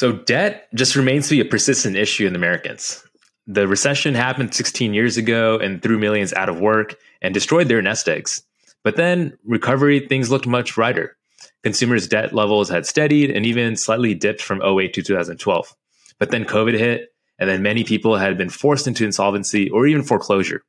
So, 0.00 0.12
debt 0.12 0.66
just 0.74 0.96
remains 0.96 1.28
to 1.28 1.34
be 1.34 1.42
a 1.42 1.44
persistent 1.44 1.94
issue 1.94 2.26
in 2.26 2.34
Americans. 2.34 3.04
The 3.46 3.68
recession 3.68 4.14
happened 4.14 4.54
16 4.54 4.94
years 4.94 5.18
ago 5.18 5.58
and 5.58 5.82
threw 5.82 5.98
millions 5.98 6.32
out 6.32 6.48
of 6.48 6.58
work 6.58 6.96
and 7.20 7.34
destroyed 7.34 7.68
their 7.68 7.82
nest 7.82 8.08
eggs. 8.08 8.42
But 8.82 8.96
then, 8.96 9.36
recovery, 9.44 10.00
things 10.00 10.30
looked 10.30 10.46
much 10.46 10.74
brighter. 10.74 11.18
Consumers' 11.62 12.08
debt 12.08 12.32
levels 12.32 12.70
had 12.70 12.86
steadied 12.86 13.30
and 13.30 13.44
even 13.44 13.76
slightly 13.76 14.14
dipped 14.14 14.40
from 14.40 14.62
08 14.62 14.94
to 14.94 15.02
2012. 15.02 15.76
But 16.18 16.30
then 16.30 16.46
COVID 16.46 16.78
hit, 16.78 17.12
and 17.38 17.50
then 17.50 17.60
many 17.60 17.84
people 17.84 18.16
had 18.16 18.38
been 18.38 18.48
forced 18.48 18.86
into 18.86 19.04
insolvency 19.04 19.68
or 19.68 19.86
even 19.86 20.02
foreclosure. 20.02 20.64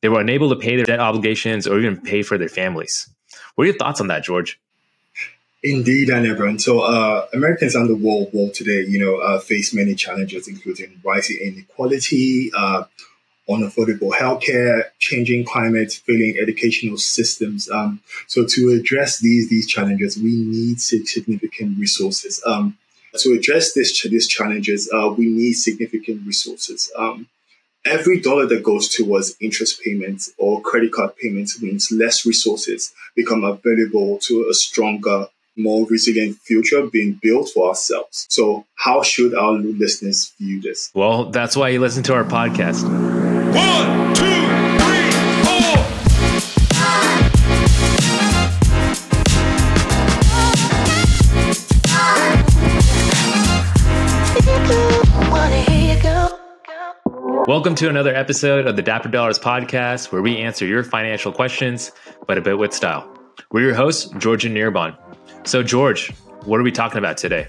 They 0.00 0.08
were 0.08 0.22
unable 0.22 0.48
to 0.48 0.56
pay 0.56 0.76
their 0.76 0.86
debt 0.86 1.00
obligations 1.00 1.66
or 1.66 1.78
even 1.78 2.00
pay 2.00 2.22
for 2.22 2.38
their 2.38 2.48
families. 2.48 3.06
What 3.56 3.64
are 3.64 3.68
your 3.68 3.76
thoughts 3.76 4.00
on 4.00 4.06
that, 4.06 4.24
George? 4.24 4.58
Indeed, 5.68 6.10
and 6.10 6.24
everyone. 6.28 6.60
So, 6.60 6.82
uh, 6.82 7.26
Americans 7.32 7.74
under 7.74 7.96
World 7.96 8.28
War 8.32 8.52
today, 8.52 8.84
you 8.88 9.04
know, 9.04 9.16
uh, 9.16 9.40
face 9.40 9.74
many 9.74 9.96
challenges, 9.96 10.46
including 10.46 11.00
rising 11.04 11.38
inequality, 11.42 12.52
uh, 12.56 12.84
unaffordable 13.48 14.12
healthcare, 14.12 14.84
changing 15.00 15.44
climate, 15.44 15.92
failing 15.92 16.36
educational 16.40 16.98
systems. 16.98 17.68
Um, 17.68 18.00
so, 18.28 18.46
to 18.46 18.78
address 18.78 19.18
these 19.18 19.48
these 19.48 19.66
challenges, 19.66 20.16
we 20.16 20.36
need 20.36 20.80
significant 20.80 21.76
resources. 21.80 22.40
Um, 22.46 22.78
to 23.18 23.32
address 23.32 23.72
this 23.72 24.00
these 24.04 24.28
challenges, 24.28 24.88
uh, 24.94 25.12
we 25.18 25.26
need 25.26 25.54
significant 25.54 26.24
resources. 26.24 26.92
Um, 26.96 27.26
every 27.84 28.20
dollar 28.20 28.46
that 28.46 28.62
goes 28.62 28.88
towards 28.88 29.34
interest 29.40 29.80
payments 29.82 30.32
or 30.38 30.60
credit 30.60 30.92
card 30.92 31.16
payments 31.16 31.60
means 31.60 31.90
less 31.90 32.24
resources 32.24 32.92
become 33.16 33.42
available 33.42 34.18
to 34.18 34.46
a 34.48 34.54
stronger 34.54 35.26
more 35.56 35.86
resilient 35.86 36.36
future 36.36 36.86
being 36.86 37.18
built 37.22 37.48
for 37.48 37.68
ourselves. 37.68 38.26
So, 38.28 38.66
how 38.74 39.02
should 39.02 39.34
our 39.34 39.52
listeners 39.52 40.32
view 40.38 40.60
this? 40.60 40.90
Well, 40.94 41.30
that's 41.30 41.56
why 41.56 41.70
you 41.70 41.80
listen 41.80 42.02
to 42.04 42.14
our 42.14 42.24
podcast. 42.24 42.84
One, 43.54 44.14
two, 44.14 44.24
three, 44.84 45.10
four. 45.44 45.86
Welcome 57.46 57.74
to 57.76 57.88
another 57.88 58.14
episode 58.14 58.66
of 58.66 58.76
the 58.76 58.82
Dapper 58.82 59.08
Dollars 59.08 59.38
podcast, 59.38 60.12
where 60.12 60.20
we 60.20 60.36
answer 60.36 60.66
your 60.66 60.82
financial 60.82 61.32
questions, 61.32 61.92
but 62.26 62.36
a 62.36 62.42
bit 62.42 62.58
with 62.58 62.74
style. 62.74 63.08
We're 63.52 63.62
your 63.62 63.74
hosts, 63.74 64.10
George 64.18 64.44
and 64.44 64.54
Anirban. 64.56 64.98
So, 65.46 65.62
George, 65.62 66.10
what 66.44 66.58
are 66.58 66.64
we 66.64 66.72
talking 66.72 66.98
about 66.98 67.16
today? 67.16 67.46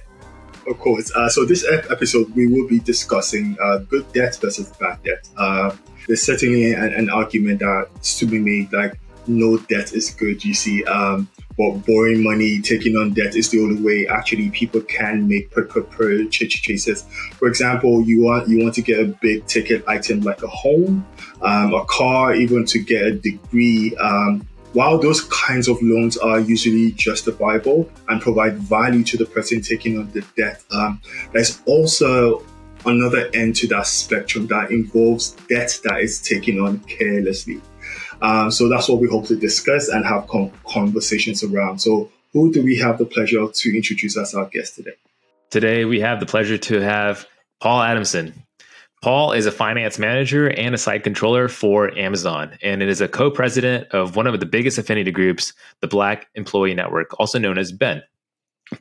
Of 0.67 0.77
course. 0.77 1.11
Uh, 1.15 1.29
so, 1.29 1.45
this 1.45 1.65
episode, 1.89 2.29
we 2.35 2.45
will 2.47 2.67
be 2.67 2.79
discussing 2.79 3.57
uh, 3.59 3.79
good 3.79 4.11
debt 4.13 4.37
versus 4.39 4.71
bad 4.79 5.01
debt. 5.01 5.27
Uh, 5.35 5.75
there's 6.05 6.21
certainly 6.21 6.73
an, 6.73 6.93
an, 6.93 7.09
argument 7.09 7.59
that's 7.59 8.19
to 8.19 8.27
be 8.27 8.37
made 8.37 8.71
like 8.71 8.99
no 9.25 9.57
debt 9.57 9.93
is 9.93 10.11
good. 10.11 10.45
You 10.45 10.53
see, 10.53 10.83
um, 10.85 11.27
but 11.57 11.71
borrowing 11.87 12.23
money, 12.23 12.61
taking 12.61 12.95
on 12.97 13.13
debt 13.13 13.35
is 13.35 13.49
the 13.49 13.61
only 13.61 13.81
way 13.81 14.07
actually 14.07 14.51
people 14.51 14.81
can 14.81 15.27
make 15.27 15.49
purchases. 15.49 17.03
For 17.39 17.47
example, 17.47 18.03
you 18.03 18.21
want 18.21 18.47
you 18.47 18.61
want 18.61 18.75
to 18.75 18.83
get 18.83 18.99
a 18.99 19.05
big 19.05 19.47
ticket 19.47 19.83
item 19.87 20.21
like 20.21 20.43
a 20.43 20.47
home, 20.47 21.03
um, 21.41 21.73
a 21.73 21.83
car, 21.85 22.35
even 22.35 22.63
to 22.65 22.77
get 22.77 23.07
a 23.07 23.13
degree. 23.13 23.97
Um, 23.97 24.47
while 24.77 24.99
those 24.99 25.21
kinds 25.21 25.67
of 25.67 25.81
loans 25.81 26.17
are 26.17 26.39
usually 26.39 26.91
justifiable 26.91 27.89
and 28.09 28.21
provide 28.21 28.59
value 28.59 29.03
to 29.03 29.17
the 29.17 29.25
person 29.25 29.59
taking 29.59 29.97
on 29.97 30.07
the 30.11 30.23
debt, 30.35 30.63
um, 30.69 31.01
there's 31.33 31.63
also 31.65 32.45
another 32.85 33.27
end 33.33 33.55
to 33.55 33.65
that 33.65 33.87
spectrum 33.87 34.45
that 34.45 34.69
involves 34.69 35.31
debt 35.49 35.79
that 35.83 36.01
is 36.01 36.21
taken 36.21 36.59
on 36.59 36.77
carelessly. 36.81 37.59
Um, 38.21 38.51
so 38.51 38.69
that's 38.69 38.87
what 38.87 39.01
we 39.01 39.07
hope 39.07 39.25
to 39.29 39.35
discuss 39.35 39.87
and 39.87 40.05
have 40.05 40.29
conversations 40.63 41.43
around. 41.43 41.79
So, 41.79 42.11
who 42.33 42.53
do 42.53 42.63
we 42.63 42.77
have 42.77 42.99
the 42.99 43.05
pleasure 43.05 43.47
to 43.51 43.75
introduce 43.75 44.15
as 44.15 44.35
our 44.35 44.45
guest 44.45 44.75
today? 44.75 44.91
Today, 45.49 45.85
we 45.85 46.01
have 46.01 46.19
the 46.19 46.27
pleasure 46.27 46.59
to 46.59 46.81
have 46.81 47.25
Paul 47.59 47.81
Adamson. 47.81 48.43
Paul 49.07 49.31
is 49.31 49.45
a 49.45 49.53
finance 49.53 49.97
manager 49.97 50.49
and 50.49 50.75
a 50.75 50.77
site 50.77 51.05
controller 51.05 51.47
for 51.47 51.97
Amazon, 51.97 52.57
and 52.61 52.83
it 52.83 52.89
is 52.89 52.99
a 52.99 53.07
co 53.07 53.31
president 53.31 53.87
of 53.91 54.17
one 54.17 54.27
of 54.27 54.37
the 54.37 54.45
biggest 54.45 54.77
affinity 54.77 55.11
groups, 55.11 55.53
the 55.79 55.87
Black 55.87 56.27
Employee 56.35 56.73
Network, 56.73 57.17
also 57.17 57.39
known 57.39 57.57
as 57.57 57.71
BEN. 57.71 58.03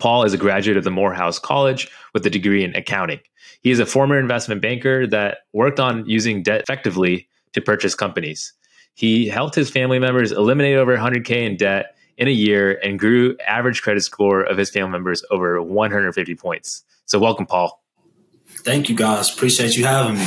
Paul 0.00 0.25
is 0.25 0.34
a 0.34 0.36
graduate 0.36 0.76
of 0.76 0.82
the 0.82 0.91
Morehouse 0.91 1.38
College 1.38 1.88
with 2.12 2.26
a 2.26 2.31
degree 2.31 2.65
in 2.65 2.75
accounting. 2.75 3.20
He 3.60 3.70
is 3.70 3.78
a 3.78 3.86
former 3.86 4.19
investment 4.19 4.60
banker 4.60 5.06
that 5.06 5.42
worked 5.53 5.78
on 5.78 6.04
using 6.09 6.42
debt 6.42 6.62
effectively 6.62 7.28
to 7.53 7.60
purchase 7.60 7.94
companies. 7.94 8.53
He 8.94 9.28
helped 9.28 9.54
his 9.54 9.70
family 9.70 10.00
members 10.00 10.32
eliminate 10.32 10.76
over 10.76 10.97
100K 10.97 11.47
in 11.47 11.56
debt 11.56 11.94
in 12.19 12.26
a 12.26 12.32
year 12.32 12.81
and 12.82 12.98
grew 12.98 13.36
average 13.47 13.81
credit 13.81 14.00
score 14.00 14.41
of 14.41 14.59
his 14.59 14.70
family 14.70 14.91
members 14.91 15.25
over 15.31 15.62
150 15.62 16.34
points. 16.34 16.82
So, 17.04 17.20
welcome, 17.20 17.47
Paul. 17.47 17.81
Thank 18.66 18.88
you, 18.88 18.97
guys. 18.97 19.32
Appreciate 19.32 19.77
you 19.77 19.84
having 19.84 20.16
me. 20.16 20.27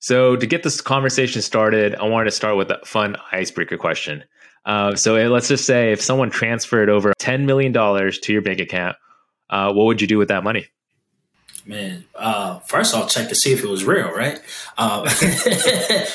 So, 0.00 0.34
to 0.34 0.46
get 0.48 0.64
this 0.64 0.80
conversation 0.80 1.40
started, 1.42 1.94
I 1.94 2.02
wanted 2.02 2.24
to 2.24 2.30
start 2.32 2.56
with 2.56 2.72
a 2.72 2.80
fun 2.84 3.16
icebreaker 3.30 3.76
question. 3.76 4.24
Uh, 4.64 4.96
so, 4.96 5.14
eh, 5.14 5.28
let's 5.28 5.46
just 5.46 5.64
say 5.64 5.92
if 5.92 6.02
someone 6.02 6.28
transferred 6.28 6.90
over 6.90 7.12
$10 7.20 7.44
million 7.44 7.72
to 7.72 8.32
your 8.32 8.42
bank 8.42 8.58
account, 8.58 8.96
uh, 9.48 9.72
what 9.72 9.84
would 9.84 10.00
you 10.00 10.08
do 10.08 10.18
with 10.18 10.26
that 10.26 10.42
money? 10.42 10.66
Man, 11.64 12.04
uh, 12.16 12.58
first 12.60 12.92
I'll 12.96 13.06
check 13.06 13.28
to 13.28 13.36
see 13.36 13.52
if 13.52 13.62
it 13.62 13.68
was 13.68 13.84
real, 13.84 14.10
right? 14.10 14.40
Uh, 14.76 15.08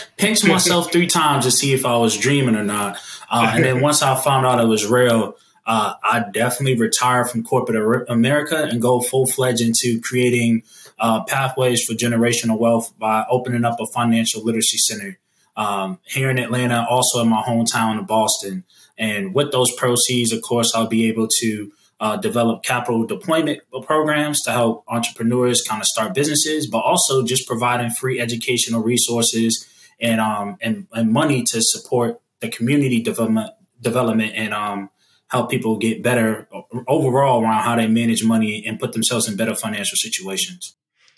pinch 0.17 0.43
myself 0.43 0.91
three 0.91 1.07
times 1.07 1.45
to 1.45 1.51
see 1.51 1.71
if 1.71 1.85
I 1.85 1.95
was 1.95 2.17
dreaming 2.17 2.57
or 2.57 2.65
not. 2.65 2.97
Uh, 3.29 3.53
and 3.55 3.63
then 3.63 3.79
once 3.79 4.01
I 4.01 4.19
found 4.21 4.45
out 4.45 4.59
it 4.59 4.67
was 4.67 4.85
real, 4.85 5.37
uh, 5.65 5.93
I 6.03 6.25
definitely 6.31 6.77
retire 6.77 7.23
from 7.23 7.43
corporate 7.43 8.09
America 8.09 8.63
and 8.63 8.81
go 8.81 8.99
full 8.99 9.25
fledged 9.25 9.61
into 9.61 10.01
creating 10.01 10.63
uh, 11.01 11.23
pathways 11.23 11.83
for 11.83 11.93
generational 11.93 12.57
wealth 12.59 12.93
by 12.97 13.25
opening 13.29 13.65
up 13.65 13.79
a 13.81 13.87
financial 13.87 14.43
literacy 14.43 14.77
center 14.77 15.17
um, 15.57 15.99
here 16.05 16.29
in 16.29 16.37
Atlanta, 16.37 16.85
also 16.89 17.21
in 17.21 17.27
my 17.27 17.41
hometown 17.41 17.99
of 17.99 18.07
Boston. 18.07 18.63
And 18.97 19.33
with 19.33 19.51
those 19.51 19.73
proceeds, 19.75 20.31
of 20.31 20.41
course, 20.43 20.73
I'll 20.75 20.87
be 20.87 21.09
able 21.09 21.27
to 21.39 21.71
uh, 21.99 22.17
develop 22.17 22.63
capital 22.63 23.05
deployment 23.05 23.61
programs 23.83 24.41
to 24.43 24.51
help 24.51 24.83
entrepreneurs 24.87 25.63
kind 25.67 25.81
of 25.81 25.87
start 25.87 26.13
businesses, 26.13 26.67
but 26.67 26.79
also 26.79 27.23
just 27.23 27.47
providing 27.47 27.89
free 27.89 28.19
educational 28.19 28.81
resources 28.81 29.67
and 29.99 30.21
um, 30.21 30.57
and, 30.61 30.87
and 30.93 31.11
money 31.11 31.43
to 31.43 31.61
support 31.61 32.21
the 32.39 32.49
community 32.49 33.01
development 33.01 33.51
development 33.79 34.33
and 34.35 34.53
um, 34.53 34.89
help 35.29 35.49
people 35.49 35.77
get 35.77 36.03
better 36.03 36.47
overall 36.87 37.41
around 37.41 37.63
how 37.63 37.75
they 37.75 37.87
manage 37.87 38.23
money 38.23 38.63
and 38.65 38.79
put 38.79 38.93
themselves 38.93 39.27
in 39.27 39.35
better 39.35 39.55
financial 39.55 39.95
situations. 39.95 40.75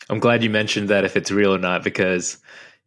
I'm 0.10 0.20
glad 0.20 0.44
you 0.44 0.50
mentioned 0.50 0.90
that 0.90 1.06
if 1.06 1.16
it's 1.16 1.32
real 1.32 1.56
or 1.56 1.58
not, 1.58 1.84
because 1.84 2.38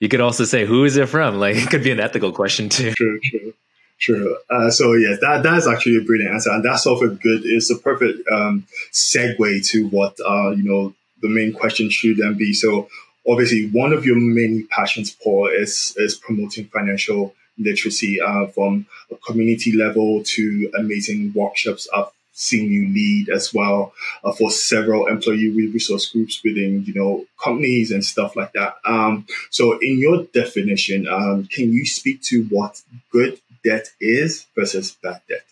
you 0.00 0.08
could 0.08 0.20
also 0.20 0.44
say, 0.44 0.66
who 0.66 0.84
is 0.84 0.96
it 0.96 1.08
from? 1.08 1.38
Like, 1.38 1.56
it 1.56 1.68
could 1.70 1.84
be 1.84 1.90
an 1.90 2.00
ethical 2.00 2.32
question 2.32 2.68
too. 2.68 2.92
True, 2.92 3.20
true, 3.20 3.54
true. 3.98 4.36
Uh, 4.50 4.70
so, 4.70 4.94
yes, 4.94 5.18
that, 5.20 5.42
that 5.42 5.58
is 5.58 5.66
actually 5.66 5.98
a 5.98 6.02
brilliant 6.02 6.34
answer. 6.34 6.50
And 6.50 6.64
that's 6.64 6.86
also 6.86 7.08
good, 7.08 7.42
it's 7.44 7.70
a 7.70 7.76
perfect 7.76 8.26
um, 8.30 8.66
segue 8.92 9.66
to 9.70 9.88
what, 9.88 10.16
uh, 10.26 10.50
you 10.50 10.64
know, 10.64 10.94
the 11.22 11.28
main 11.28 11.52
question 11.52 11.90
should 11.90 12.18
then 12.18 12.34
be. 12.34 12.52
So, 12.52 12.88
obviously, 13.28 13.68
one 13.70 13.92
of 13.92 14.04
your 14.04 14.16
main 14.16 14.68
passions, 14.70 15.10
Paul, 15.22 15.48
is, 15.48 15.94
is 15.96 16.14
promoting 16.14 16.66
financial 16.66 17.34
literacy 17.58 18.20
uh, 18.20 18.46
from 18.48 18.86
a 19.10 19.16
community 19.16 19.72
level 19.72 20.22
to 20.24 20.70
amazing 20.78 21.32
workshops. 21.34 21.88
I've 21.94 22.10
seen 22.36 22.70
you 22.70 22.86
lead 22.88 23.30
as 23.30 23.52
well 23.52 23.94
uh, 24.22 24.30
for 24.30 24.50
several 24.50 25.06
employee 25.06 25.48
resource 25.48 26.06
groups 26.10 26.42
within 26.44 26.84
you 26.84 26.94
know 26.94 27.24
companies 27.42 27.90
and 27.90 28.04
stuff 28.04 28.36
like 28.36 28.52
that. 28.52 28.76
Um, 28.84 29.26
so, 29.50 29.78
in 29.80 29.98
your 29.98 30.24
definition, 30.24 31.08
um, 31.08 31.46
can 31.46 31.72
you 31.72 31.84
speak 31.86 32.22
to 32.24 32.44
what 32.44 32.82
good 33.10 33.40
debt 33.64 33.88
is 34.00 34.46
versus 34.54 34.96
bad 35.02 35.22
debt? 35.28 35.44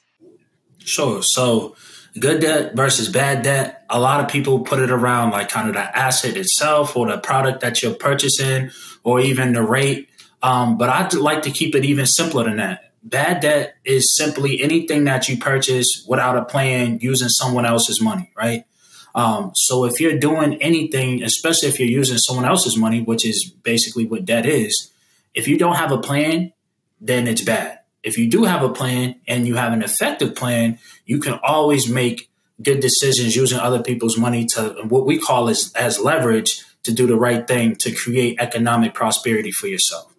Sure. 0.79 1.23
So, 1.23 1.75
good 2.19 2.43
debt 2.43 2.77
versus 2.77 3.09
bad 3.09 3.43
debt. 3.43 3.85
A 3.89 3.99
lot 3.99 4.21
of 4.21 4.29
people 4.29 4.61
put 4.61 4.79
it 4.79 4.91
around 4.91 5.31
like 5.31 5.49
kind 5.49 5.69
of 5.69 5.75
the 5.75 5.99
asset 5.99 6.37
itself 6.37 6.97
or 6.97 7.11
the 7.11 7.19
product 7.19 7.61
that 7.63 7.83
you're 7.83 7.95
purchasing 7.95 8.71
or 9.03 9.21
even 9.21 9.55
the 9.55 9.63
rate. 9.63 10.09
Um, 10.43 10.77
but 10.77 10.91
I'd 10.91 11.15
like 11.15 11.43
to 11.43 11.51
keep 11.51 11.75
it 11.75 11.87
even 11.87 12.05
simpler 12.05 12.45
than 12.45 12.59
that 12.59 12.94
bad 13.05 13.41
debt 13.41 13.77
is 13.85 14.17
simply 14.17 14.63
anything 14.63 15.05
that 15.05 15.29
you 15.29 15.37
purchase 15.37 16.05
without 16.09 16.37
a 16.37 16.45
plan 16.45 16.99
using 17.01 17.29
someone 17.29 17.67
else's 17.67 18.01
money, 18.01 18.33
right? 18.37 18.65
Um, 19.15 19.53
so 19.55 19.85
if 19.85 20.01
you're 20.01 20.19
doing 20.19 20.61
anything, 20.61 21.23
especially 21.23 21.69
if 21.69 21.79
you're 21.79 21.89
using 21.89 22.19
someone 22.19 22.45
else's 22.45 22.77
money, 22.77 23.03
which 23.03 23.25
is 23.25 23.53
basically 23.63 24.07
what 24.07 24.25
debt 24.25 24.47
is, 24.47 24.91
if 25.35 25.47
you 25.47 25.57
don't 25.57 25.77
have 25.77 25.93
a 25.93 25.99
plan, 25.99 26.53
then 27.01 27.29
it's 27.29 27.43
bad. 27.43 27.81
If 28.03 28.19
you 28.19 28.29
do 28.29 28.45
have 28.45 28.63
a 28.63 28.69
plan 28.69 29.21
and 29.29 29.47
you 29.47 29.55
have 29.55 29.73
an 29.73 29.83
effective 29.83 30.35
plan, 30.35 30.79
you 31.07 31.21
can 31.21 31.39
always 31.43 31.89
make 31.89 32.29
good 32.63 32.81
decisions 32.81 33.37
using 33.37 33.59
other 33.59 33.83
people's 33.83 34.19
money 34.19 34.47
to 34.47 34.77
what 34.89 35.07
we 35.07 35.19
call 35.19 35.49
as, 35.49 35.73
as 35.75 35.99
leverage 35.99 36.65
to 36.85 36.93
do 36.93 37.07
the 37.07 37.17
right 37.17 37.47
thing 37.47 37.77
to 37.77 37.93
create 37.93 38.37
economic 38.39 38.95
prosperity 38.95 39.51
for 39.51 39.67
yourself? 39.67 40.14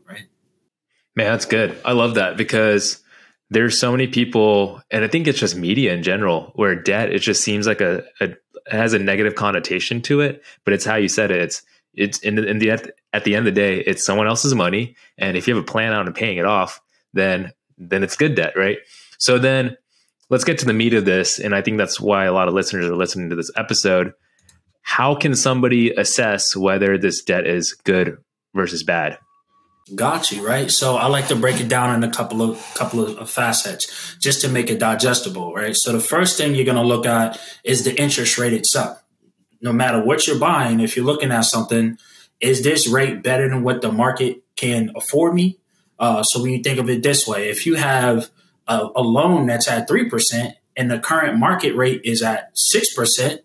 Man, 1.15 1.31
that's 1.31 1.45
good. 1.45 1.79
I 1.85 1.93
love 1.93 2.15
that 2.15 2.37
because 2.37 3.01
there's 3.49 3.79
so 3.79 3.91
many 3.91 4.07
people, 4.07 4.81
and 4.91 5.03
I 5.03 5.07
think 5.07 5.27
it's 5.27 5.39
just 5.39 5.55
media 5.55 5.93
in 5.93 6.03
general, 6.03 6.51
where 6.55 6.75
debt 6.75 7.11
it 7.11 7.19
just 7.19 7.43
seems 7.43 7.67
like 7.67 7.81
a, 7.81 8.03
a 8.19 8.33
has 8.67 8.93
a 8.93 8.99
negative 8.99 9.35
connotation 9.35 10.01
to 10.01 10.21
it, 10.21 10.43
but 10.63 10.73
it's 10.73 10.85
how 10.85 10.95
you 10.95 11.07
said 11.07 11.31
it. 11.31 11.41
It's 11.41 11.61
it's 11.93 12.19
in 12.19 12.35
the, 12.35 12.45
in 12.45 12.59
the 12.59 12.71
at 13.13 13.23
the 13.23 13.35
end 13.35 13.47
of 13.47 13.53
the 13.53 13.61
day, 13.61 13.79
it's 13.79 14.05
someone 14.05 14.27
else's 14.27 14.55
money, 14.55 14.95
and 15.17 15.37
if 15.37 15.47
you 15.47 15.55
have 15.55 15.63
a 15.63 15.67
plan 15.67 15.93
on 15.93 16.11
paying 16.13 16.37
it 16.37 16.45
off, 16.45 16.81
then 17.13 17.53
then 17.77 18.03
it's 18.03 18.17
good 18.17 18.35
debt, 18.35 18.57
right? 18.57 18.79
So 19.17 19.39
then 19.39 19.77
let's 20.29 20.43
get 20.43 20.57
to 20.59 20.65
the 20.65 20.73
meat 20.73 20.93
of 20.93 21.05
this, 21.05 21.39
and 21.39 21.55
I 21.55 21.61
think 21.61 21.77
that's 21.77 22.01
why 22.01 22.25
a 22.25 22.33
lot 22.33 22.47
of 22.47 22.53
listeners 22.53 22.87
are 22.87 22.95
listening 22.95 23.29
to 23.29 23.35
this 23.35 23.51
episode 23.55 24.13
how 24.85 25.15
can 25.15 25.35
somebody 25.35 25.89
assess 25.95 26.55
whether 26.55 26.95
this 26.95 27.23
debt 27.23 27.47
is 27.47 27.73
good 27.73 28.17
versus 28.53 28.83
bad? 28.83 29.17
Got 29.93 30.31
you 30.31 30.45
right. 30.45 30.71
So 30.71 30.95
I 30.95 31.05
like 31.05 31.27
to 31.27 31.35
break 31.35 31.61
it 31.61 31.67
down 31.67 31.93
in 31.93 32.03
a 32.03 32.11
couple 32.11 32.41
of 32.41 32.57
couple 32.73 33.05
of 33.05 33.29
facets 33.29 34.15
just 34.19 34.41
to 34.41 34.49
make 34.49 34.71
it 34.71 34.79
digestible, 34.79 35.53
right? 35.53 35.75
So 35.75 35.91
the 35.91 35.99
first 35.99 36.37
thing 36.37 36.55
you're 36.55 36.65
going 36.65 36.77
to 36.77 36.81
look 36.81 37.05
at 37.05 37.39
is 37.63 37.83
the 37.83 37.95
interest 38.01 38.39
rate 38.39 38.53
itself. 38.53 39.03
No 39.61 39.71
matter 39.71 40.03
what 40.03 40.25
you're 40.25 40.39
buying, 40.39 40.79
if 40.79 40.95
you're 40.95 41.05
looking 41.05 41.31
at 41.31 41.45
something, 41.45 41.99
is 42.41 42.63
this 42.63 42.87
rate 42.87 43.21
better 43.21 43.47
than 43.47 43.61
what 43.61 43.81
the 43.81 43.91
market 43.91 44.43
can 44.55 44.91
afford 44.95 45.35
me? 45.35 45.59
Uh, 45.99 46.23
so 46.23 46.41
when 46.41 46.51
you 46.51 46.63
think 46.63 46.79
of 46.79 46.89
it 46.89 47.03
this 47.03 47.27
way, 47.27 47.49
if 47.49 47.67
you 47.67 47.75
have 47.75 48.31
a, 48.67 48.87
a 48.95 49.01
loan 49.03 49.45
that's 49.45 49.67
at 49.67 49.87
three 49.87 50.09
percent 50.09 50.55
and 50.75 50.89
the 50.89 50.97
current 50.97 51.37
market 51.37 51.75
rate 51.75 52.01
is 52.03 52.23
at 52.23 52.49
six 52.55 52.91
percent, 52.95 53.41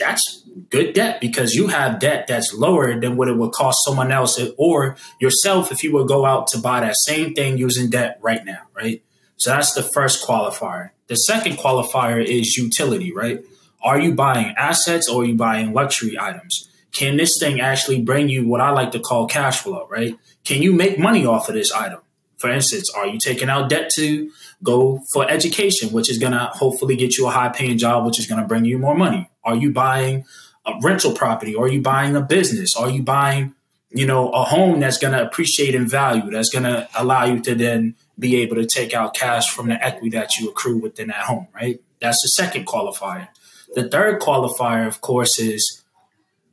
that's 0.00 0.42
good 0.70 0.94
debt 0.94 1.20
because 1.20 1.54
you 1.54 1.68
have 1.68 2.00
debt 2.00 2.26
that's 2.26 2.52
lower 2.54 2.98
than 2.98 3.16
what 3.16 3.28
it 3.28 3.36
would 3.36 3.52
cost 3.52 3.78
someone 3.84 4.10
else 4.10 4.40
or 4.56 4.96
yourself 5.20 5.70
if 5.70 5.84
you 5.84 5.92
would 5.92 6.08
go 6.08 6.24
out 6.24 6.46
to 6.48 6.58
buy 6.58 6.80
that 6.80 6.96
same 7.04 7.34
thing 7.34 7.58
using 7.58 7.90
debt 7.90 8.18
right 8.22 8.44
now, 8.44 8.62
right? 8.74 9.02
So 9.36 9.50
that's 9.50 9.72
the 9.74 9.82
first 9.82 10.26
qualifier. 10.26 10.90
The 11.06 11.16
second 11.16 11.58
qualifier 11.58 12.24
is 12.24 12.56
utility, 12.56 13.12
right? 13.12 13.44
Are 13.82 14.00
you 14.00 14.14
buying 14.14 14.54
assets 14.56 15.08
or 15.08 15.22
are 15.22 15.26
you 15.26 15.34
buying 15.34 15.72
luxury 15.72 16.16
items? 16.18 16.68
Can 16.92 17.16
this 17.16 17.38
thing 17.38 17.60
actually 17.60 18.02
bring 18.02 18.28
you 18.28 18.48
what 18.48 18.60
I 18.60 18.70
like 18.70 18.92
to 18.92 19.00
call 19.00 19.26
cash 19.26 19.60
flow, 19.60 19.86
right? 19.88 20.16
Can 20.44 20.62
you 20.62 20.72
make 20.72 20.98
money 20.98 21.24
off 21.24 21.48
of 21.48 21.54
this 21.54 21.72
item? 21.72 22.00
For 22.38 22.50
instance, 22.50 22.90
are 22.96 23.06
you 23.06 23.18
taking 23.18 23.50
out 23.50 23.68
debt 23.68 23.90
to 23.96 24.30
go 24.62 25.02
for 25.12 25.28
education, 25.30 25.90
which 25.90 26.10
is 26.10 26.18
going 26.18 26.32
to 26.32 26.50
hopefully 26.52 26.96
get 26.96 27.16
you 27.16 27.26
a 27.26 27.30
high 27.30 27.48
paying 27.48 27.78
job, 27.78 28.04
which 28.04 28.18
is 28.18 28.26
going 28.26 28.40
to 28.40 28.46
bring 28.46 28.64
you 28.64 28.78
more 28.78 28.94
money? 28.94 29.30
Are 29.44 29.56
you 29.56 29.72
buying 29.72 30.24
a 30.66 30.72
rental 30.82 31.12
property? 31.12 31.54
Are 31.56 31.68
you 31.68 31.80
buying 31.80 32.16
a 32.16 32.20
business? 32.20 32.76
Are 32.76 32.90
you 32.90 33.02
buying, 33.02 33.54
you 33.90 34.06
know, 34.06 34.30
a 34.30 34.44
home 34.44 34.80
that's 34.80 34.98
going 34.98 35.14
to 35.14 35.22
appreciate 35.22 35.74
in 35.74 35.86
value, 35.86 36.30
that's 36.30 36.50
going 36.50 36.64
to 36.64 36.88
allow 36.94 37.24
you 37.24 37.40
to 37.40 37.54
then 37.54 37.94
be 38.18 38.42
able 38.42 38.56
to 38.56 38.66
take 38.66 38.92
out 38.92 39.14
cash 39.14 39.50
from 39.50 39.68
the 39.68 39.82
equity 39.84 40.10
that 40.10 40.36
you 40.36 40.50
accrue 40.50 40.76
within 40.76 41.08
that 41.08 41.24
home, 41.24 41.48
right? 41.54 41.80
That's 42.00 42.20
the 42.22 42.28
second 42.28 42.66
qualifier. 42.66 43.28
The 43.74 43.88
third 43.88 44.20
qualifier, 44.20 44.86
of 44.86 45.00
course, 45.00 45.38
is 45.38 45.82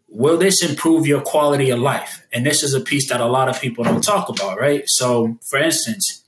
will 0.07 0.37
this 0.37 0.63
improve 0.63 1.05
your 1.05 1.21
quality 1.21 1.69
of 1.69 1.79
life? 1.79 2.25
And 2.31 2.45
this 2.45 2.63
is 2.63 2.73
a 2.73 2.79
piece 2.79 3.09
that 3.09 3.19
a 3.19 3.25
lot 3.25 3.49
of 3.49 3.59
people 3.59 3.83
don't 3.83 4.03
talk 4.03 4.29
about, 4.29 4.59
right? 4.59 4.83
So, 4.85 5.37
for 5.49 5.59
instance, 5.59 6.23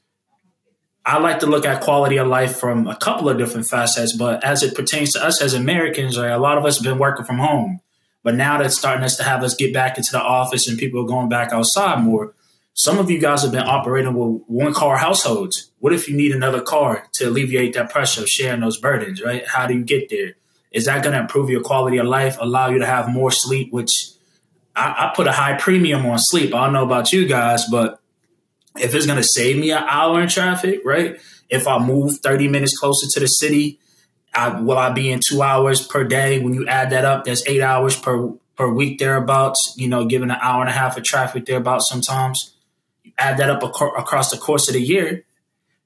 I 1.06 1.18
like 1.20 1.40
to 1.40 1.48
look 1.48 1.66
at 1.66 1.82
quality 1.82 2.18
of 2.18 2.28
life 2.28 2.58
from 2.58 2.88
a 2.88 2.96
couple 2.96 3.30
of 3.30 3.38
different 3.38 3.68
facets, 3.68 4.16
but 4.16 4.44
as 4.44 4.64
it 4.64 4.76
pertains 4.76 5.14
to 5.14 5.26
us 5.26 5.42
as 5.42 5.54
Americans, 5.54 6.18
right, 6.18 6.30
a 6.30 6.38
lot 6.38 6.58
of 6.58 6.66
us 6.66 6.78
have 6.78 6.84
been 6.84 7.00
working 7.00 7.26
from 7.26 7.40
home. 7.40 7.80
But 8.24 8.36
now 8.36 8.58
that's 8.58 8.78
starting 8.78 9.04
us 9.04 9.16
to 9.18 9.24
have 9.24 9.44
us 9.44 9.56
get 9.56 9.74
back 9.74 9.98
into 9.98 10.12
the 10.12 10.22
office 10.22 10.68
and 10.68 10.78
people 10.78 11.02
are 11.02 11.08
going 11.08 11.30
back 11.30 11.54
outside 11.54 12.04
more. 12.04 12.34
Some 12.74 13.00
of 13.00 13.10
you 13.10 13.20
guys 13.20 13.42
have 13.44 13.52
been 13.52 13.68
operating 13.68 14.14
with 14.14 14.44
one 14.48 14.74
car 14.74 14.98
households. 14.98 15.72
What 15.80 15.94
if 15.94 16.08
you 16.08 16.16
need 16.16 16.34
another 16.34 16.62
car 16.62 17.08
to 17.14 17.30
alleviate 17.30 17.74
that 17.74 17.90
pressure 17.90 18.22
of 18.22 18.28
sharing 18.28 18.62
those 18.62 18.78
burdens, 18.78 19.22
right? 19.22 19.48
How 19.48 19.68
do 19.68 19.74
you 19.74 19.84
get 19.84 20.10
there? 20.10 20.36
Is 20.72 20.86
that 20.86 21.02
going 21.02 21.14
to 21.14 21.22
improve 21.22 21.50
your 21.50 21.62
quality 21.62 21.98
of 21.98 22.06
life, 22.06 22.38
allow 22.40 22.70
you 22.70 22.80
to 22.80 22.86
have 22.86 23.10
more 23.10 23.32
sleep, 23.32 23.74
which 23.74 23.92
I, 24.76 25.10
I 25.10 25.14
put 25.16 25.28
a 25.28 25.32
high 25.32 25.58
premium 25.58 26.06
on 26.06 26.20
sleep. 26.20 26.54
I 26.54 26.66
don't 26.66 26.74
know 26.74 26.86
about 26.86 27.12
you 27.12 27.26
guys, 27.26 27.66
but 27.66 27.99
if 28.78 28.94
it's 28.94 29.06
going 29.06 29.18
to 29.18 29.28
save 29.28 29.58
me 29.58 29.72
an 29.72 29.84
hour 29.88 30.22
in 30.22 30.30
traffic, 30.30 30.82
right? 30.86 31.20
If 31.50 31.68
I 31.68 31.80
move 31.80 32.18
30 32.18 32.48
minutes 32.48 32.78
closer 32.78 33.08
to 33.14 33.20
the 33.20 33.28
city, 33.28 33.80
I, 34.34 34.62
will 34.62 34.78
I 34.78 34.92
be 34.92 35.12
in 35.12 35.20
two 35.28 35.42
hours 35.42 35.86
per 35.86 36.04
day? 36.04 36.40
When 36.40 36.54
you 36.54 36.68
add 36.68 36.92
that 36.92 37.06
up, 37.06 37.26
that's 37.26 37.48
eight 37.48 37.62
hours 37.62 37.96
per 38.00 38.34
per 38.56 38.70
week 38.70 39.00
thereabouts. 39.00 39.74
You 39.78 39.88
know, 39.88 40.06
given 40.06 40.30
an 40.30 40.38
hour 40.42 40.62
and 40.62 40.70
a 40.70 40.74
half 40.74 40.98
of 40.98 41.04
traffic 41.04 41.46
thereabouts. 41.46 41.88
Sometimes 41.90 42.56
you 43.04 43.12
add 43.18 43.38
that 43.38 43.50
up 43.50 43.64
ac- 43.64 43.94
across 43.98 44.30
the 44.30 44.38
course 44.38 44.68
of 44.68 44.76
the 44.76 44.82
year, 44.82 45.26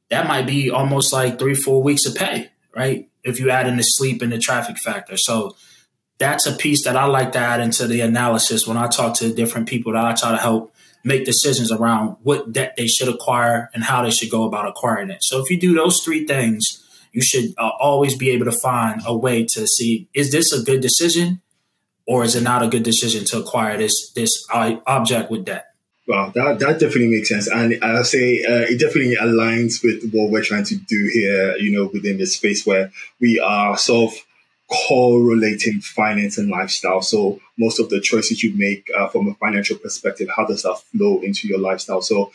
that 0.10 0.28
might 0.28 0.46
be 0.46 0.70
almost 0.70 1.14
like 1.14 1.40
three 1.40 1.56
four 1.56 1.82
weeks 1.82 2.06
of 2.06 2.16
pay, 2.16 2.50
right? 2.76 3.10
if 3.24 3.40
you 3.40 3.50
add 3.50 3.68
in 3.68 3.78
the 3.78 3.84
sleep 3.84 4.22
and 4.22 4.32
the 4.32 4.38
traffic 4.38 4.78
factor. 4.78 5.18
So 5.18 5.56
that's 6.18 6.46
a 6.46 6.54
piece 6.54 6.84
that 6.86 6.96
I 6.96 7.06
like 7.06 7.32
to 7.34 7.40
add 7.40 7.60
into 7.60 7.88
the 7.88 8.02
analysis 8.02 8.68
when 8.68 8.78
I 8.78 8.88
talk 8.88 9.16
to 9.16 9.34
different 9.34 9.68
people 9.68 9.94
that 9.94 10.06
I 10.06 10.14
try 10.14 10.32
to 10.32 10.38
help 10.38 10.73
make 11.04 11.26
decisions 11.26 11.72
around 11.72 12.18
what 12.24 12.52
debt 12.52 12.76
they 12.78 12.88
should 12.88 13.10
acquire 13.10 13.70
and 13.74 13.84
how 13.84 14.04
they 14.04 14.12
should 14.12 14.30
go 14.30 14.44
about 14.44 14.68
acquiring 14.68 15.10
it. 15.10 15.24
So 15.24 15.42
if 15.42 15.50
you 15.50 15.60
do 15.60 15.74
those 15.74 16.02
three 16.02 16.26
things, 16.26 16.84
you 17.12 17.22
should 17.22 17.54
uh, 17.58 17.70
always 17.80 18.18
be 18.18 18.32
able 18.32 18.46
to 18.46 18.52
find 18.52 19.02
a 19.06 19.16
way 19.16 19.46
to 19.54 19.68
see 19.68 20.08
is 20.14 20.32
this 20.32 20.52
a 20.52 20.64
good 20.64 20.82
decision 20.82 21.42
or 22.06 22.24
is 22.24 22.36
it 22.36 22.42
not 22.42 22.64
a 22.64 22.68
good 22.68 22.84
decision 22.84 23.24
to 23.26 23.40
acquire 23.40 23.78
this 23.78 24.12
this 24.12 24.32
object 24.52 25.32
with 25.32 25.46
debt. 25.46 25.68
Wow, 26.06 26.34
that, 26.36 26.60
that 26.60 26.80
definitely 26.80 27.08
makes 27.08 27.30
sense. 27.30 27.48
And 27.48 27.82
I'll 27.82 28.04
say 28.04 28.44
uh, 28.44 28.68
it 28.68 28.78
definitely 28.78 29.16
aligns 29.16 29.82
with 29.82 30.12
what 30.12 30.32
we're 30.32 30.44
trying 30.44 30.66
to 30.66 30.76
do 30.76 31.10
here, 31.14 31.56
you 31.56 31.72
know, 31.72 31.90
within 31.94 32.18
this 32.18 32.36
space 32.36 32.66
where 32.66 32.92
we 33.22 33.40
are 33.40 33.78
sort 33.78 34.12
of 34.12 34.20
correlating 34.88 35.82
finance 35.82 36.38
and 36.38 36.50
lifestyle. 36.50 37.02
So 37.02 37.40
most 37.58 37.80
of 37.80 37.90
the 37.90 38.02
choices 38.02 38.44
you 38.44 38.54
make 38.56 38.90
uh, 38.98 39.08
from 39.08 39.28
a 39.28 39.36
financial 39.36 39.78
perspective, 39.78 40.30
how 40.36 40.46
does 40.46 40.64
that 40.64 40.82
flow 40.92 41.22
into 41.22 41.48
your 41.48 41.60
lifestyle? 41.60 42.02
So 42.02 42.32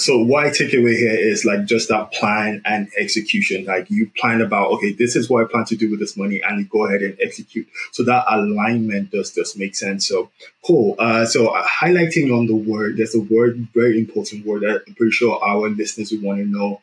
so 0.00 0.18
what 0.18 0.46
I 0.46 0.50
take 0.50 0.72
away 0.72 0.96
here 0.96 1.14
is 1.14 1.44
like 1.44 1.66
just 1.66 1.88
that 1.88 2.12
plan 2.12 2.62
and 2.64 2.88
execution. 2.98 3.66
Like 3.66 3.90
you 3.90 4.10
plan 4.16 4.40
about, 4.40 4.70
okay, 4.72 4.92
this 4.92 5.14
is 5.14 5.28
what 5.28 5.44
I 5.44 5.48
plan 5.50 5.66
to 5.66 5.76
do 5.76 5.90
with 5.90 6.00
this 6.00 6.16
money 6.16 6.40
and 6.42 6.60
you 6.60 6.64
go 6.66 6.86
ahead 6.86 7.02
and 7.02 7.18
execute. 7.22 7.68
So 7.92 8.04
that 8.04 8.24
alignment 8.28 9.10
does 9.10 9.34
just 9.34 9.58
make 9.58 9.74
sense. 9.74 10.08
So 10.08 10.30
cool. 10.64 10.96
Uh, 10.98 11.26
so 11.26 11.48
uh, 11.48 11.66
highlighting 11.66 12.34
on 12.34 12.46
the 12.46 12.56
word, 12.56 12.96
there's 12.96 13.14
a 13.14 13.20
word, 13.20 13.68
very 13.74 13.98
important 13.98 14.46
word 14.46 14.62
that 14.62 14.82
I'm 14.86 14.94
pretty 14.94 15.12
sure 15.12 15.42
our 15.44 15.68
listeners 15.68 16.12
would 16.12 16.22
want 16.22 16.38
to 16.38 16.46
know, 16.46 16.80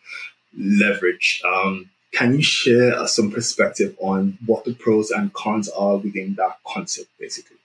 leverage. 0.55 1.41
Um, 1.45 1.89
can 2.13 2.35
you 2.35 2.41
share 2.41 2.95
uh, 2.95 3.07
some 3.07 3.31
perspective 3.31 3.95
on 3.99 4.37
what 4.45 4.65
the 4.65 4.73
pros 4.73 5.11
and 5.11 5.33
cons 5.33 5.69
are 5.69 5.97
within 5.97 6.35
that 6.35 6.57
concept, 6.65 7.09
basically? 7.19 7.57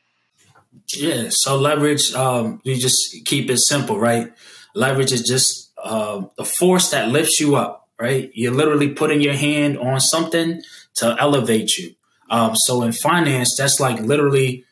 Yeah. 0.95 1.27
So 1.31 1.57
leverage, 1.57 2.13
um, 2.15 2.61
you 2.65 2.77
just 2.77 3.25
keep 3.25 3.51
it 3.51 3.59
simple, 3.59 3.99
right? 3.99 4.33
Leverage 4.75 5.13
is 5.13 5.23
just 5.23 5.71
uh, 5.83 6.23
force 6.45 6.91
that 6.91 7.09
lifts 7.09 7.41
you 7.41 7.57
up, 7.57 7.89
right? 7.99 8.31
You're 8.35 8.55
literally 8.55 8.91
putting 8.91 9.21
your 9.21 9.35
hand 9.35 9.79
on 9.79 10.01
something 10.01 10.63
to 10.97 11.17
elevate 11.19 11.77
you. 11.77 11.95
Um, 12.31 12.55
so 12.55 12.83
in 12.83 12.93
finance, 12.93 13.55
that's 13.57 13.81
like 13.81 14.01
literally 14.01 14.65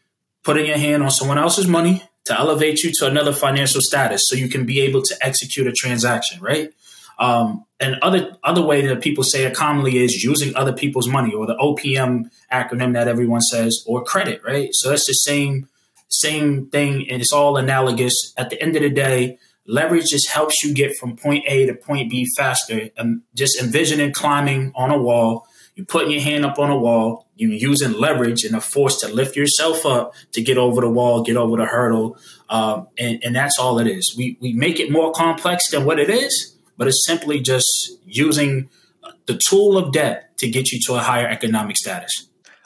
putting 0.43 0.67
your 0.67 0.79
hand 0.79 1.03
on 1.03 1.11
someone 1.11 1.39
else's 1.39 1.67
money 1.67 2.03
to 2.25 2.39
elevate 2.39 2.83
you 2.83 2.93
to 2.99 3.07
another 3.07 3.33
financial 3.33 3.81
status 3.81 4.23
so 4.27 4.37
you 4.37 4.49
can 4.49 4.65
be 4.65 4.81
able 4.81 5.03
to 5.03 5.17
execute 5.21 5.67
a 5.67 5.73
transaction, 5.73 6.41
right? 6.41 6.73
Um, 7.21 7.67
and 7.79 7.97
other 8.03 8.37
other 8.43 8.63
way 8.63 8.87
that 8.87 9.03
people 9.03 9.23
say 9.23 9.45
it 9.45 9.55
commonly 9.55 9.99
is 9.99 10.25
using 10.25 10.57
other 10.57 10.73
people's 10.73 11.07
money 11.07 11.33
or 11.33 11.47
the 11.47 11.55
OPM 11.55 12.31
acronym 12.53 12.95
that 12.95 13.09
everyone 13.09 13.43
says 13.43 13.85
or 13.87 14.03
credit, 14.03 14.43
right? 14.45 14.71
So 14.73 14.91
that's 14.91 15.07
the 15.07 15.13
same 15.13 15.69
same 16.09 16.69
thing 16.71 17.09
and 17.09 17.21
it's 17.21 17.33
all 17.33 17.57
analogous. 17.57 18.33
At 18.37 18.51
the 18.51 18.61
end 18.61 18.75
of 18.75 18.83
the 18.83 18.91
day, 18.91 19.39
Leverage 19.67 20.07
just 20.11 20.29
helps 20.31 20.65
you 20.65 20.75
get 20.75 20.97
from 20.97 21.17
point 21.17 21.45
A 21.47 21.67
to 21.67 21.75
point 21.75 22.11
B 22.11 22.27
faster. 22.37 22.89
And 22.97 23.23
just 23.35 23.61
envisioning 23.61 24.13
climbing 24.13 24.73
on 24.75 24.91
a 24.91 24.99
wall, 24.99 25.47
you 25.77 25.85
putting 25.85 26.11
your 26.11 26.23
hand 26.23 26.45
up 26.45 26.59
on 26.59 26.71
a 26.71 26.77
wall, 26.77 27.29
you 27.37 27.51
using 27.51 27.93
leverage 27.93 28.45
and 28.45 28.57
a 28.57 28.61
force 28.61 29.01
to 29.01 29.09
lift 29.09 29.37
yourself 29.37 29.87
up 29.87 30.13
to 30.33 30.43
get 30.43 30.59
over 30.59 30.81
the 30.81 30.91
wall, 30.91 31.23
get 31.23 31.37
over 31.37 31.57
the 31.57 31.67
hurdle, 31.67 32.19
um, 32.49 32.89
and, 32.99 33.23
and 33.23 33.37
that's 33.37 33.59
all 33.59 33.79
it 33.79 33.87
is. 33.87 34.15
We 34.19 34.37
we 34.41 34.53
make 34.53 34.81
it 34.81 34.91
more 34.91 35.13
complex 35.13 35.71
than 35.71 35.85
what 35.85 36.01
it 36.01 36.11
is, 36.11 36.50
but 36.81 36.89
it's 36.89 37.05
simply 37.05 37.41
just 37.41 37.91
using 38.07 38.71
the 39.27 39.37
tool 39.37 39.77
of 39.77 39.93
debt 39.93 40.35
to 40.39 40.49
get 40.49 40.73
you 40.73 40.81
to 40.87 40.95
a 40.95 41.01
higher 41.01 41.29
economic 41.29 41.77
status. 41.77 42.11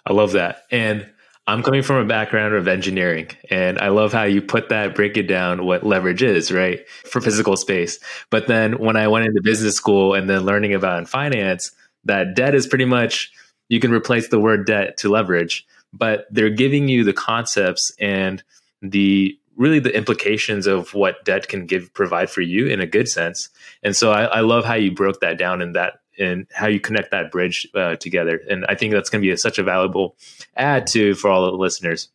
I 0.06 0.12
love 0.12 0.32
that, 0.32 0.62
and 0.70 1.10
I'm 1.48 1.64
coming 1.64 1.82
from 1.82 1.96
a 1.96 2.04
background 2.04 2.54
of 2.54 2.68
engineering, 2.68 3.30
and 3.50 3.76
I 3.80 3.88
love 3.88 4.12
how 4.12 4.22
you 4.22 4.40
put 4.40 4.68
that, 4.68 4.94
break 4.94 5.16
it 5.16 5.24
down, 5.24 5.66
what 5.66 5.82
leverage 5.82 6.22
is, 6.22 6.52
right, 6.52 6.88
for 7.06 7.20
physical 7.20 7.56
space. 7.56 7.98
But 8.30 8.46
then 8.46 8.78
when 8.78 8.94
I 8.94 9.08
went 9.08 9.26
into 9.26 9.42
business 9.42 9.74
school 9.74 10.14
and 10.14 10.30
then 10.30 10.42
learning 10.42 10.74
about 10.74 11.08
finance, 11.08 11.72
that 12.04 12.36
debt 12.36 12.54
is 12.54 12.68
pretty 12.68 12.84
much 12.84 13.32
you 13.68 13.80
can 13.80 13.90
replace 13.90 14.28
the 14.28 14.38
word 14.38 14.64
debt 14.64 14.96
to 14.98 15.08
leverage, 15.08 15.66
but 15.92 16.26
they're 16.30 16.50
giving 16.50 16.86
you 16.86 17.02
the 17.02 17.12
concepts 17.12 17.90
and 17.98 18.44
the 18.80 19.36
really 19.56 19.78
the 19.78 19.94
implications 19.94 20.66
of 20.66 20.94
what 20.94 21.24
debt 21.24 21.48
can 21.48 21.66
give 21.66 21.92
provide 21.94 22.30
for 22.30 22.40
you 22.40 22.66
in 22.66 22.80
a 22.80 22.86
good 22.86 23.08
sense. 23.08 23.48
And 23.82 23.94
so 23.94 24.10
I, 24.12 24.24
I 24.24 24.40
love 24.40 24.64
how 24.64 24.74
you 24.74 24.92
broke 24.92 25.20
that 25.20 25.38
down 25.38 25.62
in 25.62 25.72
that 25.72 26.00
and 26.18 26.46
how 26.52 26.66
you 26.66 26.80
connect 26.80 27.10
that 27.10 27.30
bridge 27.30 27.66
uh, 27.74 27.96
together. 27.96 28.40
And 28.48 28.64
I 28.68 28.74
think 28.74 28.92
that's 28.92 29.10
going 29.10 29.20
to 29.22 29.26
be 29.26 29.32
a, 29.32 29.36
such 29.36 29.58
a 29.58 29.62
valuable 29.62 30.16
add 30.56 30.86
to 30.88 31.14
for 31.14 31.30
all 31.30 31.50
the 31.50 31.56
listeners. 31.56 32.08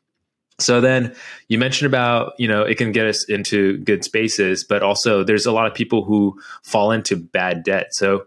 So 0.57 0.81
then 0.81 1.15
you 1.47 1.57
mentioned 1.57 1.87
about, 1.87 2.33
you 2.37 2.47
know, 2.47 2.63
it 2.63 2.77
can 2.77 2.91
get 2.91 3.05
us 3.05 3.23
into 3.25 3.77
good 3.79 4.03
spaces, 4.03 4.63
but 4.63 4.83
also 4.83 5.23
there's 5.23 5.45
a 5.45 5.51
lot 5.51 5.67
of 5.67 5.73
people 5.73 6.03
who 6.03 6.39
fall 6.63 6.91
into 6.91 7.15
bad 7.15 7.63
debt. 7.63 7.93
So 7.93 8.25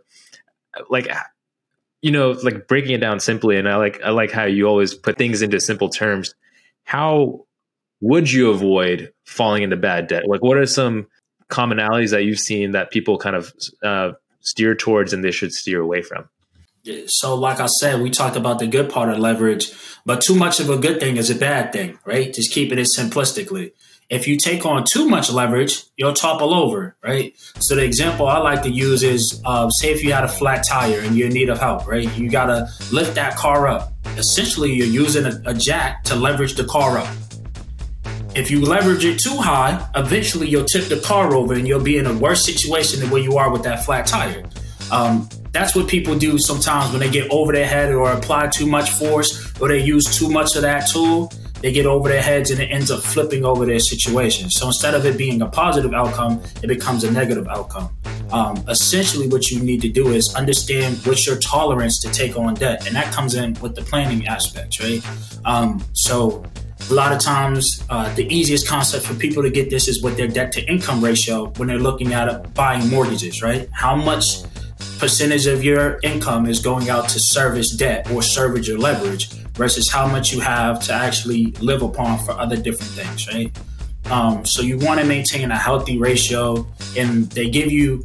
like 0.89 1.09
you 2.01 2.11
know, 2.11 2.33
like 2.43 2.67
breaking 2.67 2.93
it 2.93 2.99
down 2.99 3.21
simply 3.21 3.57
and 3.57 3.69
I 3.69 3.77
like 3.77 4.01
I 4.03 4.11
like 4.11 4.33
how 4.33 4.45
you 4.45 4.67
always 4.67 4.95
put 4.95 5.19
things 5.19 5.43
into 5.43 5.61
simple 5.61 5.89
terms. 5.89 6.35
How 6.85 7.47
would 8.03 8.31
you 8.31 8.51
avoid 8.51 9.11
falling 9.25 9.63
into 9.63 9.77
bad 9.77 10.09
debt? 10.09 10.25
Like 10.29 10.43
what 10.43 10.59
are 10.59 10.67
some 10.67 11.07
commonalities 11.49 12.11
that 12.11 12.25
you've 12.25 12.41
seen 12.41 12.73
that 12.73 12.91
people 12.91 13.17
kind 13.17 13.37
of 13.37 13.53
uh, 13.83 14.13
steer 14.41 14.75
towards 14.75 15.13
and 15.13 15.25
they 15.25 15.31
should 15.31 15.53
steer 15.53 15.81
away 15.81 16.03
from? 16.03 16.29
So, 17.07 17.37
like 17.37 17.61
I 17.61 17.67
said, 17.67 18.01
we 18.01 18.11
talked 18.11 18.37
about 18.37 18.59
the 18.59 18.67
good 18.67 18.91
part 18.91 19.09
of 19.09 19.19
leverage, 19.19 19.73
but 20.05 20.21
too 20.21 20.35
much 20.35 20.59
of 20.59 20.69
a 20.69 20.77
good 20.77 20.99
thing 20.99 21.17
is 21.17 21.31
a 21.31 21.37
bad 21.37 21.73
thing, 21.73 21.97
right? 22.05 22.33
Just 22.33 22.53
keeping 22.53 22.77
it 22.77 22.89
simplistically. 22.97 23.71
If 24.11 24.27
you 24.27 24.37
take 24.37 24.67
on 24.67 24.85
too 24.85 25.09
much 25.09 25.31
leverage, 25.31 25.85
you'll 25.97 26.13
topple 26.13 26.53
over, 26.53 26.97
right? 27.01 27.39
So, 27.61 27.77
the 27.77 27.85
example 27.85 28.27
I 28.27 28.39
like 28.39 28.63
to 28.65 28.71
use 28.71 29.05
is 29.05 29.41
uh, 29.45 29.71
say 29.71 29.93
if 29.93 30.03
you 30.03 30.13
had 30.13 30.25
a 30.25 30.29
flat 30.29 30.65
tire 30.69 30.99
and 30.99 31.17
you're 31.17 31.29
in 31.29 31.35
need 31.35 31.51
of 31.51 31.61
help, 31.61 31.87
right? 31.87 32.13
You 32.19 32.29
got 32.29 32.47
to 32.47 32.69
lift 32.91 33.15
that 33.15 33.37
car 33.37 33.69
up. 33.69 33.93
Essentially, 34.17 34.73
you're 34.73 34.89
using 34.89 35.25
a, 35.25 35.41
a 35.47 35.55
jack 35.55 36.03
to 36.05 36.17
leverage 36.17 36.57
the 36.57 36.65
car 36.65 36.99
up. 36.99 37.09
If 38.35 38.51
you 38.51 38.65
leverage 38.65 39.05
it 39.05 39.19
too 39.19 39.37
high, 39.37 39.87
eventually 39.95 40.49
you'll 40.49 40.65
tip 40.65 40.87
the 40.87 41.01
car 41.01 41.35
over 41.35 41.53
and 41.53 41.69
you'll 41.69 41.83
be 41.83 41.99
in 41.99 42.07
a 42.07 42.15
worse 42.15 42.45
situation 42.47 43.01
than 43.01 43.11
where 43.11 43.21
you 43.21 43.37
are 43.37 43.51
with 43.53 43.63
that 43.65 43.85
flat 43.85 44.07
tire. 44.07 44.43
Um, 44.91 45.29
that's 45.53 45.75
what 45.77 45.87
people 45.87 46.19
do 46.19 46.39
sometimes 46.39 46.93
when 46.93 47.01
they 47.01 47.11
get 47.11 47.31
over 47.31 47.53
their 47.53 47.67
head 47.67 47.93
or 47.93 48.11
apply 48.11 48.49
too 48.49 48.67
much 48.67 48.91
force 48.91 49.53
or 49.61 49.69
they 49.69 49.83
use 49.83 50.19
too 50.19 50.31
much 50.31 50.57
of 50.57 50.63
that 50.63 50.89
tool. 50.89 51.31
They 51.61 51.73
get 51.73 51.85
over 51.85 52.09
their 52.09 52.23
heads 52.23 52.51
and 52.51 52.59
it 52.59 52.71
ends 52.71 52.91
up 52.91 53.03
flipping 53.03 53.45
over 53.45 53.67
their 53.67 53.79
situation. 53.79 54.49
So 54.49 54.67
instead 54.67 54.95
of 54.95 55.05
it 55.05 55.19
being 55.19 55.43
a 55.43 55.47
positive 55.47 55.93
outcome, 55.93 56.43
it 56.63 56.69
becomes 56.69 57.05
a 57.05 57.13
negative 57.13 57.47
outcome. 57.49 57.95
Um, 58.33 58.65
essentially, 58.67 59.29
what 59.29 59.51
you 59.51 59.61
need 59.63 59.83
to 59.83 59.89
do 59.89 60.09
is 60.09 60.35
understand 60.35 60.97
what's 61.05 61.27
your 61.27 61.37
tolerance 61.37 62.01
to 62.01 62.11
take 62.11 62.37
on 62.37 62.55
debt, 62.55 62.87
and 62.87 62.97
that 62.97 63.13
comes 63.13 63.35
in 63.35 63.53
with 63.61 63.77
the 63.77 63.83
planning 63.83 64.27
aspect, 64.27 64.81
right? 64.81 65.03
Um, 65.45 65.85
so 65.93 66.43
a 66.91 66.95
lot 66.95 67.13
of 67.13 67.19
times 67.19 67.85
uh, 67.91 68.13
the 68.15 68.27
easiest 68.33 68.69
concept 68.69 69.05
for 69.05 69.15
people 69.15 69.43
to 69.43 69.51
get 69.51 69.71
this 69.71 69.89
is 69.89 70.03
what 70.03 70.17
their 70.17 70.29
debt 70.29 70.53
to 70.53 70.65
income 70.71 71.03
ratio 71.03 71.47
when 71.57 71.69
they're 71.69 71.79
looking 71.79 72.13
at 72.13 72.53
buying 72.55 72.89
mortgages 72.89 73.43
right 73.43 73.69
how 73.73 73.95
much 73.95 74.43
percentage 74.99 75.47
of 75.49 75.65
your 75.65 75.99
income 76.05 76.47
is 76.47 76.61
going 76.61 76.89
out 76.89 77.09
to 77.09 77.19
service 77.19 77.71
debt 77.71 78.09
or 78.13 78.23
service 78.23 78.69
your 78.69 78.79
leverage 78.79 79.33
versus 79.55 79.91
how 79.91 80.07
much 80.07 80.33
you 80.33 80.41
have 80.41 80.81
to 80.81 80.93
actually 80.93 81.47
live 81.61 81.83
upon 81.83 82.19
for 82.25 82.33
other 82.33 82.57
different 82.57 82.93
things, 82.93 83.29
right? 83.29 83.51
Um, 84.13 84.45
so 84.45 84.63
you 84.63 84.79
want 84.79 85.01
to 85.01 85.07
maintain 85.07 85.51
a 85.51 85.59
healthy 85.59 85.99
ratio, 85.99 86.67
and 86.97 87.25
they 87.31 87.51
give 87.51 87.71
you 87.71 88.03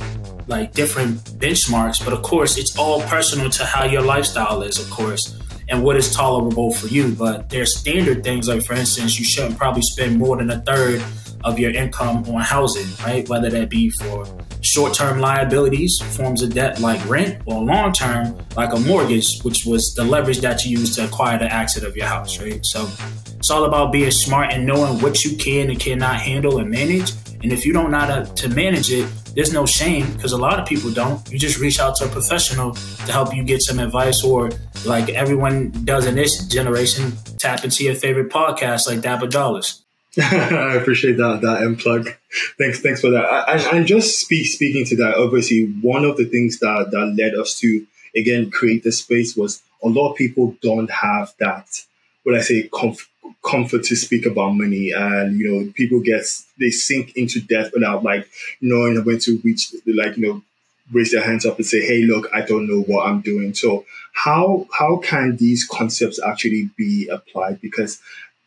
like 0.48 0.74
different 0.74 1.20
benchmarks, 1.40 2.04
but 2.04 2.14
of 2.14 2.22
course, 2.22 2.58
it's 2.58 2.78
all 2.78 3.02
personal 3.04 3.50
to 3.52 3.66
how 3.66 3.84
your 3.84 4.02
lifestyle 4.02 4.62
is, 4.62 4.80
of 4.80 4.90
course, 4.90 5.37
and 5.70 5.84
what 5.84 5.96
is 5.98 6.14
tolerable 6.14 6.74
for 6.74 6.88
you. 6.88 7.14
But 7.14 7.50
there's 7.50 7.78
standard 7.78 8.24
things, 8.24 8.48
like 8.48 8.64
for 8.64 8.74
instance, 8.74 9.20
you 9.20 9.26
shouldn't 9.26 9.58
probably 9.58 9.82
spend 9.84 10.18
more 10.18 10.38
than 10.38 10.50
a 10.50 10.60
third 10.62 11.04
of 11.44 11.60
your 11.60 11.72
income 11.72 12.24
on 12.28 12.42
housing, 12.42 12.88
right? 13.06 13.28
Whether 13.30 13.50
that 13.52 13.70
be 13.70 13.90
for 13.92 14.26
short 14.62 14.94
term 14.94 15.20
liabilities, 15.20 16.00
forms 16.12 16.42
of 16.42 16.54
debt 16.54 16.80
like 16.80 17.08
rent, 17.08 17.42
or 17.46 17.64
long 17.64 17.94
term, 17.94 18.38
like 18.56 18.74
a 18.74 18.80
mortgage, 18.80 19.42
which 19.44 19.66
was 19.66 19.94
the 19.96 20.04
leverage 20.04 20.40
that 20.40 20.66
you 20.66 20.80
use 20.80 20.96
to 20.96 21.06
acquire 21.06 21.38
the 21.38 21.52
asset 21.52 21.84
of 21.84 21.96
your 21.96 22.08
house, 22.08 22.42
right? 22.42 22.60
So 22.66 22.90
it's 23.38 23.52
all 23.52 23.66
about 23.66 23.92
being 23.92 24.12
smart 24.12 24.52
and 24.52 24.66
knowing 24.66 25.00
what 25.02 25.24
you 25.24 25.38
can 25.38 25.70
and 25.70 25.80
cannot 25.80 26.20
handle 26.20 26.58
and 26.58 26.70
manage. 26.70 27.12
And 27.44 27.54
if 27.54 27.66
you 27.66 27.74
don't 27.74 27.92
know 27.92 28.00
how 28.00 28.24
to, 28.24 28.50
manage 28.50 28.92
it, 28.92 29.08
there's 29.36 29.54
no 29.54 29.66
shame 29.66 30.12
because 30.14 30.32
a 30.32 30.38
lot 30.38 30.60
of 30.60 30.68
people 30.68 30.92
don't. 30.92 31.30
You 31.32 31.38
just 31.38 31.60
reach 31.60 31.80
out 31.80 31.96
to 31.98 32.06
a 32.06 32.08
professional 32.08 32.74
to 32.74 33.12
help 33.12 33.36
you 33.36 33.44
get 33.44 33.62
some 33.62 33.80
advice, 33.80 34.24
or 34.24 34.50
like 34.86 35.10
everyone 35.10 35.70
does 35.86 36.08
in 36.08 36.16
this 36.16 36.48
generation, 36.48 37.14
tap 37.38 37.64
into 37.64 37.84
your 37.84 37.96
favorite 37.96 38.30
podcast 38.30 38.88
like 38.88 39.02
Dapper 39.02 39.28
Dollars. 39.28 39.84
I 40.20 40.74
appreciate 40.76 41.18
that 41.18 41.42
that 41.42 41.62
end 41.62 41.78
plug. 41.80 42.10
Thanks, 42.58 42.80
thanks 42.80 43.02
for 43.02 43.12
that. 43.12 43.72
And, 43.72 43.86
just 43.86 44.20
speak, 44.20 44.48
speaking 44.48 44.84
to 44.86 44.96
that, 44.98 45.16
obviously, 45.16 45.66
one 45.82 46.06
of 46.06 46.18
the 46.18 46.26
things 46.26 46.58
that 46.60 46.90
that 46.92 47.16
led 47.16 47.36
us 47.36 47.60
to 47.60 47.86
again 48.16 48.50
create 48.50 48.84
the 48.84 48.92
space 48.92 49.36
was 49.36 49.62
a 49.84 49.88
lot 49.88 50.12
of 50.12 50.18
people 50.18 50.56
don't 50.64 50.90
have 50.90 51.34
that. 51.40 51.68
What 52.24 52.36
I 52.36 52.42
say, 52.42 52.68
comf- 52.70 53.08
comfort 53.48 53.84
to 53.86 53.96
speak 53.96 54.26
about 54.26 54.52
money, 54.52 54.92
and 54.92 55.40
you 55.40 55.48
know, 55.50 55.72
people 55.74 56.00
get 56.00 56.24
they 56.60 56.70
sink 56.70 57.16
into 57.16 57.40
debt 57.42 57.72
without 57.74 58.04
like 58.04 58.30
knowing 58.62 59.04
when 59.04 59.20
to 59.20 59.40
reach, 59.44 59.74
like 59.86 60.18
you 60.18 60.28
know, 60.28 60.42
raise 60.92 61.12
their 61.12 61.24
hands 61.24 61.46
up 61.46 61.58
and 61.58 61.66
say, 61.66 61.82
"Hey, 61.86 62.04
look, 62.04 62.30
I 62.34 62.42
don't 62.42 62.68
know 62.68 62.82
what 62.82 63.08
I'm 63.08 63.22
doing." 63.22 63.54
So, 63.54 63.86
how 64.14 64.68
how 64.78 64.98
can 64.98 65.38
these 65.38 65.66
concepts 65.66 66.20
actually 66.22 66.70
be 66.78 67.08
applied? 67.08 67.62
Because 67.62 68.00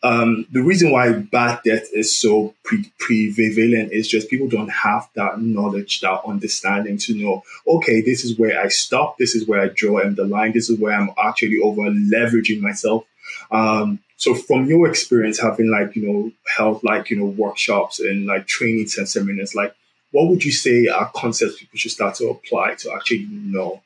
um, 0.02 0.46
the 0.50 0.62
reason 0.62 0.92
why 0.92 1.12
bad 1.12 1.60
debt 1.62 1.84
is 1.92 2.18
so 2.18 2.54
pre- 2.64 2.90
prevalent 2.98 3.92
is 3.92 4.08
just 4.08 4.30
people 4.30 4.48
don't 4.48 4.70
have 4.70 5.08
that 5.14 5.40
knowledge, 5.40 6.00
that 6.00 6.22
understanding 6.26 6.96
to 6.98 7.14
know, 7.14 7.44
okay, 7.66 8.00
this 8.00 8.24
is 8.24 8.38
where 8.38 8.58
I 8.58 8.68
stop, 8.68 9.18
this 9.18 9.34
is 9.34 9.46
where 9.46 9.60
I 9.60 9.68
draw 9.68 9.98
and 9.98 10.16
the 10.16 10.24
line, 10.24 10.52
this 10.52 10.70
is 10.70 10.78
where 10.78 10.94
I'm 10.94 11.10
actually 11.22 11.58
over 11.62 11.82
leveraging 11.82 12.60
myself. 12.60 13.04
Um, 13.50 13.98
so 14.20 14.34
from 14.34 14.66
your 14.66 14.86
experience 14.86 15.40
having 15.40 15.70
like, 15.70 15.96
you 15.96 16.06
know, 16.06 16.32
held 16.46 16.84
like, 16.84 17.08
you 17.08 17.16
know, 17.16 17.24
workshops 17.24 18.00
and 18.00 18.26
like 18.26 18.46
trainings 18.46 18.98
and 18.98 19.08
seminars, 19.08 19.54
like 19.54 19.74
what 20.10 20.28
would 20.28 20.44
you 20.44 20.52
say 20.52 20.88
are 20.88 21.10
concepts 21.16 21.58
people 21.58 21.78
should 21.78 21.90
start 21.90 22.16
to 22.16 22.28
apply 22.28 22.74
to 22.80 22.92
actually 22.92 23.26
know 23.30 23.80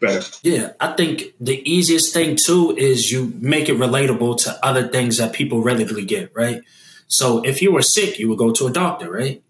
better. 0.00 0.28
Yeah, 0.42 0.72
I 0.80 0.94
think 0.94 1.34
the 1.38 1.62
easiest 1.70 2.12
thing 2.12 2.36
too 2.44 2.74
is 2.76 3.12
you 3.12 3.32
make 3.38 3.68
it 3.68 3.76
relatable 3.76 4.42
to 4.42 4.58
other 4.60 4.88
things 4.88 5.18
that 5.18 5.32
people 5.32 5.62
readily 5.62 6.04
get, 6.04 6.34
right? 6.34 6.62
So 7.06 7.40
if 7.44 7.62
you 7.62 7.70
were 7.70 7.82
sick, 7.82 8.18
you 8.18 8.28
would 8.28 8.38
go 8.38 8.50
to 8.50 8.66
a 8.66 8.72
doctor, 8.72 9.08
right? 9.08 9.40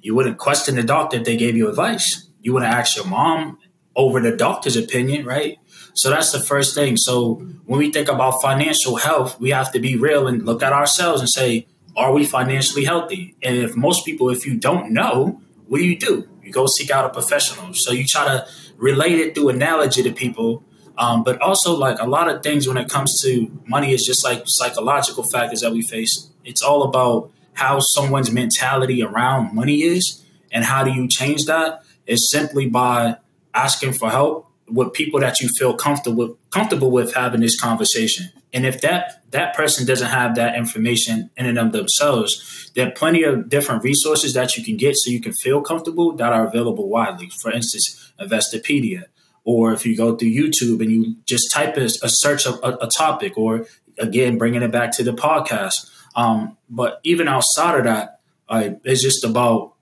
You 0.00 0.14
wouldn't 0.14 0.38
question 0.38 0.76
the 0.76 0.82
doctor 0.82 1.18
if 1.18 1.24
they 1.24 1.36
gave 1.36 1.56
you 1.56 1.68
advice. 1.68 2.26
You 2.40 2.54
wouldn't 2.54 2.72
ask 2.72 2.96
your 2.96 3.04
mom 3.04 3.58
over 3.94 4.18
the 4.18 4.34
doctor's 4.34 4.76
opinion, 4.78 5.26
right? 5.26 5.58
So 5.98 6.10
that's 6.10 6.30
the 6.30 6.38
first 6.38 6.76
thing. 6.76 6.96
So 6.96 7.34
when 7.66 7.80
we 7.80 7.90
think 7.90 8.08
about 8.08 8.40
financial 8.40 8.96
health, 8.96 9.40
we 9.40 9.50
have 9.50 9.72
to 9.72 9.80
be 9.80 9.96
real 9.96 10.28
and 10.28 10.46
look 10.46 10.62
at 10.62 10.72
ourselves 10.72 11.20
and 11.20 11.28
say, 11.28 11.66
are 11.96 12.12
we 12.12 12.24
financially 12.24 12.84
healthy? 12.84 13.34
And 13.42 13.56
if 13.56 13.74
most 13.74 14.04
people, 14.04 14.30
if 14.30 14.46
you 14.46 14.56
don't 14.56 14.92
know, 14.92 15.42
what 15.66 15.78
do 15.78 15.84
you 15.84 15.98
do? 15.98 16.28
You 16.40 16.52
go 16.52 16.66
seek 16.66 16.92
out 16.92 17.04
a 17.04 17.08
professional. 17.08 17.74
So 17.74 17.90
you 17.90 18.04
try 18.06 18.26
to 18.26 18.46
relate 18.76 19.18
it 19.18 19.34
through 19.34 19.48
analogy 19.48 20.04
to 20.04 20.12
people. 20.12 20.62
Um, 20.96 21.24
but 21.24 21.42
also, 21.42 21.76
like 21.76 21.98
a 22.00 22.06
lot 22.06 22.28
of 22.28 22.44
things 22.44 22.68
when 22.68 22.76
it 22.76 22.88
comes 22.88 23.20
to 23.22 23.50
money, 23.66 23.92
is 23.92 24.04
just 24.04 24.24
like 24.24 24.44
psychological 24.46 25.24
factors 25.24 25.60
that 25.62 25.72
we 25.72 25.82
face. 25.82 26.30
It's 26.44 26.62
all 26.62 26.84
about 26.84 27.30
how 27.54 27.80
someone's 27.80 28.30
mentality 28.32 29.02
around 29.02 29.54
money 29.54 29.82
is, 29.82 30.24
and 30.50 30.64
how 30.64 30.82
do 30.82 30.90
you 30.90 31.06
change 31.06 31.44
that? 31.44 31.82
Is 32.06 32.28
simply 32.30 32.66
by 32.66 33.18
asking 33.54 33.92
for 33.92 34.10
help 34.10 34.47
with 34.70 34.92
people 34.92 35.20
that 35.20 35.40
you 35.40 35.48
feel 35.58 35.74
comfortable 35.74 36.38
comfortable 36.50 36.90
with 36.90 37.14
having 37.14 37.40
this 37.40 37.58
conversation. 37.58 38.30
And 38.52 38.66
if 38.66 38.80
that 38.80 39.22
that 39.30 39.54
person 39.54 39.86
doesn't 39.86 40.08
have 40.08 40.36
that 40.36 40.56
information 40.56 41.30
in 41.36 41.46
and 41.46 41.58
of 41.58 41.72
themselves, 41.72 42.70
there 42.74 42.88
are 42.88 42.92
plenty 42.92 43.22
of 43.22 43.48
different 43.48 43.84
resources 43.84 44.34
that 44.34 44.56
you 44.56 44.64
can 44.64 44.76
get 44.76 44.96
so 44.96 45.10
you 45.10 45.20
can 45.20 45.32
feel 45.32 45.60
comfortable 45.60 46.12
that 46.16 46.32
are 46.32 46.46
available 46.46 46.88
widely. 46.88 47.30
For 47.42 47.52
instance, 47.52 48.12
Investopedia, 48.20 49.04
or 49.44 49.72
if 49.72 49.84
you 49.84 49.96
go 49.96 50.16
through 50.16 50.30
YouTube 50.30 50.80
and 50.80 50.90
you 50.90 51.16
just 51.26 51.50
type 51.50 51.76
a, 51.76 51.84
a 51.84 52.08
search 52.08 52.46
of 52.46 52.60
a, 52.62 52.78
a, 52.82 52.88
topic, 52.88 53.36
or 53.36 53.66
again 53.98 54.38
bringing 54.38 54.62
it 54.62 54.72
back 54.72 54.92
to 54.92 55.02
the 55.02 55.12
podcast. 55.12 55.90
Um, 56.16 56.56
but 56.70 57.00
even 57.04 57.28
outside 57.28 57.78
of 57.78 57.84
that, 57.84 58.20
uh, 58.48 58.70
it's 58.84 59.02
just 59.02 59.24
about 59.24 59.74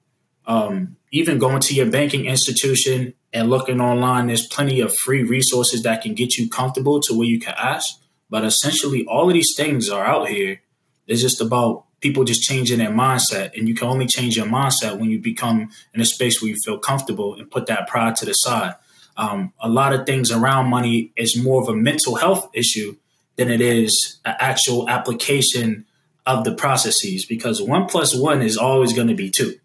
um, 0.46 0.96
even 1.12 1.38
going 1.38 1.60
to 1.60 1.74
your 1.74 1.86
banking 1.86 2.26
institution 2.26 3.14
and 3.36 3.50
looking 3.50 3.82
online. 3.82 4.28
There's 4.28 4.46
plenty 4.46 4.80
of 4.80 4.96
free 4.96 5.22
resources 5.22 5.82
that 5.82 6.00
can 6.00 6.14
get 6.14 6.38
you 6.38 6.48
comfortable 6.48 7.00
to 7.02 7.14
where 7.14 7.26
you 7.26 7.38
can 7.38 7.54
ask. 7.58 8.00
But 8.30 8.44
essentially, 8.44 9.04
all 9.06 9.28
of 9.28 9.34
these 9.34 9.54
things 9.54 9.90
are 9.90 10.04
out 10.04 10.28
here. 10.28 10.62
It's 11.06 11.20
just 11.20 11.42
about 11.42 11.84
people 12.00 12.24
just 12.24 12.42
changing 12.42 12.78
their 12.78 12.90
mindset. 12.90 13.56
And 13.56 13.68
you 13.68 13.74
can 13.74 13.88
only 13.88 14.06
change 14.06 14.38
your 14.38 14.46
mindset 14.46 14.98
when 14.98 15.10
you 15.10 15.18
become 15.18 15.68
in 15.92 16.00
a 16.00 16.06
space 16.06 16.40
where 16.40 16.48
you 16.48 16.56
feel 16.64 16.78
comfortable 16.78 17.34
and 17.34 17.50
put 17.50 17.66
that 17.66 17.88
pride 17.88 18.16
to 18.16 18.24
the 18.24 18.32
side. 18.32 18.74
Um, 19.18 19.52
a 19.60 19.68
lot 19.68 19.92
of 19.92 20.06
things 20.06 20.30
around 20.30 20.70
money 20.70 21.12
is 21.14 21.36
more 21.36 21.60
of 21.62 21.68
a 21.68 21.76
mental 21.76 22.16
health 22.16 22.48
issue 22.54 22.96
than 23.36 23.50
it 23.50 23.60
is 23.60 24.18
an 24.24 24.34
actual 24.40 24.88
application 24.88 25.84
of 26.24 26.44
the 26.44 26.54
processes 26.54 27.26
because 27.26 27.60
one 27.60 27.86
plus 27.86 28.14
one 28.14 28.40
is 28.40 28.56
always 28.56 28.94
going 28.94 29.08
to 29.08 29.14
be 29.14 29.30
two. 29.30 29.58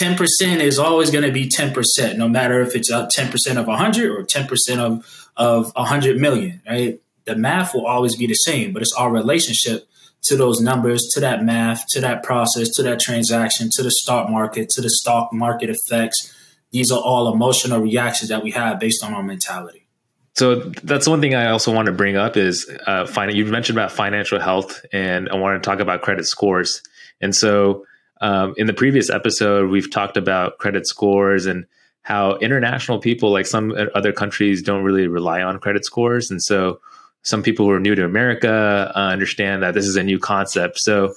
10% 0.00 0.60
is 0.60 0.78
always 0.78 1.10
going 1.10 1.24
to 1.24 1.32
be 1.32 1.48
10%, 1.48 2.16
no 2.16 2.28
matter 2.28 2.60
if 2.60 2.74
it's 2.74 2.90
10% 2.90 3.56
of 3.56 3.66
100 3.66 4.10
or 4.10 4.24
10% 4.24 4.78
of, 4.78 5.28
of 5.36 5.72
100 5.74 6.18
million, 6.18 6.60
right? 6.68 7.00
The 7.24 7.36
math 7.36 7.74
will 7.74 7.86
always 7.86 8.16
be 8.16 8.26
the 8.26 8.34
same, 8.34 8.72
but 8.72 8.82
it's 8.82 8.94
our 8.94 9.10
relationship 9.10 9.88
to 10.24 10.36
those 10.36 10.60
numbers, 10.60 11.02
to 11.12 11.20
that 11.20 11.44
math, 11.44 11.86
to 11.88 12.00
that 12.00 12.22
process, 12.22 12.68
to 12.70 12.82
that 12.82 13.00
transaction, 13.00 13.70
to 13.72 13.82
the 13.82 13.90
stock 13.90 14.28
market, 14.28 14.68
to 14.70 14.80
the 14.80 14.90
stock 14.90 15.32
market 15.32 15.70
effects. 15.70 16.34
These 16.72 16.90
are 16.90 17.00
all 17.00 17.32
emotional 17.32 17.80
reactions 17.80 18.28
that 18.28 18.42
we 18.42 18.50
have 18.50 18.78
based 18.80 19.04
on 19.04 19.14
our 19.14 19.22
mentality. 19.22 19.86
So 20.34 20.56
that's 20.82 21.08
one 21.08 21.22
thing 21.22 21.34
I 21.34 21.50
also 21.50 21.72
want 21.72 21.86
to 21.86 21.92
bring 21.92 22.16
up 22.16 22.36
is 22.36 22.70
uh, 22.86 23.06
fin- 23.06 23.34
you 23.34 23.46
mentioned 23.46 23.78
about 23.78 23.90
financial 23.90 24.38
health, 24.38 24.84
and 24.92 25.30
I 25.30 25.36
want 25.36 25.62
to 25.62 25.66
talk 25.66 25.80
about 25.80 26.02
credit 26.02 26.26
scores. 26.26 26.82
And 27.22 27.34
so 27.34 27.86
um, 28.20 28.54
in 28.56 28.66
the 28.66 28.72
previous 28.72 29.10
episode, 29.10 29.70
we've 29.70 29.90
talked 29.90 30.16
about 30.16 30.58
credit 30.58 30.86
scores 30.86 31.46
and 31.46 31.66
how 32.02 32.36
international 32.36 32.98
people, 32.98 33.30
like 33.30 33.46
some 33.46 33.74
other 33.94 34.12
countries, 34.12 34.62
don't 34.62 34.84
really 34.84 35.08
rely 35.08 35.42
on 35.42 35.58
credit 35.58 35.84
scores. 35.84 36.30
And 36.30 36.42
so 36.42 36.80
some 37.22 37.42
people 37.42 37.66
who 37.66 37.72
are 37.72 37.80
new 37.80 37.96
to 37.96 38.04
America 38.04 38.92
uh, 38.94 38.98
understand 38.98 39.64
that 39.64 39.74
this 39.74 39.86
is 39.86 39.96
a 39.96 40.02
new 40.02 40.18
concept. 40.18 40.78
So, 40.78 41.14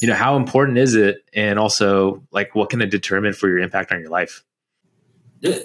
you 0.00 0.08
know, 0.08 0.14
how 0.14 0.36
important 0.36 0.78
is 0.78 0.96
it? 0.96 1.24
And 1.32 1.58
also, 1.58 2.22
like, 2.32 2.56
what 2.56 2.70
can 2.70 2.82
it 2.82 2.90
determine 2.90 3.32
for 3.32 3.48
your 3.48 3.60
impact 3.60 3.92
on 3.92 4.00
your 4.00 4.10
life? 4.10 4.42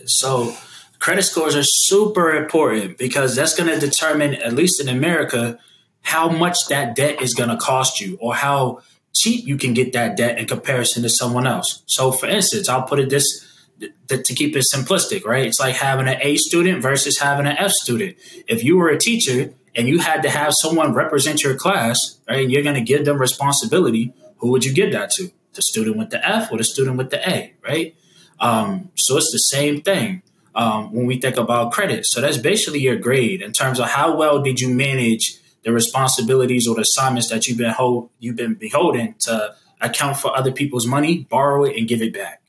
So, 0.06 0.56
credit 1.00 1.24
scores 1.24 1.56
are 1.56 1.64
super 1.64 2.36
important 2.36 3.00
because 3.00 3.36
that's 3.36 3.56
going 3.56 3.70
to 3.72 3.80
determine, 3.80 4.36
at 4.36 4.54
least 4.54 4.80
in 4.80 4.88
America, 4.88 5.58
how 6.02 6.30
much 6.30 6.58
that 6.70 6.96
debt 6.96 7.20
is 7.22 7.34
going 7.34 7.50
to 7.50 7.58
cost 7.58 8.00
you 8.00 8.18
or 8.22 8.36
how 8.36 8.82
cheap 9.18 9.46
you 9.46 9.58
can 9.58 9.74
get 9.74 9.94
that 9.94 10.18
debt 10.18 10.38
in 10.38 10.46
comparison 10.46 11.04
to 11.04 11.10
someone 11.10 11.48
else. 11.48 11.84
So, 11.86 12.12
for 12.12 12.28
instance, 12.28 12.70
I'll 12.70 12.84
put 12.84 13.00
it 13.00 13.10
this 13.10 13.46
to, 14.08 14.22
to 14.22 14.34
keep 14.34 14.56
it 14.56 14.66
simplistic, 14.74 15.26
right? 15.26 15.46
It's 15.46 15.60
like 15.60 15.76
having 15.76 16.08
an 16.08 16.18
A 16.22 16.38
student 16.38 16.82
versus 16.82 17.20
having 17.20 17.46
an 17.46 17.58
F 17.58 17.72
student. 17.72 18.18
If 18.48 18.64
you 18.64 18.78
were 18.78 18.90
a 18.90 18.98
teacher 18.98 19.54
and 19.76 19.88
you 19.88 20.00
had 20.00 20.24
to 20.24 20.30
have 20.30 20.54
someone 20.62 20.94
represent 20.94 21.44
your 21.44 21.56
class, 21.56 22.20
right, 22.28 22.42
and 22.42 22.52
you're 22.52 22.64
going 22.64 22.76
to 22.76 22.82
give 22.82 23.06
them 23.06 23.20
responsibility, 23.20 24.14
who 24.38 24.52
would 24.52 24.66
you 24.66 24.74
give 24.74 24.92
that 24.94 25.12
to? 25.12 25.32
The 25.54 25.62
student 25.62 25.98
with 25.98 26.10
the 26.12 26.28
F 26.28 26.52
or 26.52 26.58
the 26.58 26.64
student 26.64 26.98
with 26.98 27.10
the 27.10 27.28
A, 27.28 27.54
right? 27.68 27.96
Um, 28.40 28.92
so 28.96 29.18
it's 29.18 29.32
the 29.32 29.38
same 29.38 29.82
thing 29.82 30.22
um, 30.54 30.94
when 30.94 31.06
we 31.06 31.20
think 31.20 31.38
about 31.38 31.72
credit. 31.72 32.06
So 32.06 32.22
that's 32.22 32.38
basically 32.38 32.80
your 32.80 32.96
grade 32.96 33.42
in 33.42 33.54
terms 33.54 33.80
of 33.80 33.90
how 33.90 34.16
well 34.16 34.42
did 34.42 34.60
you 34.60 34.70
manage 34.70 35.40
the 35.68 35.74
responsibilities 35.74 36.66
or 36.66 36.76
the 36.76 36.82
assignments 36.82 37.30
that 37.30 37.46
you've 37.46 37.58
been 37.58 37.72
hold, 37.72 38.10
you've 38.20 38.38
been 38.38 38.54
beholden 38.54 39.14
to 39.20 39.54
account 39.82 40.16
for 40.16 40.34
other 40.34 40.50
people's 40.50 40.88
money, 40.88 41.28
borrow 41.30 41.66
it, 41.66 41.76
and 41.76 41.90
give 41.90 42.02
it 42.02 42.14
back. 42.14 42.42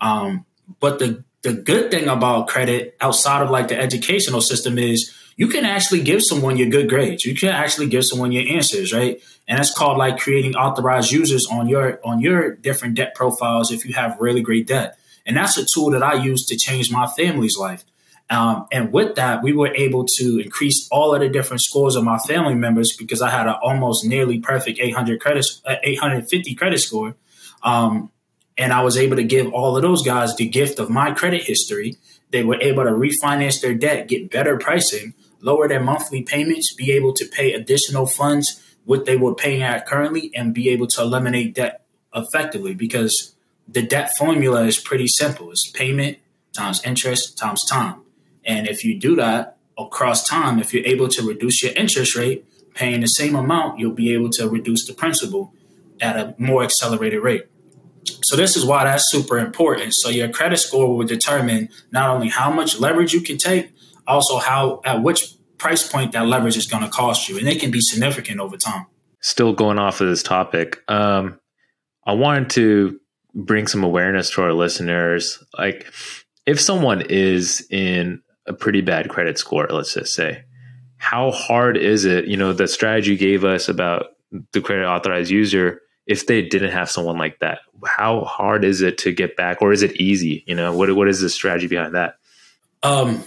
Um, 0.00 0.46
but 0.80 0.98
the 0.98 1.22
the 1.42 1.52
good 1.52 1.90
thing 1.90 2.08
about 2.08 2.48
credit 2.48 2.96
outside 2.98 3.42
of 3.42 3.50
like 3.50 3.68
the 3.68 3.78
educational 3.78 4.40
system 4.40 4.78
is 4.78 5.12
you 5.36 5.48
can 5.48 5.66
actually 5.66 6.00
give 6.00 6.22
someone 6.22 6.56
your 6.56 6.70
good 6.70 6.88
grades. 6.88 7.26
You 7.26 7.34
can 7.34 7.50
actually 7.50 7.88
give 7.88 8.06
someone 8.06 8.32
your 8.32 8.50
answers, 8.50 8.90
right? 8.90 9.20
And 9.46 9.58
that's 9.58 9.74
called 9.74 9.98
like 9.98 10.18
creating 10.18 10.54
authorized 10.56 11.12
users 11.12 11.46
on 11.50 11.68
your 11.68 12.00
on 12.02 12.20
your 12.20 12.54
different 12.54 12.94
debt 12.94 13.14
profiles 13.14 13.70
if 13.70 13.84
you 13.84 13.92
have 13.92 14.16
really 14.18 14.40
great 14.40 14.66
debt. 14.66 14.96
And 15.26 15.36
that's 15.36 15.58
a 15.58 15.66
tool 15.74 15.90
that 15.90 16.02
I 16.02 16.14
use 16.14 16.46
to 16.46 16.56
change 16.56 16.90
my 16.90 17.06
family's 17.06 17.58
life. 17.58 17.84
Um, 18.30 18.66
and 18.72 18.92
with 18.92 19.16
that, 19.16 19.42
we 19.42 19.52
were 19.52 19.74
able 19.74 20.06
to 20.18 20.40
increase 20.42 20.88
all 20.90 21.14
of 21.14 21.20
the 21.20 21.28
different 21.28 21.62
scores 21.62 21.96
of 21.96 22.04
my 22.04 22.18
family 22.18 22.54
members 22.54 22.94
because 22.98 23.20
I 23.20 23.30
had 23.30 23.46
an 23.46 23.56
almost 23.62 24.06
nearly 24.06 24.40
perfect 24.40 24.78
800 24.80 25.20
credit, 25.20 25.44
uh, 25.66 25.76
850 25.82 26.54
credit 26.54 26.80
score. 26.80 27.14
Um, 27.62 28.10
and 28.56 28.72
I 28.72 28.82
was 28.82 28.96
able 28.96 29.16
to 29.16 29.24
give 29.24 29.52
all 29.52 29.76
of 29.76 29.82
those 29.82 30.02
guys 30.02 30.36
the 30.36 30.48
gift 30.48 30.78
of 30.78 30.90
my 30.90 31.12
credit 31.12 31.42
history. 31.42 31.96
They 32.30 32.42
were 32.42 32.60
able 32.60 32.84
to 32.84 32.90
refinance 32.90 33.60
their 33.60 33.74
debt, 33.74 34.08
get 34.08 34.30
better 34.30 34.56
pricing, 34.56 35.14
lower 35.40 35.68
their 35.68 35.80
monthly 35.80 36.22
payments, 36.22 36.74
be 36.74 36.92
able 36.92 37.12
to 37.14 37.26
pay 37.26 37.52
additional 37.52 38.06
funds 38.06 38.62
what 38.84 39.04
they 39.04 39.16
were 39.16 39.34
paying 39.34 39.62
at 39.62 39.86
currently, 39.86 40.32
and 40.34 40.54
be 40.54 40.68
able 40.70 40.86
to 40.88 41.02
eliminate 41.02 41.54
debt 41.54 41.84
effectively 42.14 42.74
because 42.74 43.34
the 43.68 43.82
debt 43.82 44.16
formula 44.16 44.64
is 44.64 44.78
pretty 44.78 45.06
simple. 45.06 45.50
It's 45.50 45.70
payment 45.70 46.18
times 46.52 46.82
interest 46.84 47.38
times 47.38 47.64
time. 47.64 48.02
And 48.44 48.66
if 48.66 48.84
you 48.84 48.98
do 48.98 49.16
that 49.16 49.58
across 49.78 50.26
time, 50.26 50.58
if 50.58 50.72
you're 50.74 50.86
able 50.86 51.08
to 51.08 51.22
reduce 51.22 51.62
your 51.62 51.72
interest 51.74 52.14
rate, 52.16 52.44
paying 52.74 53.00
the 53.00 53.06
same 53.06 53.34
amount, 53.34 53.78
you'll 53.78 53.92
be 53.92 54.12
able 54.14 54.30
to 54.30 54.48
reduce 54.48 54.86
the 54.86 54.94
principal 54.94 55.52
at 56.00 56.16
a 56.16 56.34
more 56.38 56.62
accelerated 56.62 57.22
rate. 57.22 57.46
So 58.24 58.36
this 58.36 58.56
is 58.56 58.64
why 58.64 58.84
that's 58.84 59.10
super 59.10 59.38
important. 59.38 59.94
So 59.94 60.08
your 60.08 60.28
credit 60.28 60.58
score 60.58 60.96
will 60.96 61.06
determine 61.06 61.68
not 61.90 62.10
only 62.10 62.28
how 62.28 62.50
much 62.50 62.78
leverage 62.78 63.12
you 63.12 63.20
can 63.20 63.36
take, 63.36 63.72
also 64.06 64.38
how 64.38 64.80
at 64.84 65.02
which 65.02 65.34
price 65.58 65.88
point 65.88 66.12
that 66.12 66.26
leverage 66.26 66.56
is 66.56 66.66
going 66.66 66.82
to 66.82 66.88
cost 66.88 67.28
you, 67.28 67.38
and 67.38 67.48
it 67.48 67.60
can 67.60 67.70
be 67.70 67.80
significant 67.80 68.40
over 68.40 68.56
time. 68.56 68.86
Still 69.20 69.52
going 69.52 69.78
off 69.78 70.00
of 70.00 70.08
this 70.08 70.22
topic, 70.22 70.82
um, 70.88 71.38
I 72.04 72.14
wanted 72.14 72.50
to 72.50 72.98
bring 73.34 73.68
some 73.68 73.84
awareness 73.84 74.30
to 74.30 74.42
our 74.42 74.52
listeners. 74.52 75.42
Like, 75.56 75.86
if 76.44 76.60
someone 76.60 77.02
is 77.02 77.64
in 77.70 78.22
a 78.46 78.52
pretty 78.52 78.80
bad 78.80 79.08
credit 79.08 79.38
score, 79.38 79.66
let's 79.70 79.94
just 79.94 80.14
say, 80.14 80.44
how 80.96 81.30
hard 81.30 81.76
is 81.76 82.04
it? 82.04 82.26
You 82.26 82.36
know, 82.36 82.52
the 82.52 82.68
strategy 82.68 83.16
gave 83.16 83.44
us 83.44 83.68
about 83.68 84.06
the 84.52 84.60
credit 84.60 84.86
authorized 84.86 85.30
user. 85.30 85.80
If 86.06 86.26
they 86.26 86.42
didn't 86.42 86.72
have 86.72 86.90
someone 86.90 87.18
like 87.18 87.38
that, 87.40 87.60
how 87.84 88.22
hard 88.22 88.64
is 88.64 88.82
it 88.82 88.98
to 88.98 89.12
get 89.12 89.36
back, 89.36 89.62
or 89.62 89.72
is 89.72 89.82
it 89.82 89.96
easy? 90.00 90.44
You 90.46 90.54
know, 90.54 90.74
what 90.74 90.94
what 90.96 91.08
is 91.08 91.20
the 91.20 91.30
strategy 91.30 91.68
behind 91.68 91.94
that? 91.94 92.16
Um, 92.82 93.24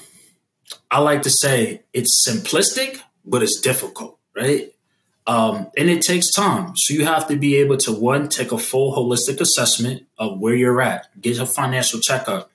I 0.91 0.99
like 0.99 1.21
to 1.23 1.29
say 1.29 1.83
it's 1.93 2.27
simplistic, 2.27 2.99
but 3.23 3.43
it's 3.43 3.59
difficult, 3.61 4.19
right? 4.35 4.73
Um, 5.27 5.71
and 5.75 5.89
it 5.89 6.01
takes 6.01 6.31
time. 6.31 6.73
So 6.75 6.93
you 6.93 7.05
have 7.05 7.27
to 7.27 7.35
be 7.35 7.55
able 7.55 7.77
to 7.77 7.91
one 7.91 8.29
take 8.29 8.51
a 8.51 8.57
full 8.57 8.95
holistic 8.95 9.41
assessment 9.41 10.03
of 10.17 10.39
where 10.39 10.53
you're 10.53 10.81
at, 10.81 11.07
get 11.19 11.39
a 11.39 11.45
financial 11.45 11.99
checkup, 11.99 12.51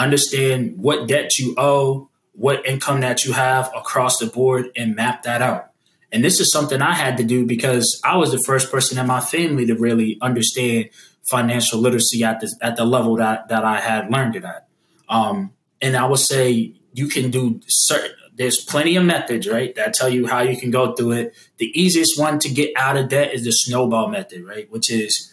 understand 0.00 0.78
what 0.78 1.06
debt 1.06 1.38
you 1.38 1.54
owe, 1.56 2.08
what 2.32 2.66
income 2.66 3.00
that 3.00 3.24
you 3.24 3.32
have 3.32 3.70
across 3.76 4.18
the 4.18 4.26
board, 4.26 4.70
and 4.76 4.96
map 4.96 5.22
that 5.24 5.42
out. 5.42 5.70
And 6.12 6.24
this 6.24 6.40
is 6.40 6.50
something 6.50 6.82
I 6.82 6.94
had 6.94 7.16
to 7.18 7.24
do 7.24 7.46
because 7.46 8.00
I 8.04 8.16
was 8.16 8.32
the 8.32 8.42
first 8.44 8.70
person 8.70 8.98
in 8.98 9.06
my 9.06 9.20
family 9.20 9.66
to 9.66 9.74
really 9.74 10.18
understand 10.20 10.90
financial 11.30 11.78
literacy 11.78 12.24
at 12.24 12.40
the 12.40 12.52
at 12.60 12.76
the 12.76 12.84
level 12.84 13.16
that 13.16 13.48
that 13.48 13.64
I 13.64 13.80
had 13.80 14.10
learned 14.10 14.36
it 14.36 14.44
at. 14.44 14.66
Um, 15.08 15.52
and 15.80 15.96
I 15.96 16.06
would 16.06 16.18
say 16.18 16.74
you 16.92 17.08
can 17.08 17.30
do 17.30 17.60
certain. 17.68 18.16
There's 18.34 18.64
plenty 18.64 18.96
of 18.96 19.04
methods, 19.04 19.46
right, 19.46 19.74
that 19.74 19.92
tell 19.92 20.08
you 20.08 20.26
how 20.26 20.40
you 20.40 20.58
can 20.58 20.70
go 20.70 20.94
through 20.94 21.12
it. 21.12 21.34
The 21.58 21.70
easiest 21.78 22.18
one 22.18 22.38
to 22.38 22.48
get 22.48 22.72
out 22.74 22.96
of 22.96 23.08
debt 23.08 23.34
is 23.34 23.44
the 23.44 23.50
snowball 23.50 24.08
method, 24.08 24.44
right, 24.44 24.70
which 24.70 24.90
is 24.90 25.29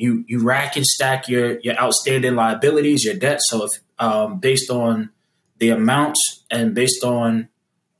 you 0.00 0.24
you 0.26 0.42
rack 0.42 0.76
and 0.76 0.86
stack 0.86 1.28
your 1.28 1.60
your 1.60 1.78
outstanding 1.78 2.34
liabilities, 2.34 3.04
your 3.04 3.14
debt. 3.14 3.40
So 3.42 3.64
if 3.64 3.70
um, 3.98 4.38
based 4.38 4.70
on 4.70 5.10
the 5.58 5.70
amounts 5.70 6.42
and 6.50 6.74
based 6.74 7.04
on 7.04 7.48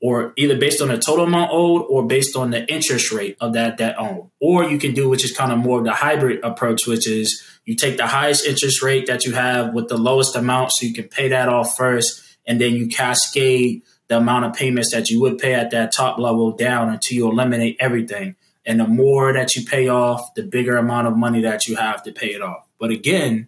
or 0.01 0.33
either 0.35 0.57
based 0.57 0.81
on 0.81 0.87
the 0.87 0.97
total 0.97 1.25
amount 1.25 1.51
owed 1.53 1.85
or 1.87 2.07
based 2.07 2.35
on 2.35 2.49
the 2.49 2.65
interest 2.73 3.11
rate 3.11 3.37
of 3.39 3.53
that 3.53 3.77
debt 3.77 3.95
owed. 3.99 4.31
Or 4.39 4.63
you 4.63 4.79
can 4.79 4.95
do 4.95 5.07
which 5.07 5.23
is 5.23 5.31
kind 5.31 5.51
of 5.51 5.59
more 5.59 5.77
of 5.77 5.85
the 5.85 5.93
hybrid 5.93 6.43
approach, 6.43 6.87
which 6.87 7.07
is 7.07 7.43
you 7.65 7.75
take 7.75 7.97
the 7.97 8.07
highest 8.07 8.47
interest 8.47 8.81
rate 8.81 9.05
that 9.05 9.25
you 9.25 9.33
have 9.33 9.75
with 9.75 9.87
the 9.87 9.97
lowest 9.97 10.35
amount 10.35 10.71
so 10.71 10.87
you 10.87 10.93
can 10.93 11.07
pay 11.07 11.29
that 11.29 11.49
off 11.49 11.77
first, 11.77 12.23
and 12.47 12.59
then 12.59 12.73
you 12.73 12.87
cascade 12.87 13.83
the 14.07 14.17
amount 14.17 14.45
of 14.45 14.53
payments 14.53 14.91
that 14.91 15.11
you 15.11 15.21
would 15.21 15.37
pay 15.37 15.53
at 15.53 15.69
that 15.69 15.93
top 15.93 16.17
level 16.17 16.51
down 16.51 16.89
until 16.89 17.15
you 17.15 17.29
eliminate 17.29 17.77
everything. 17.79 18.35
And 18.65 18.79
the 18.79 18.87
more 18.87 19.33
that 19.33 19.55
you 19.55 19.65
pay 19.65 19.87
off, 19.87 20.33
the 20.35 20.43
bigger 20.43 20.77
amount 20.77 21.07
of 21.07 21.17
money 21.17 21.41
that 21.41 21.67
you 21.67 21.75
have 21.75 22.03
to 22.03 22.11
pay 22.11 22.27
it 22.27 22.41
off. 22.41 22.67
But 22.79 22.91
again, 22.91 23.47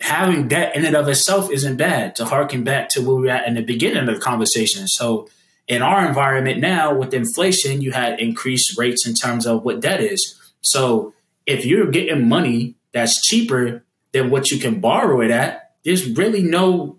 having 0.00 0.48
debt 0.48 0.74
in 0.74 0.84
and 0.84 0.96
of 0.96 1.08
itself 1.08 1.50
isn't 1.50 1.76
bad 1.76 2.16
to 2.16 2.24
harken 2.24 2.64
back 2.64 2.88
to 2.90 3.00
where 3.00 3.14
we 3.14 3.22
were 3.22 3.28
at 3.28 3.46
in 3.46 3.54
the 3.54 3.62
beginning 3.62 4.08
of 4.08 4.14
the 4.14 4.20
conversation. 4.20 4.88
So 4.88 5.28
in 5.68 5.82
our 5.82 6.06
environment 6.06 6.60
now 6.60 6.94
with 6.94 7.14
inflation, 7.14 7.80
you 7.80 7.92
had 7.92 8.18
increased 8.18 8.76
rates 8.76 9.06
in 9.06 9.14
terms 9.14 9.46
of 9.46 9.64
what 9.64 9.80
debt 9.80 10.00
is. 10.00 10.38
So 10.60 11.14
if 11.46 11.64
you're 11.64 11.90
getting 11.90 12.28
money 12.28 12.74
that's 12.92 13.24
cheaper 13.24 13.84
than 14.12 14.30
what 14.30 14.50
you 14.50 14.58
can 14.58 14.80
borrow 14.80 15.20
it 15.20 15.30
at, 15.30 15.74
there's 15.84 16.08
really 16.10 16.42
no 16.42 16.98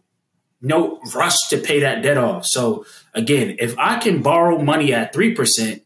no 0.65 1.01
rush 1.13 1.35
to 1.49 1.57
pay 1.57 1.81
that 1.81 2.01
debt 2.01 2.17
off. 2.17 2.45
So 2.45 2.85
again, 3.13 3.57
if 3.59 3.77
I 3.77 3.99
can 3.99 4.21
borrow 4.21 4.57
money 4.59 4.93
at 4.93 5.13
3% 5.13 5.81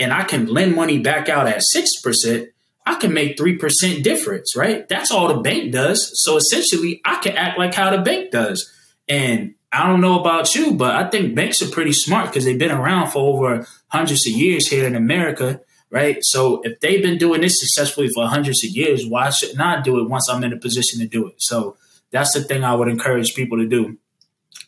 and 0.00 0.12
I 0.12 0.24
can 0.24 0.46
lend 0.46 0.74
money 0.74 0.98
back 0.98 1.28
out 1.28 1.46
at 1.46 1.62
6%, 1.74 2.48
I 2.86 2.94
can 2.96 3.12
make 3.12 3.36
3% 3.36 4.02
difference, 4.02 4.56
right? 4.56 4.88
That's 4.88 5.12
all 5.12 5.28
the 5.28 5.42
bank 5.42 5.72
does. 5.72 6.10
So 6.24 6.36
essentially, 6.36 7.00
I 7.04 7.16
can 7.16 7.36
act 7.36 7.58
like 7.58 7.74
how 7.74 7.94
the 7.94 8.02
bank 8.02 8.30
does. 8.30 8.72
And 9.08 9.54
I 9.72 9.86
don't 9.86 10.00
know 10.00 10.18
about 10.18 10.54
you, 10.54 10.72
but 10.72 10.96
I 10.96 11.08
think 11.08 11.34
banks 11.34 11.62
are 11.62 11.70
pretty 11.70 11.92
smart 11.92 12.30
because 12.30 12.44
they've 12.44 12.58
been 12.58 12.70
around 12.70 13.10
for 13.10 13.18
over 13.18 13.66
hundreds 13.88 14.26
of 14.26 14.32
years 14.32 14.66
here 14.66 14.86
in 14.86 14.96
America, 14.96 15.60
right? 15.90 16.18
So 16.22 16.62
if 16.64 16.80
they've 16.80 17.02
been 17.02 17.18
doing 17.18 17.42
this 17.42 17.60
successfully 17.60 18.08
for 18.08 18.26
hundreds 18.26 18.64
of 18.64 18.70
years, 18.70 19.06
why 19.06 19.30
should 19.30 19.56
not 19.56 19.84
do 19.84 20.00
it 20.00 20.08
once 20.08 20.28
I'm 20.28 20.42
in 20.42 20.52
a 20.52 20.58
position 20.58 20.98
to 21.00 21.06
do 21.06 21.28
it? 21.28 21.34
So 21.38 21.76
that's 22.10 22.32
the 22.32 22.42
thing 22.42 22.64
I 22.64 22.74
would 22.74 22.88
encourage 22.88 23.34
people 23.34 23.58
to 23.58 23.66
do. 23.66 23.98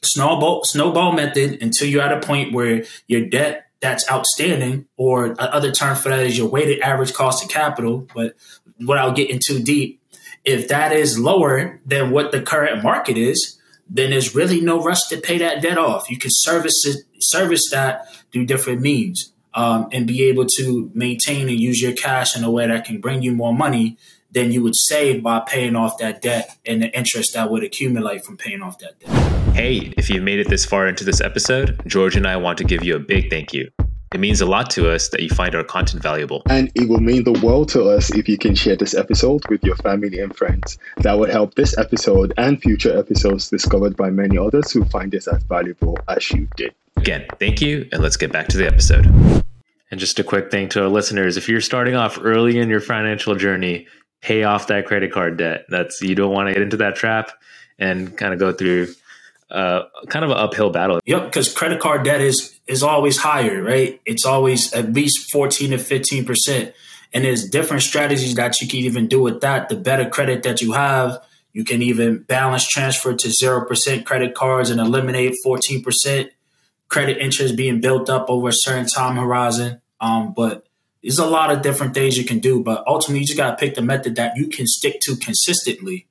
Snowball 0.02 0.62
snowball 0.64 1.12
method 1.12 1.62
until 1.62 1.88
you're 1.88 2.02
at 2.02 2.12
a 2.12 2.26
point 2.26 2.52
where 2.52 2.84
your 3.06 3.26
debt 3.26 3.66
that's 3.82 4.10
outstanding, 4.10 4.86
or 4.96 5.34
another 5.38 5.72
term 5.72 5.96
for 5.96 6.08
that 6.08 6.24
is 6.24 6.38
your 6.38 6.48
weighted 6.48 6.80
average 6.80 7.12
cost 7.12 7.44
of 7.44 7.50
capital. 7.50 8.08
But 8.14 8.34
without 8.78 9.16
getting 9.16 9.40
too 9.44 9.62
deep, 9.62 10.00
if 10.44 10.68
that 10.68 10.92
is 10.92 11.18
lower 11.18 11.80
than 11.84 12.10
what 12.10 12.32
the 12.32 12.40
current 12.40 12.82
market 12.82 13.18
is, 13.18 13.58
then 13.90 14.10
there's 14.10 14.34
really 14.34 14.60
no 14.60 14.82
rush 14.82 15.02
to 15.08 15.20
pay 15.20 15.38
that 15.38 15.60
debt 15.60 15.78
off. 15.78 16.10
You 16.10 16.16
can 16.16 16.30
service 16.32 16.86
it, 16.86 17.04
service 17.20 17.70
that 17.70 18.06
through 18.32 18.46
different 18.46 18.80
means, 18.80 19.32
um, 19.52 19.88
and 19.92 20.06
be 20.06 20.22
able 20.24 20.46
to 20.58 20.90
maintain 20.94 21.48
and 21.48 21.60
use 21.60 21.82
your 21.82 21.92
cash 21.92 22.36
in 22.36 22.44
a 22.44 22.50
way 22.50 22.66
that 22.66 22.84
can 22.84 23.00
bring 23.00 23.22
you 23.22 23.32
more 23.32 23.52
money 23.52 23.98
than 24.30 24.50
you 24.50 24.62
would 24.62 24.76
save 24.76 25.22
by 25.22 25.40
paying 25.40 25.76
off 25.76 25.98
that 25.98 26.22
debt 26.22 26.56
and 26.64 26.82
the 26.82 26.96
interest 26.96 27.34
that 27.34 27.50
would 27.50 27.62
accumulate 27.62 28.24
from 28.24 28.36
paying 28.36 28.62
off 28.62 28.78
that 28.78 28.98
debt. 28.98 29.31
Hey, 29.54 29.92
if 29.98 30.08
you've 30.08 30.22
made 30.22 30.40
it 30.40 30.48
this 30.48 30.64
far 30.64 30.86
into 30.86 31.04
this 31.04 31.20
episode, 31.20 31.78
George 31.86 32.16
and 32.16 32.26
I 32.26 32.38
want 32.38 32.56
to 32.56 32.64
give 32.64 32.82
you 32.82 32.96
a 32.96 32.98
big 32.98 33.28
thank 33.28 33.52
you. 33.52 33.70
It 34.14 34.18
means 34.18 34.40
a 34.40 34.46
lot 34.46 34.70
to 34.70 34.90
us 34.90 35.10
that 35.10 35.22
you 35.22 35.28
find 35.28 35.54
our 35.54 35.62
content 35.62 36.02
valuable. 36.02 36.42
And 36.48 36.72
it 36.74 36.88
will 36.88 37.00
mean 37.00 37.24
the 37.24 37.38
world 37.44 37.68
to 37.70 37.84
us 37.84 38.10
if 38.14 38.30
you 38.30 38.38
can 38.38 38.54
share 38.54 38.76
this 38.76 38.94
episode 38.94 39.42
with 39.50 39.62
your 39.62 39.76
family 39.76 40.20
and 40.20 40.34
friends. 40.34 40.78
That 40.98 41.18
would 41.18 41.28
help 41.28 41.54
this 41.54 41.76
episode 41.76 42.32
and 42.38 42.62
future 42.62 42.98
episodes 42.98 43.50
discovered 43.50 43.94
by 43.94 44.08
many 44.08 44.38
others 44.38 44.72
who 44.72 44.86
find 44.86 45.12
this 45.12 45.28
as 45.28 45.42
valuable 45.42 45.98
as 46.08 46.30
you 46.30 46.48
did. 46.56 46.74
Again, 46.96 47.26
thank 47.38 47.60
you, 47.60 47.86
and 47.92 48.02
let's 48.02 48.16
get 48.16 48.32
back 48.32 48.48
to 48.48 48.56
the 48.56 48.66
episode. 48.66 49.06
And 49.90 50.00
just 50.00 50.18
a 50.18 50.24
quick 50.24 50.50
thing 50.50 50.70
to 50.70 50.82
our 50.82 50.88
listeners 50.88 51.36
if 51.36 51.46
you're 51.46 51.60
starting 51.60 51.94
off 51.94 52.18
early 52.22 52.58
in 52.58 52.70
your 52.70 52.80
financial 52.80 53.34
journey, 53.34 53.86
pay 54.22 54.44
off 54.44 54.68
that 54.68 54.86
credit 54.86 55.12
card 55.12 55.36
debt. 55.36 55.66
That's 55.68 56.00
you 56.00 56.14
don't 56.14 56.32
want 56.32 56.48
to 56.48 56.54
get 56.54 56.62
into 56.62 56.78
that 56.78 56.96
trap 56.96 57.32
and 57.78 58.16
kind 58.16 58.32
of 58.32 58.40
go 58.40 58.52
through 58.52 58.94
uh, 59.52 59.82
kind 60.08 60.24
of 60.24 60.30
an 60.30 60.38
uphill 60.38 60.70
battle. 60.70 60.98
Yep, 61.04 61.26
because 61.26 61.52
credit 61.52 61.78
card 61.78 62.04
debt 62.04 62.20
is 62.20 62.58
is 62.66 62.82
always 62.82 63.18
higher, 63.18 63.62
right? 63.62 64.00
It's 64.06 64.24
always 64.24 64.72
at 64.72 64.92
least 64.92 65.30
fourteen 65.30 65.70
to 65.70 65.78
fifteen 65.78 66.24
percent, 66.24 66.74
and 67.12 67.24
there's 67.24 67.48
different 67.48 67.82
strategies 67.82 68.34
that 68.34 68.60
you 68.60 68.68
can 68.68 68.80
even 68.80 69.08
do 69.08 69.20
with 69.20 69.42
that. 69.42 69.68
The 69.68 69.76
better 69.76 70.08
credit 70.08 70.42
that 70.44 70.62
you 70.62 70.72
have, 70.72 71.22
you 71.52 71.64
can 71.64 71.82
even 71.82 72.22
balance 72.22 72.66
transfer 72.66 73.14
to 73.14 73.30
zero 73.30 73.66
percent 73.66 74.06
credit 74.06 74.34
cards 74.34 74.70
and 74.70 74.80
eliminate 74.80 75.34
fourteen 75.44 75.82
percent 75.82 76.30
credit 76.88 77.18
interest 77.18 77.56
being 77.56 77.80
built 77.80 78.08
up 78.08 78.26
over 78.28 78.48
a 78.48 78.54
certain 78.54 78.86
time 78.86 79.16
horizon. 79.16 79.80
Um, 80.00 80.32
but 80.34 80.66
there's 81.02 81.18
a 81.18 81.26
lot 81.26 81.50
of 81.50 81.62
different 81.62 81.94
things 81.94 82.16
you 82.16 82.24
can 82.24 82.38
do, 82.38 82.62
but 82.62 82.84
ultimately 82.86 83.20
you 83.20 83.26
just 83.26 83.36
got 83.36 83.50
to 83.50 83.56
pick 83.56 83.74
the 83.74 83.82
method 83.82 84.16
that 84.16 84.36
you 84.36 84.46
can 84.46 84.66
stick 84.66 85.00
to 85.00 85.16
consistently 85.16 86.06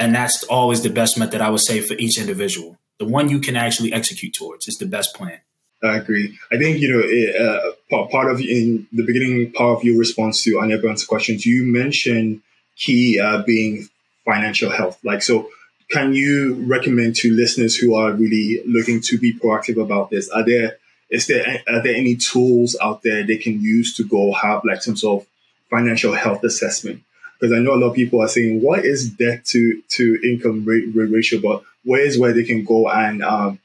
and 0.00 0.14
that's 0.14 0.42
always 0.44 0.82
the 0.82 0.90
best 0.90 1.18
method 1.18 1.40
I 1.42 1.50
would 1.50 1.60
say 1.60 1.80
for 1.80 1.94
each 1.94 2.18
individual. 2.18 2.78
The 2.98 3.04
one 3.04 3.28
you 3.28 3.38
can 3.38 3.54
actually 3.54 3.92
execute 3.92 4.32
towards 4.32 4.66
is 4.66 4.76
the 4.78 4.86
best 4.86 5.14
plan. 5.14 5.40
I 5.82 5.96
agree. 5.98 6.38
I 6.52 6.58
think 6.58 6.80
you 6.80 6.92
know 6.92 7.02
it, 7.04 7.36
uh, 7.40 8.06
part 8.06 8.30
of 8.30 8.40
in 8.40 8.86
the 8.92 9.04
beginning 9.04 9.52
part 9.52 9.78
of 9.78 9.84
your 9.84 9.98
response 9.98 10.42
to 10.44 10.60
everyone's 10.60 11.04
questions, 11.04 11.46
you 11.46 11.62
mentioned 11.64 12.42
key 12.76 13.20
uh, 13.20 13.42
being 13.42 13.88
financial 14.24 14.70
health. 14.70 14.98
Like 15.04 15.22
so, 15.22 15.48
can 15.90 16.12
you 16.12 16.54
recommend 16.66 17.16
to 17.16 17.32
listeners 17.32 17.76
who 17.76 17.94
are 17.94 18.12
really 18.12 18.62
looking 18.66 19.00
to 19.02 19.18
be 19.18 19.32
proactive 19.32 19.82
about 19.82 20.10
this? 20.10 20.28
Are 20.30 20.44
there 20.44 20.76
is 21.10 21.26
there 21.26 21.62
are 21.68 21.82
there 21.82 21.94
any 21.94 22.16
tools 22.16 22.76
out 22.80 23.02
there 23.02 23.22
they 23.22 23.38
can 23.38 23.60
use 23.60 23.96
to 23.96 24.04
go 24.04 24.32
have 24.32 24.62
like 24.64 24.82
some 24.82 24.96
sort 24.96 25.22
of 25.22 25.28
financial 25.70 26.14
health 26.14 26.44
assessment? 26.44 27.02
Because 27.40 27.56
I 27.56 27.60
know 27.60 27.74
a 27.74 27.76
lot 27.76 27.88
of 27.88 27.94
people 27.94 28.20
are 28.20 28.28
saying, 28.28 28.60
what 28.60 28.84
is 28.84 29.10
debt 29.10 29.44
to, 29.46 29.82
to 29.88 30.18
income 30.22 30.64
ratio? 30.66 31.40
But 31.40 31.62
where 31.84 32.02
is 32.02 32.18
where 32.18 32.34
they 32.34 32.44
can 32.44 32.64
go 32.64 32.88
and 32.90 33.22
um, 33.22 33.58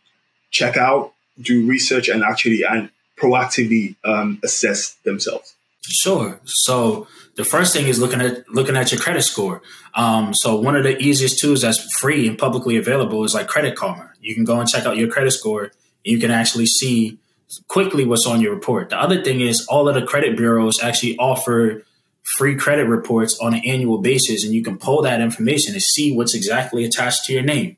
check 0.50 0.78
out, 0.78 1.14
do 1.42 1.66
research, 1.68 2.08
and 2.08 2.24
actually 2.24 2.64
and 2.64 2.90
proactively 3.18 3.96
um, 4.06 4.40
assess 4.44 4.94
themselves? 5.04 5.56
Sure. 5.82 6.40
So 6.46 7.08
the 7.36 7.44
first 7.44 7.74
thing 7.74 7.88
is 7.88 8.00
looking 8.00 8.22
at 8.22 8.50
looking 8.50 8.78
at 8.78 8.92
your 8.92 9.02
credit 9.02 9.24
score. 9.24 9.62
Um, 9.94 10.34
so 10.34 10.56
one 10.56 10.76
of 10.76 10.84
the 10.84 10.98
easiest 10.98 11.40
tools 11.40 11.62
that's 11.62 11.80
free 12.00 12.28
and 12.28 12.38
publicly 12.38 12.78
available 12.78 13.24
is 13.24 13.34
like 13.34 13.48
Credit 13.48 13.76
Karma. 13.76 14.10
You 14.22 14.34
can 14.34 14.46
go 14.46 14.60
and 14.60 14.68
check 14.68 14.86
out 14.86 14.98
your 14.98 15.10
credit 15.10 15.32
score, 15.32 15.72
you 16.04 16.18
can 16.18 16.32
actually 16.32 16.66
see 16.66 17.18
quickly 17.68 18.06
what's 18.06 18.26
on 18.26 18.42
your 18.42 18.54
report. 18.54 18.90
The 18.90 19.00
other 19.00 19.24
thing 19.24 19.42
is 19.42 19.66
all 19.68 19.88
of 19.88 19.96
the 19.96 20.02
credit 20.02 20.36
bureaus 20.38 20.82
actually 20.82 21.18
offer 21.18 21.84
free 22.26 22.56
credit 22.56 22.88
reports 22.88 23.38
on 23.40 23.54
an 23.54 23.62
annual 23.66 24.00
basis, 24.00 24.44
and 24.44 24.54
you 24.54 24.64
can 24.64 24.78
pull 24.78 25.04
that 25.04 25.22
information 25.22 25.74
and 25.74 25.82
see 25.82 26.16
what's 26.16 26.34
exactly 26.34 26.84
attached 26.84 27.26
to 27.26 27.34
your 27.34 27.44
name. 27.44 27.78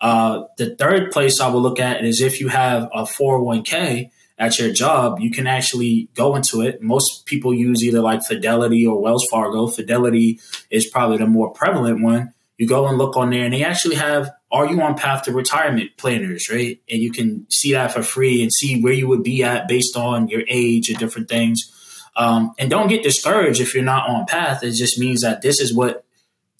Uh, 0.00 0.44
the 0.58 0.74
third 0.76 1.12
place 1.12 1.40
I 1.40 1.48
will 1.48 1.62
look 1.62 1.80
at 1.80 2.04
is 2.04 2.20
if 2.20 2.40
you 2.40 2.48
have 2.48 2.90
a 2.92 3.04
401k 3.04 4.10
at 4.36 4.58
your 4.58 4.72
job, 4.72 5.20
you 5.20 5.30
can 5.30 5.46
actually 5.46 6.08
go 6.14 6.34
into 6.34 6.60
it. 6.60 6.82
Most 6.82 7.24
people 7.24 7.54
use 7.54 7.84
either 7.84 8.00
like 8.00 8.24
Fidelity 8.24 8.84
or 8.84 9.00
Wells 9.00 9.26
Fargo. 9.30 9.68
Fidelity 9.68 10.40
is 10.70 10.86
probably 10.86 11.18
the 11.18 11.26
more 11.26 11.52
prevalent 11.52 12.02
one. 12.02 12.34
You 12.58 12.68
go 12.68 12.86
and 12.86 12.98
look 12.98 13.16
on 13.16 13.30
there, 13.30 13.44
and 13.44 13.54
they 13.54 13.64
actually 13.64 13.96
have 13.96 14.30
are 14.52 14.66
you 14.66 14.80
on 14.82 14.96
path 14.96 15.24
to 15.24 15.32
retirement 15.32 15.90
planners, 15.96 16.48
right? 16.48 16.80
And 16.88 17.02
you 17.02 17.10
can 17.10 17.46
see 17.50 17.72
that 17.72 17.92
for 17.92 18.02
free 18.02 18.40
and 18.40 18.52
see 18.52 18.80
where 18.80 18.92
you 18.92 19.08
would 19.08 19.24
be 19.24 19.42
at 19.42 19.66
based 19.66 19.96
on 19.96 20.28
your 20.28 20.42
age 20.48 20.88
and 20.88 20.98
different 20.98 21.28
things. 21.28 21.70
Um, 22.16 22.52
and 22.58 22.70
don't 22.70 22.88
get 22.88 23.02
discouraged 23.02 23.60
if 23.60 23.74
you're 23.74 23.84
not 23.84 24.08
on 24.08 24.26
path. 24.26 24.62
It 24.62 24.72
just 24.72 24.98
means 24.98 25.22
that 25.22 25.42
this 25.42 25.60
is 25.60 25.74
what 25.74 26.04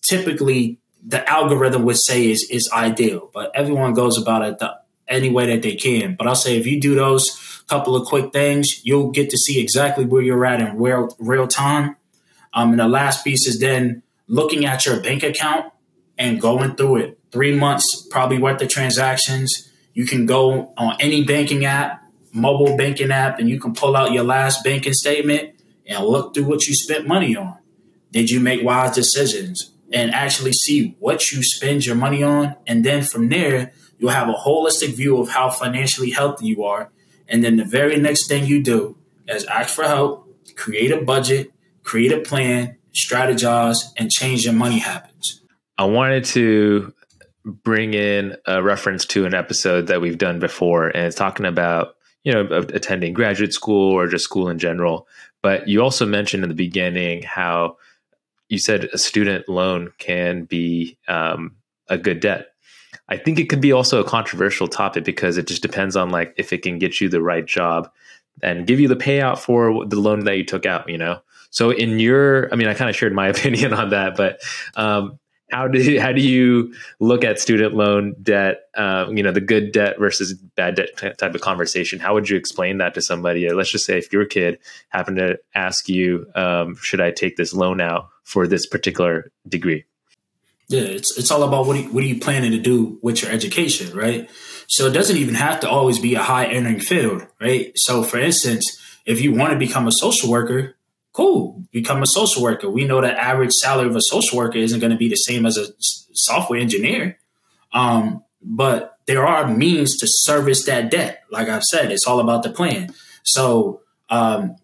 typically 0.02 0.78
the 1.06 1.28
algorithm 1.30 1.84
would 1.84 1.98
say 1.98 2.30
is 2.30 2.48
is 2.50 2.68
ideal. 2.72 3.30
But 3.32 3.50
everyone 3.54 3.94
goes 3.94 4.18
about 4.18 4.42
it 4.42 4.58
the, 4.58 4.74
any 5.06 5.30
way 5.30 5.46
that 5.46 5.62
they 5.62 5.76
can. 5.76 6.16
But 6.16 6.26
I'll 6.26 6.34
say 6.34 6.58
if 6.58 6.66
you 6.66 6.80
do 6.80 6.94
those 6.94 7.62
couple 7.68 7.96
of 7.96 8.06
quick 8.06 8.32
things, 8.32 8.84
you'll 8.84 9.10
get 9.10 9.30
to 9.30 9.38
see 9.38 9.60
exactly 9.60 10.04
where 10.04 10.22
you're 10.22 10.44
at 10.44 10.60
in 10.60 10.78
real 10.78 11.14
real 11.18 11.46
time. 11.46 11.96
Um, 12.52 12.70
and 12.70 12.80
the 12.80 12.88
last 12.88 13.24
piece 13.24 13.46
is 13.46 13.58
then 13.58 14.02
looking 14.28 14.64
at 14.64 14.86
your 14.86 15.00
bank 15.00 15.22
account 15.22 15.72
and 16.18 16.40
going 16.40 16.76
through 16.76 16.96
it. 16.96 17.18
Three 17.32 17.54
months 17.54 18.06
probably 18.10 18.38
worth 18.38 18.62
of 18.62 18.68
transactions. 18.68 19.70
You 19.92 20.06
can 20.06 20.26
go 20.26 20.72
on 20.76 20.96
any 21.00 21.24
banking 21.24 21.64
app 21.64 22.03
mobile 22.34 22.76
banking 22.76 23.10
app 23.10 23.38
and 23.38 23.48
you 23.48 23.60
can 23.60 23.74
pull 23.74 23.96
out 23.96 24.12
your 24.12 24.24
last 24.24 24.64
banking 24.64 24.92
statement 24.92 25.54
and 25.86 26.04
look 26.04 26.34
through 26.34 26.44
what 26.44 26.66
you 26.66 26.74
spent 26.74 27.06
money 27.06 27.36
on. 27.36 27.56
Did 28.10 28.30
you 28.30 28.40
make 28.40 28.62
wise 28.62 28.94
decisions? 28.94 29.70
And 29.92 30.12
actually 30.12 30.52
see 30.52 30.96
what 30.98 31.30
you 31.30 31.42
spend 31.42 31.86
your 31.86 31.94
money 31.94 32.22
on. 32.22 32.56
And 32.66 32.84
then 32.84 33.02
from 33.02 33.28
there, 33.28 33.72
you'll 33.98 34.10
have 34.10 34.28
a 34.28 34.32
holistic 34.32 34.94
view 34.94 35.20
of 35.20 35.28
how 35.28 35.50
financially 35.50 36.10
healthy 36.10 36.46
you 36.46 36.64
are. 36.64 36.90
And 37.28 37.44
then 37.44 37.56
the 37.56 37.64
very 37.64 37.96
next 37.98 38.26
thing 38.26 38.44
you 38.44 38.62
do 38.62 38.96
is 39.28 39.44
ask 39.44 39.74
for 39.74 39.84
help, 39.84 40.28
create 40.56 40.90
a 40.90 41.00
budget, 41.02 41.52
create 41.84 42.12
a 42.12 42.20
plan, 42.20 42.76
strategize, 42.92 43.92
and 43.96 44.10
change 44.10 44.44
your 44.44 44.54
money 44.54 44.78
habits. 44.78 45.40
I 45.78 45.84
wanted 45.84 46.24
to 46.26 46.92
bring 47.44 47.94
in 47.94 48.36
a 48.46 48.62
reference 48.62 49.04
to 49.06 49.26
an 49.26 49.34
episode 49.34 49.88
that 49.88 50.00
we've 50.00 50.18
done 50.18 50.38
before, 50.38 50.88
and 50.88 51.06
it's 51.06 51.16
talking 51.16 51.46
about 51.46 51.93
you 52.24 52.32
know, 52.32 52.46
attending 52.72 53.12
graduate 53.12 53.52
school 53.52 53.92
or 53.92 54.08
just 54.08 54.24
school 54.24 54.48
in 54.48 54.58
general. 54.58 55.06
But 55.42 55.68
you 55.68 55.82
also 55.82 56.06
mentioned 56.06 56.42
in 56.42 56.48
the 56.48 56.54
beginning 56.54 57.22
how 57.22 57.76
you 58.48 58.58
said 58.58 58.84
a 58.92 58.98
student 58.98 59.48
loan 59.48 59.92
can 59.98 60.44
be 60.44 60.98
um, 61.06 61.56
a 61.88 61.98
good 61.98 62.20
debt. 62.20 62.48
I 63.08 63.18
think 63.18 63.38
it 63.38 63.50
could 63.50 63.60
be 63.60 63.72
also 63.72 64.00
a 64.00 64.08
controversial 64.08 64.68
topic 64.68 65.04
because 65.04 65.36
it 65.36 65.46
just 65.46 65.62
depends 65.62 65.96
on 65.96 66.10
like 66.10 66.34
if 66.36 66.52
it 66.52 66.62
can 66.62 66.78
get 66.78 67.00
you 67.00 67.08
the 67.08 67.20
right 67.20 67.44
job 67.44 67.90
and 68.42 68.66
give 68.66 68.80
you 68.80 68.88
the 68.88 68.96
payout 68.96 69.38
for 69.38 69.86
the 69.86 70.00
loan 70.00 70.24
that 70.24 70.36
you 70.36 70.44
took 70.44 70.64
out. 70.64 70.88
You 70.88 70.98
know, 70.98 71.20
so 71.50 71.70
in 71.70 71.98
your, 71.98 72.52
I 72.52 72.56
mean, 72.56 72.68
I 72.68 72.74
kind 72.74 72.88
of 72.88 72.96
shared 72.96 73.12
my 73.12 73.28
opinion 73.34 73.74
on 73.74 73.90
that, 73.90 74.16
but 74.16 74.40
um, 74.76 75.18
how 75.50 75.68
do 75.68 76.00
how 76.00 76.12
do 76.12 76.20
you 76.20 76.74
look 77.00 77.24
at 77.24 77.38
student 77.38 77.74
loan 77.74 78.14
debt? 78.22 78.68
Um, 78.76 79.16
you 79.16 79.22
know, 79.22 79.32
the 79.32 79.40
good 79.40 79.72
debt 79.72 79.98
versus 79.98 80.34
bad 80.34 80.74
debt 80.76 81.18
type 81.18 81.34
of 81.34 81.40
conversation. 81.40 81.98
How 81.98 82.14
would 82.14 82.28
you 82.28 82.36
explain 82.36 82.78
that 82.78 82.94
to 82.94 83.02
somebody? 83.02 83.48
Let's 83.50 83.70
just 83.70 83.84
say 83.84 83.98
if 83.98 84.12
your 84.12 84.24
kid 84.24 84.58
happened 84.88 85.18
to 85.18 85.38
ask 85.54 85.88
you, 85.88 86.26
um, 86.34 86.76
"Should 86.76 87.00
I 87.00 87.10
take 87.10 87.36
this 87.36 87.52
loan 87.52 87.80
out 87.80 88.08
for 88.22 88.46
this 88.46 88.66
particular 88.66 89.30
degree?" 89.48 89.84
Yeah, 90.68 90.82
it's 90.82 91.16
it's 91.18 91.30
all 91.30 91.42
about 91.42 91.66
what 91.66 91.76
you, 91.76 91.84
what 91.92 92.02
are 92.02 92.06
you 92.06 92.18
planning 92.18 92.52
to 92.52 92.58
do 92.58 92.98
with 93.02 93.22
your 93.22 93.30
education, 93.30 93.96
right? 93.96 94.30
So 94.66 94.86
it 94.86 94.92
doesn't 94.92 95.16
even 95.16 95.34
have 95.34 95.60
to 95.60 95.68
always 95.68 95.98
be 95.98 96.14
a 96.14 96.22
high 96.22 96.52
earning 96.54 96.80
field, 96.80 97.26
right? 97.38 97.72
So, 97.76 98.02
for 98.02 98.18
instance, 98.18 98.80
if 99.04 99.20
you 99.20 99.32
want 99.32 99.52
to 99.52 99.58
become 99.58 99.86
a 99.86 99.92
social 99.92 100.30
worker, 100.30 100.73
cool, 101.14 101.64
become 101.70 102.02
a 102.02 102.06
social 102.06 102.42
worker. 102.42 102.68
We 102.68 102.84
know 102.84 103.00
the 103.00 103.10
average 103.10 103.52
salary 103.52 103.88
of 103.88 103.96
a 103.96 104.02
social 104.02 104.36
worker 104.36 104.58
isn't 104.58 104.80
going 104.80 104.90
to 104.90 104.98
be 104.98 105.08
the 105.08 105.14
same 105.14 105.46
as 105.46 105.56
a 105.56 105.68
software 105.78 106.58
engineer. 106.60 107.18
Um, 107.72 108.22
but 108.42 108.98
there 109.06 109.26
are 109.26 109.46
means 109.48 109.96
to 109.98 110.06
service 110.08 110.64
that 110.66 110.90
debt. 110.90 111.22
Like 111.30 111.48
I've 111.48 111.62
said, 111.62 111.92
it's 111.92 112.06
all 112.06 112.20
about 112.20 112.42
the 112.42 112.50
plan. 112.50 112.92
So 113.22 113.80
um, 114.10 114.56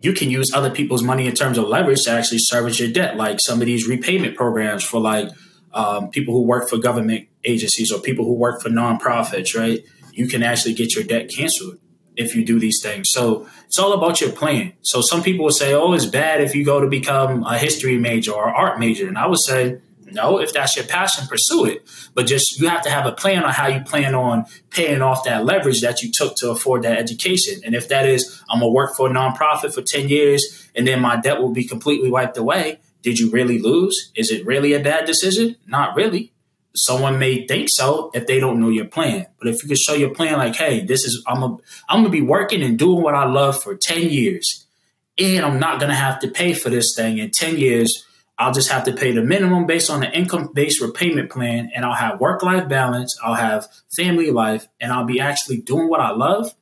you 0.00 0.12
can 0.12 0.30
use 0.30 0.52
other 0.54 0.70
people's 0.70 1.02
money 1.02 1.26
in 1.26 1.34
terms 1.34 1.58
of 1.58 1.66
leverage 1.66 2.02
to 2.04 2.10
actually 2.12 2.38
service 2.38 2.78
your 2.78 2.90
debt, 2.90 3.16
like 3.16 3.38
some 3.40 3.60
of 3.60 3.66
these 3.66 3.88
repayment 3.88 4.36
programs 4.36 4.84
for 4.84 5.00
like 5.00 5.30
um, 5.74 6.10
people 6.10 6.32
who 6.32 6.42
work 6.42 6.68
for 6.68 6.78
government 6.78 7.28
agencies 7.44 7.90
or 7.90 8.00
people 8.00 8.24
who 8.24 8.34
work 8.34 8.62
for 8.62 8.68
nonprofits, 8.68 9.58
right? 9.58 9.80
You 10.12 10.28
can 10.28 10.44
actually 10.44 10.74
get 10.74 10.94
your 10.94 11.04
debt 11.04 11.28
canceled 11.28 11.78
if 12.16 12.34
you 12.34 12.44
do 12.44 12.58
these 12.58 12.80
things. 12.82 13.08
So 13.10 13.46
it's 13.66 13.78
all 13.78 13.92
about 13.92 14.20
your 14.20 14.30
plan. 14.30 14.72
So 14.82 15.00
some 15.00 15.22
people 15.22 15.44
will 15.44 15.52
say, 15.52 15.72
oh, 15.72 15.92
it's 15.92 16.06
bad 16.06 16.40
if 16.40 16.54
you 16.54 16.64
go 16.64 16.80
to 16.80 16.88
become 16.88 17.44
a 17.44 17.58
history 17.58 17.98
major 17.98 18.32
or 18.32 18.44
art 18.44 18.78
major. 18.78 19.08
And 19.08 19.16
I 19.16 19.26
would 19.26 19.40
say, 19.40 19.80
no, 20.12 20.38
if 20.38 20.52
that's 20.52 20.76
your 20.76 20.84
passion, 20.84 21.26
pursue 21.26 21.64
it. 21.64 21.88
But 22.14 22.26
just 22.26 22.60
you 22.60 22.68
have 22.68 22.82
to 22.82 22.90
have 22.90 23.06
a 23.06 23.12
plan 23.12 23.44
on 23.44 23.52
how 23.52 23.66
you 23.68 23.80
plan 23.80 24.14
on 24.14 24.44
paying 24.70 25.00
off 25.00 25.24
that 25.24 25.44
leverage 25.44 25.80
that 25.80 26.02
you 26.02 26.10
took 26.12 26.36
to 26.36 26.50
afford 26.50 26.82
that 26.82 26.98
education. 26.98 27.62
And 27.64 27.74
if 27.74 27.88
that 27.88 28.06
is, 28.06 28.42
I'm 28.50 28.60
gonna 28.60 28.70
work 28.70 28.94
for 28.94 29.08
a 29.08 29.10
nonprofit 29.10 29.72
for 29.72 29.82
10 29.82 30.08
years 30.08 30.68
and 30.74 30.86
then 30.86 31.00
my 31.00 31.16
debt 31.16 31.40
will 31.40 31.52
be 31.52 31.64
completely 31.64 32.10
wiped 32.10 32.36
away. 32.36 32.80
Did 33.02 33.18
you 33.18 33.30
really 33.30 33.58
lose? 33.58 34.12
Is 34.14 34.30
it 34.30 34.46
really 34.46 34.74
a 34.74 34.80
bad 34.80 35.06
decision? 35.06 35.56
Not 35.66 35.96
really 35.96 36.32
someone 36.74 37.18
may 37.18 37.46
think 37.46 37.68
so 37.70 38.10
if 38.14 38.26
they 38.26 38.40
don't 38.40 38.60
know 38.60 38.68
your 38.68 38.86
plan. 38.86 39.26
But 39.38 39.48
if 39.48 39.62
you 39.62 39.68
can 39.68 39.76
show 39.76 39.94
your 39.94 40.14
plan, 40.14 40.38
like, 40.38 40.56
hey, 40.56 40.84
this 40.84 41.04
is 41.04 41.22
I'm 41.26 41.42
a 41.42 41.56
I'm 41.88 42.00
gonna 42.00 42.08
be 42.08 42.22
working 42.22 42.62
and 42.62 42.78
doing 42.78 43.02
what 43.02 43.14
I 43.14 43.24
love 43.24 43.62
for 43.62 43.76
10 43.76 44.10
years. 44.10 44.66
And 45.18 45.44
I'm 45.44 45.60
not 45.60 45.80
gonna 45.80 45.94
have 45.94 46.20
to 46.20 46.28
pay 46.28 46.54
for 46.54 46.70
this 46.70 46.94
thing 46.96 47.18
in 47.18 47.30
10 47.30 47.58
years. 47.58 48.04
I'll 48.38 48.52
just 48.52 48.70
have 48.70 48.84
to 48.84 48.92
pay 48.92 49.12
the 49.12 49.22
minimum 49.22 49.66
based 49.66 49.90
on 49.90 50.00
the 50.00 50.10
income 50.10 50.50
based 50.52 50.80
repayment 50.80 51.30
plan, 51.30 51.70
and 51.74 51.84
I'll 51.84 51.94
have 51.94 52.18
work 52.18 52.42
life 52.42 52.68
balance, 52.68 53.16
I'll 53.22 53.34
have 53.34 53.68
family 53.94 54.30
life, 54.30 54.66
and 54.80 54.90
I'll 54.90 55.04
be 55.04 55.20
actually 55.20 55.58
doing 55.58 55.88
what 55.88 56.00
I 56.00 56.10
love 56.10 56.52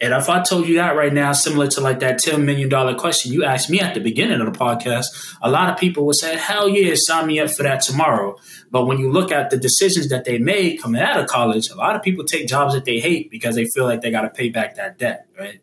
and 0.00 0.14
if 0.14 0.28
I 0.28 0.42
told 0.42 0.68
you 0.68 0.76
that 0.76 0.94
right 0.94 1.12
now, 1.12 1.32
similar 1.32 1.66
to 1.68 1.80
like 1.80 1.98
that 2.00 2.20
$10 2.20 2.44
million 2.44 2.70
question 2.96 3.32
you 3.32 3.44
asked 3.44 3.68
me 3.68 3.80
at 3.80 3.94
the 3.94 4.00
beginning 4.00 4.40
of 4.40 4.52
the 4.52 4.56
podcast, 4.56 5.06
a 5.42 5.50
lot 5.50 5.70
of 5.70 5.76
people 5.76 6.06
would 6.06 6.14
say, 6.14 6.36
hell 6.36 6.68
yeah, 6.68 6.94
sign 6.96 7.26
me 7.26 7.40
up 7.40 7.50
for 7.50 7.64
that 7.64 7.80
tomorrow. 7.80 8.36
But 8.70 8.86
when 8.86 8.98
you 8.98 9.10
look 9.10 9.32
at 9.32 9.50
the 9.50 9.56
decisions 9.56 10.08
that 10.10 10.24
they 10.24 10.38
made 10.38 10.80
coming 10.80 11.02
out 11.02 11.18
of 11.18 11.26
college, 11.26 11.68
a 11.70 11.74
lot 11.74 11.96
of 11.96 12.02
people 12.02 12.24
take 12.24 12.46
jobs 12.46 12.74
that 12.74 12.84
they 12.84 13.00
hate 13.00 13.28
because 13.28 13.56
they 13.56 13.66
feel 13.74 13.86
like 13.86 14.00
they 14.00 14.12
got 14.12 14.22
to 14.22 14.30
pay 14.30 14.50
back 14.50 14.76
that 14.76 14.98
debt, 14.98 15.26
right? 15.36 15.60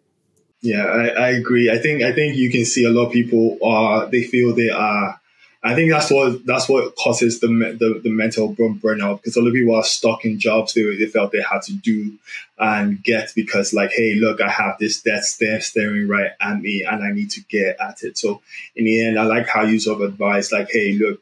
Yeah, 0.62 0.84
I, 0.84 1.08
I, 1.08 1.30
agree. 1.30 1.72
I 1.72 1.78
think 1.78 2.02
I 2.02 2.12
think 2.12 2.36
you 2.36 2.50
can 2.50 2.66
see 2.66 2.86
a 2.86 2.90
lot 2.90 3.08
of 3.08 3.14
people 3.14 3.60
uh 3.64 4.08
they 4.08 4.24
feel 4.24 4.56
they 4.56 4.70
are 4.70 5.22
I 5.66 5.74
think 5.74 5.92
that's 5.92 6.12
what 6.12 6.46
that's 6.46 6.70
what 6.70 6.96
causes 6.96 7.40
the 7.40 7.48
the, 7.48 8.00
the 8.04 8.12
mental 8.12 8.54
burnout 8.56 9.18
because 9.18 9.36
a 9.36 9.42
lot 9.42 9.48
of 9.48 9.54
people 9.56 9.76
are 9.76 9.84
stuck 9.84 10.24
in 10.24 10.40
jobs 10.40 10.76
they, 10.76 10.84
they 10.84 11.08
felt 11.08 11.32
they 11.32 11.42
had 11.42 11.64
to 11.64 11.74
do 11.74 12.14
and 12.60 13.04
get 13.04 13.34
because 13.36 13.74
like 13.74 13.92
hey 13.92 14.14
look 14.14 14.40
I 14.42 14.50
have 14.50 14.78
this 14.78 15.02
debt 15.02 15.24
stare 15.24 15.60
staring 15.62 16.08
right 16.08 16.32
at 16.40 16.62
me 16.62 16.86
and 16.88 17.04
I 17.04 17.12
need 17.12 17.32
to 17.32 17.42
get 17.50 17.78
at 17.80 18.04
it 18.04 18.16
so 18.16 18.44
in 18.76 18.86
the 18.86 19.08
end 19.08 19.18
I 19.18 19.24
like 19.24 19.48
how 19.48 19.64
you 19.64 19.80
sort 19.80 20.02
of 20.02 20.10
advise 20.10 20.52
like 20.52 20.70
hey 20.72 20.94
look 20.94 21.20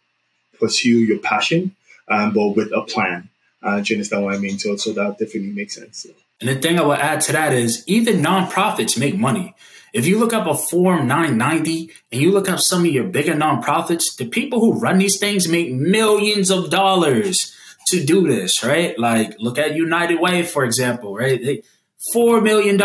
pursue 0.60 0.99
your 0.99 1.19
passion 1.19 1.73
um, 2.10 2.34
but 2.34 2.49
with 2.49 2.73
a 2.73 2.82
plan 2.82 3.29
uh, 3.63 3.79
do 3.79 3.93
you 3.93 3.97
understand 3.97 4.25
what 4.25 4.36
I 4.36 4.39
mean 4.39 4.60
so 4.60 4.75
so 4.75 4.91
that 4.91 5.19
definitely 5.19 5.51
makes 5.51 5.75
sense. 5.75 6.06
And 6.41 6.49
the 6.49 6.56
thing 6.56 6.77
I 6.77 6.84
would 6.84 6.99
add 6.99 7.21
to 7.21 7.32
that 7.32 7.53
is 7.53 7.86
even 7.88 8.17
nonprofits 8.17 8.99
make 8.99 9.17
money. 9.17 9.56
If 9.93 10.08
you 10.08 10.17
look 10.17 10.34
up 10.34 10.47
a 10.47 10.56
Form 10.56 11.08
990 11.08 11.91
and 12.12 12.21
you 12.21 12.32
look 12.32 12.49
up 12.49 12.60
some 12.60 12.82
of 12.82 12.91
your 12.91 13.03
bigger 13.03 13.36
nonprofits, 13.36 14.17
the 14.17 14.27
people 14.27 14.60
who 14.60 14.79
run 14.79 14.97
these 14.97 15.19
things 15.19 15.47
make 15.47 15.71
millions 15.71 16.49
of 16.49 16.71
dollars 16.71 17.56
to 17.88 18.03
do 18.03 18.27
this, 18.27 18.63
right? 18.63 18.97
Like, 18.97 19.36
look 19.39 19.60
at 19.60 19.75
United 19.75 20.19
Way, 20.19 20.43
for 20.43 20.63
example, 20.65 21.15
right? 21.15 21.39
They, 21.39 21.62
$4 22.13 22.43
million 22.43 22.82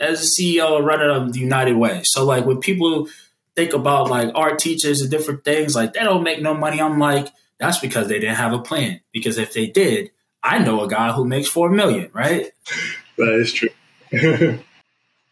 as 0.00 0.22
a 0.22 0.42
CEO 0.42 0.82
running 0.82 1.10
of 1.10 1.32
the 1.32 1.38
United 1.38 1.76
Way. 1.76 2.00
So, 2.04 2.24
like, 2.24 2.44
when 2.44 2.58
people 2.58 3.08
think 3.54 3.72
about 3.72 4.10
like 4.10 4.30
art 4.34 4.58
teachers 4.58 5.00
and 5.00 5.10
different 5.10 5.44
things, 5.44 5.76
like, 5.76 5.92
they 5.92 6.00
don't 6.00 6.24
make 6.24 6.42
no 6.42 6.52
money, 6.52 6.80
I'm 6.80 6.98
like, 6.98 7.28
that's 7.58 7.78
because 7.78 8.08
they 8.08 8.18
didn't 8.18 8.36
have 8.36 8.52
a 8.52 8.58
plan. 8.58 9.00
Because 9.12 9.38
if 9.38 9.52
they 9.52 9.66
did, 9.66 10.10
I 10.42 10.58
know 10.58 10.82
a 10.82 10.88
guy 10.88 11.12
who 11.12 11.24
makes 11.24 11.48
4 11.48 11.70
million, 11.70 12.10
right? 12.12 12.50
That 13.16 13.34
is 13.34 13.52
true. 13.52 13.70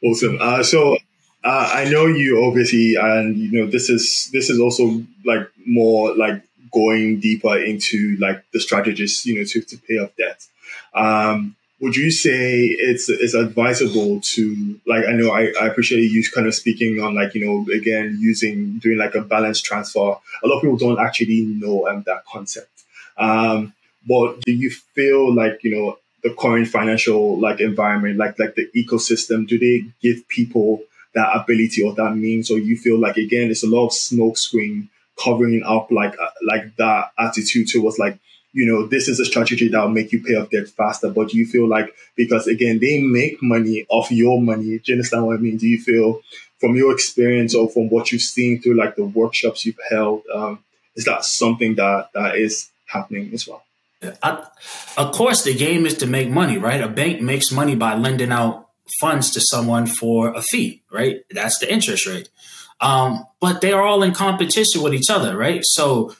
Awesome. 0.07 0.39
Uh, 0.41 0.63
so 0.63 0.95
uh, 1.43 1.71
I 1.75 1.91
know 1.91 2.07
you 2.07 2.45
obviously, 2.45 2.95
and 2.95 3.37
you 3.37 3.51
know 3.53 3.67
this 3.71 3.91
is 3.91 4.31
this 4.33 4.51
is 4.51 4.61
also 4.61 5.03
like 5.25 5.49
more 5.67 6.15
like 6.15 6.43
going 6.73 7.19
deeper 7.19 7.57
into 7.59 8.17
like 8.21 8.45
the 8.53 8.61
strategies, 8.61 9.27
you 9.27 9.37
know, 9.37 9.45
to, 9.45 9.61
to 9.63 9.79
pay 9.79 9.99
off 9.99 10.11
debt. 10.17 10.47
Um, 10.95 11.57
would 11.81 11.97
you 11.97 12.11
say 12.11 12.63
it's 12.67 13.09
it's 13.09 13.35
advisable 13.35 14.21
to 14.21 14.81
like 14.87 15.07
I 15.07 15.13
know 15.13 15.31
I, 15.33 15.53
I 15.61 15.67
appreciate 15.67 16.11
you 16.11 16.25
kind 16.33 16.47
of 16.47 16.55
speaking 16.55 17.01
on 17.03 17.15
like 17.15 17.35
you 17.35 17.45
know 17.45 17.67
again 17.75 18.17
using 18.21 18.79
doing 18.79 18.99
like 18.99 19.15
a 19.17 19.23
balance 19.23 19.61
transfer. 19.61 19.99
A 19.99 20.47
lot 20.47 20.57
of 20.57 20.63
people 20.63 20.77
don't 20.77 21.01
actually 21.01 21.43
know 21.43 21.89
um, 21.89 22.05
that 22.07 22.25
concept. 22.27 22.71
Um, 23.19 23.75
but 24.07 24.41
do 24.43 24.53
you 24.53 24.71
feel 24.71 25.35
like 25.35 25.65
you 25.65 25.75
know 25.75 25.99
the 26.27 26.35
current 26.35 26.69
financial 26.69 27.39
like 27.39 27.61
environment, 27.61 28.17
like 28.17 28.39
like 28.39 28.55
the 28.57 28.69
ecosystem? 28.77 29.47
Do 29.47 29.59
they 29.59 29.87
give 30.03 30.27
people 30.29 30.83
that 31.15 31.31
ability 31.35 31.83
or 31.83 31.95
that 31.95 32.17
means, 32.17 32.51
or 32.51 32.59
you 32.59 32.77
feel 32.77 32.99
like 32.99 33.17
again 33.17 33.51
it's 33.51 33.65
a 33.65 33.69
lot 33.69 33.87
of 33.87 33.93
smoke 33.93 34.37
screen 34.37 34.89
covering 35.23 35.63
up 35.63 35.91
like 35.91 36.19
uh, 36.19 36.31
like 36.47 36.77
that 36.77 37.13
attitude 37.19 37.69
towards 37.69 37.99
like 37.99 38.19
you 38.53 38.67
know 38.67 38.87
this 38.87 39.09
is 39.09 39.21
a 39.21 39.25
strategy 39.25 39.69
that 39.69 39.81
will 39.81 39.89
make 39.89 40.13
you 40.13 40.23
pay 40.23 40.35
off 40.35 40.51
debt 40.51 40.69
faster. 40.69 41.11
But 41.11 41.29
do 41.29 41.39
you 41.39 41.47
feel 41.47 41.69
like 41.69 41.95
because 42.17 42.47
again 42.47 42.81
they 42.81 43.01
make 43.01 43.43
money 43.43 43.87
off 43.89 44.11
your 44.11 44.41
money? 44.41 44.79
Do 44.79 44.83
you 44.87 44.95
understand 44.95 45.27
what 45.27 45.39
I 45.39 45.41
mean? 45.41 45.59
Do 45.59 45.69
you 45.69 45.81
feel 45.81 46.23
from 46.59 46.75
your 46.75 46.93
experience 46.93 47.55
or 47.55 47.69
from 47.69 47.89
what 47.89 48.11
you've 48.11 48.23
seen 48.23 48.61
through 48.61 48.77
like 48.77 48.97
the 48.97 49.05
workshops 49.05 49.65
you've 49.67 49.79
held, 49.91 50.23
um, 50.35 50.59
is 50.95 51.05
that 51.05 51.25
something 51.25 51.75
that 51.77 52.11
that 52.15 52.37
is 52.37 52.71
happening 52.87 53.31
as 53.33 53.47
well? 53.47 53.66
I, 54.23 54.47
of 54.97 55.13
course, 55.13 55.43
the 55.43 55.55
game 55.55 55.87
is 55.87 55.97
to 55.99 56.07
make 56.07 56.31
money, 56.31 56.59
right? 56.59 56.81
A 56.81 56.89
bank 56.89 57.21
makes 57.21 57.51
money 57.51 57.75
by 57.75 57.95
lending 57.95 58.33
out 58.33 58.69
funds 59.01 59.31
to 59.33 59.41
someone 59.41 59.87
for 59.87 60.35
a 60.35 60.43
fee, 60.43 60.83
right? 60.93 61.21
That's 61.31 61.59
the 61.59 61.73
interest 61.73 62.07
rate. 62.07 62.29
Um, 62.81 63.25
but 63.41 63.61
they 63.61 63.73
are 63.73 63.83
all 63.83 64.03
in 64.03 64.13
competition 64.13 64.83
with 64.83 64.95
each 64.95 65.11
other, 65.11 65.37
right? 65.37 65.61
So 65.65 66.15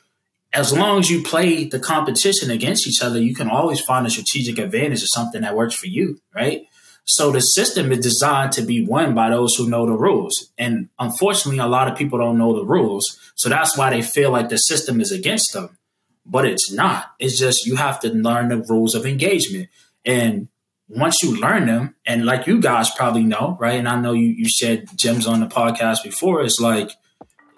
as 0.53 0.73
long 0.73 1.01
as 1.01 1.11
you 1.11 1.23
play 1.23 1.65
the 1.65 1.79
competition 1.79 2.51
against 2.51 2.87
each 2.87 3.03
other, 3.03 3.21
you 3.21 3.35
can 3.35 3.49
always 3.49 3.81
find 3.81 4.07
a 4.07 4.11
strategic 4.11 4.59
advantage 4.59 5.03
or 5.03 5.07
something 5.07 5.43
that 5.43 5.55
works 5.55 5.75
for 5.75 5.87
you, 5.87 6.21
right? 6.35 6.63
So 7.05 7.31
the 7.31 7.41
system 7.41 7.93
is 7.93 8.01
designed 8.01 8.53
to 8.53 8.63
be 8.63 8.85
won 8.85 9.15
by 9.15 9.31
those 9.31 9.55
who 9.55 9.69
know 9.69 9.87
the 9.87 9.93
rules. 9.93 10.51
And 10.59 10.89
unfortunately, 10.99 11.61
a 11.61 11.67
lot 11.67 11.89
of 11.89 11.97
people 11.97 12.19
don't 12.19 12.39
know 12.39 12.55
the 12.55 12.65
rules. 12.65 13.21
So 13.37 13.49
that's 13.49 13.77
why 13.77 13.91
they 13.91 14.03
feel 14.03 14.31
like 14.31 14.49
the 14.49 14.57
system 14.57 15.01
is 15.01 15.13
against 15.13 15.53
them 15.53 15.79
but 16.27 16.45
it's 16.45 16.73
not. 16.73 17.13
It's 17.19 17.39
just 17.39 17.67
you 17.67 17.77
have 17.77 18.01
to 18.01 18.09
learn 18.09 18.49
the 18.49 18.59
rules 18.59 18.95
of 18.95 19.07
engagement. 19.07 19.69
And 20.05 20.49
once 20.89 21.23
you 21.23 21.41
learn 21.41 21.67
them, 21.67 21.95
and 22.07 22.25
like 22.25 22.47
you 22.47 22.61
guys 22.61 22.91
probably 22.91 23.25
know, 23.25 23.57
right? 23.61 23.79
And 23.79 23.89
I 23.89 24.01
know 24.01 24.13
you, 24.13 24.29
you 24.29 24.49
said 24.49 24.89
gems 24.97 25.27
on 25.27 25.41
the 25.41 25.47
podcast 25.47 26.03
before, 26.03 26.43
it's 26.43 26.61
like 26.61 26.91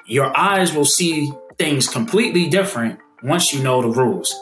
your 0.07 0.37
eyes 0.37 0.73
will 0.75 0.85
see 0.85 1.33
things 1.57 1.89
completely 1.89 2.49
different 2.49 3.01
once 3.23 3.53
you 3.53 3.63
know 3.63 3.83
the 3.83 3.89
rules. 3.89 4.35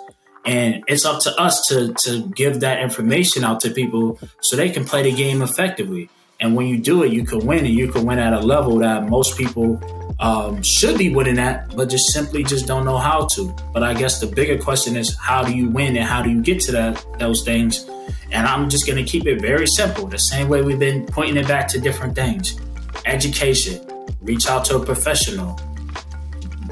And 0.44 0.84
it's 0.86 1.04
up 1.04 1.20
to 1.22 1.34
us 1.40 1.66
to 1.68 1.92
to 1.94 2.28
give 2.30 2.60
that 2.60 2.80
information 2.80 3.42
out 3.42 3.60
to 3.60 3.70
people 3.70 4.20
so 4.40 4.54
they 4.54 4.70
can 4.70 4.84
play 4.84 5.02
the 5.02 5.12
game 5.12 5.42
effectively. 5.42 6.08
And 6.38 6.54
when 6.54 6.66
you 6.66 6.78
do 6.78 7.02
it, 7.02 7.12
you 7.12 7.24
can 7.24 7.44
win, 7.46 7.64
and 7.64 7.74
you 7.74 7.90
can 7.90 8.04
win 8.04 8.18
at 8.18 8.32
a 8.32 8.40
level 8.40 8.78
that 8.78 9.08
most 9.08 9.36
people 9.36 9.80
um, 10.18 10.62
should 10.62 10.98
be 10.98 11.14
winning 11.14 11.38
at, 11.38 11.74
but 11.76 11.88
just 11.88 12.12
simply 12.12 12.42
just 12.42 12.66
don't 12.66 12.84
know 12.84 12.98
how 12.98 13.26
to. 13.26 13.54
But 13.72 13.82
I 13.82 13.94
guess 13.94 14.20
the 14.20 14.26
bigger 14.26 14.58
question 14.58 14.96
is 14.96 15.16
how 15.16 15.44
do 15.44 15.54
you 15.54 15.68
win 15.68 15.96
and 15.96 16.06
how 16.06 16.22
do 16.22 16.30
you 16.30 16.42
get 16.42 16.60
to 16.62 16.72
that 16.72 17.04
those 17.18 17.42
things? 17.42 17.88
And 18.32 18.46
I'm 18.46 18.68
just 18.68 18.86
to 18.86 19.04
keep 19.04 19.26
it 19.26 19.40
very 19.40 19.66
simple, 19.66 20.06
the 20.06 20.18
same 20.18 20.48
way 20.48 20.62
we've 20.62 20.78
been 20.78 21.06
pointing 21.06 21.36
it 21.36 21.46
back 21.46 21.68
to 21.68 21.80
different 21.80 22.14
things. 22.14 22.58
Education, 23.04 23.86
reach 24.20 24.48
out 24.48 24.64
to 24.66 24.76
a 24.76 24.84
professional. 24.84 25.60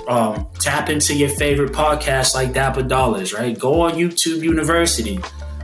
Um, 0.09 0.47
tap 0.59 0.91
into 0.91 1.15
your 1.15 1.31
favorite 1.31 1.73
podcast 1.73 2.35
like 2.35 2.53
Dapper 2.53 2.83
Dollars, 2.83 3.33
right? 3.33 3.59
Go 3.59 3.83
on 3.83 3.93
YouTube 3.93 4.43
University. 4.43 5.19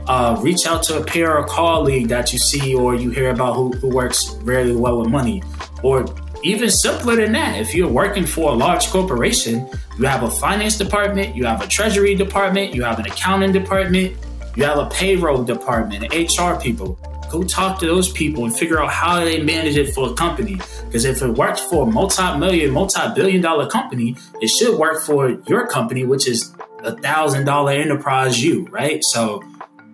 Uh, 0.07 0.39
reach 0.41 0.65
out 0.65 0.81
to 0.83 0.99
a 0.99 1.03
peer 1.03 1.31
or 1.31 1.45
colleague 1.45 2.07
that 2.07 2.33
you 2.33 2.39
see 2.39 2.73
or 2.73 2.95
you 2.95 3.11
hear 3.11 3.29
about 3.29 3.55
who, 3.55 3.71
who 3.73 3.89
works 3.89 4.33
very 4.43 4.75
well 4.75 4.99
with 4.99 5.09
money. 5.09 5.43
Or 5.83 6.05
even 6.43 6.69
simpler 6.69 7.15
than 7.15 7.33
that, 7.33 7.59
if 7.59 7.75
you're 7.75 7.91
working 7.91 8.25
for 8.25 8.51
a 8.51 8.55
large 8.55 8.89
corporation, 8.89 9.69
you 9.97 10.05
have 10.05 10.23
a 10.23 10.31
finance 10.31 10.77
department, 10.77 11.35
you 11.35 11.45
have 11.45 11.61
a 11.61 11.67
treasury 11.67 12.15
department, 12.15 12.73
you 12.73 12.83
have 12.83 12.99
an 12.99 13.05
accounting 13.05 13.51
department, 13.51 14.17
you 14.55 14.63
have 14.63 14.77
a 14.77 14.89
payroll 14.89 15.43
department, 15.43 16.13
HR 16.13 16.59
people. 16.59 16.99
Go 17.29 17.43
talk 17.43 17.79
to 17.79 17.85
those 17.85 18.11
people 18.11 18.43
and 18.43 18.53
figure 18.53 18.81
out 18.81 18.91
how 18.91 19.23
they 19.23 19.41
manage 19.41 19.77
it 19.77 19.93
for 19.93 20.11
a 20.11 20.13
company. 20.15 20.59
Because 20.85 21.05
if 21.05 21.21
it 21.21 21.29
works 21.29 21.61
for 21.61 21.87
a 21.87 21.89
multi-million, 21.89 22.71
multi-billion 22.71 23.41
dollar 23.41 23.69
company, 23.69 24.17
it 24.41 24.47
should 24.47 24.77
work 24.77 25.01
for 25.01 25.29
your 25.47 25.65
company, 25.67 26.03
which 26.03 26.27
is 26.27 26.53
a 26.79 26.97
thousand 26.97 27.45
dollar 27.45 27.71
enterprise 27.71 28.43
you, 28.43 28.65
right? 28.67 29.01
So 29.03 29.41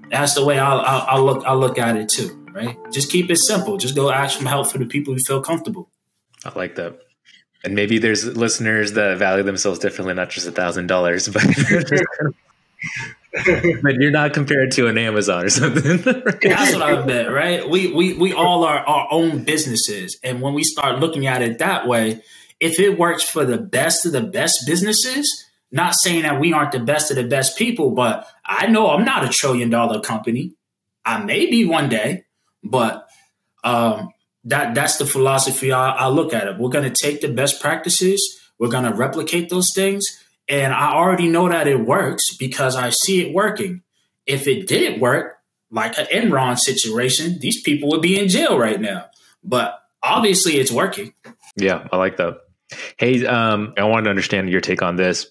that's 0.09 0.33
the 0.33 0.43
way 0.43 0.57
I'll, 0.57 0.79
I'll, 0.79 1.05
I'll 1.07 1.25
look 1.25 1.45
I'll 1.45 1.59
look 1.59 1.77
at 1.77 1.95
it 1.97 2.09
too, 2.09 2.47
right? 2.53 2.75
Just 2.91 3.11
keep 3.11 3.29
it 3.29 3.37
simple. 3.37 3.77
Just 3.77 3.95
go 3.95 4.09
ask 4.09 4.39
for 4.39 4.47
help 4.47 4.71
for 4.71 4.79
the 4.79 4.85
people 4.85 5.13
who 5.13 5.19
feel 5.19 5.41
comfortable. 5.41 5.91
I 6.47 6.57
like 6.57 6.75
that. 6.75 6.99
And 7.63 7.75
maybe 7.75 7.97
there's 7.97 8.25
listeners 8.25 8.93
that 8.93 9.17
value 9.17 9.43
themselves 9.43 9.79
differently, 9.79 10.13
not 10.13 10.29
just 10.29 10.47
a 10.47 10.51
thousand 10.51 10.87
dollars, 10.87 11.27
but 11.27 11.43
but 13.81 13.95
you're 13.95 14.11
not 14.11 14.33
compared 14.33 14.71
to 14.71 14.87
an 14.87 14.97
Amazon 14.97 15.45
or 15.45 15.49
something. 15.49 16.01
That's 16.01 16.73
what 16.73 16.81
I 16.81 17.05
bet, 17.05 17.31
right? 17.31 17.67
We 17.67 17.91
we 17.91 18.13
we 18.13 18.33
all 18.33 18.63
are 18.63 18.79
our 18.79 19.07
own 19.11 19.43
businesses, 19.43 20.17
and 20.23 20.41
when 20.41 20.53
we 20.53 20.63
start 20.63 20.99
looking 20.99 21.27
at 21.27 21.41
it 21.41 21.57
that 21.57 21.87
way, 21.87 22.21
if 22.59 22.79
it 22.79 22.97
works 22.97 23.23
for 23.23 23.43
the 23.43 23.57
best 23.57 24.05
of 24.05 24.11
the 24.11 24.21
best 24.21 24.63
businesses, 24.65 25.45
not 25.71 25.95
saying 26.01 26.23
that 26.23 26.39
we 26.39 26.53
aren't 26.53 26.71
the 26.71 26.79
best 26.79 27.11
of 27.11 27.17
the 27.17 27.25
best 27.25 27.57
people, 27.57 27.91
but 27.91 28.27
I 28.45 28.67
know 28.67 28.91
I'm 28.91 29.03
not 29.03 29.25
a 29.25 29.29
trillion 29.29 29.69
dollar 29.69 29.99
company. 29.99 30.53
I 31.03 31.23
may 31.23 31.49
be 31.49 31.65
one 31.65 31.89
day, 31.89 32.25
but 32.63 33.07
um, 33.63 34.11
that 34.47 34.73
that's 34.75 34.97
the 34.97 35.05
philosophy 35.05 35.71
I, 35.71 35.91
I 35.91 36.07
look 36.07 36.33
at 36.33 36.47
it. 36.47 36.57
We're 36.57 36.69
going 36.69 36.91
to 36.91 37.03
take 37.03 37.21
the 37.21 37.27
best 37.27 37.61
practices, 37.61 38.39
we're 38.57 38.69
going 38.69 38.85
to 38.85 38.93
replicate 38.93 39.49
those 39.49 39.71
things, 39.75 40.05
and 40.47 40.73
I 40.73 40.93
already 40.93 41.27
know 41.27 41.49
that 41.49 41.67
it 41.67 41.85
works 41.85 42.35
because 42.35 42.75
I 42.75 42.89
see 42.89 43.21
it 43.21 43.33
working. 43.33 43.83
If 44.25 44.47
it 44.47 44.67
didn't 44.67 44.99
work, 44.99 45.37
like 45.69 45.97
an 45.97 46.05
Enron 46.05 46.57
situation, 46.57 47.39
these 47.39 47.61
people 47.61 47.89
would 47.89 48.01
be 48.01 48.19
in 48.19 48.29
jail 48.29 48.57
right 48.57 48.79
now. 48.79 49.05
But 49.43 49.79
obviously, 50.01 50.57
it's 50.57 50.71
working. 50.71 51.13
Yeah, 51.55 51.87
I 51.91 51.97
like 51.97 52.17
that. 52.17 52.37
Hey, 52.97 53.25
um, 53.25 53.73
I 53.77 53.83
wanted 53.83 54.05
to 54.05 54.09
understand 54.09 54.49
your 54.49 54.61
take 54.61 54.81
on 54.81 54.95
this. 54.95 55.27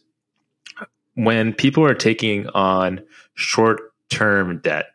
When 1.14 1.54
people 1.54 1.84
are 1.84 1.94
taking 1.94 2.48
on 2.48 3.02
short-term 3.34 4.60
debt, 4.62 4.86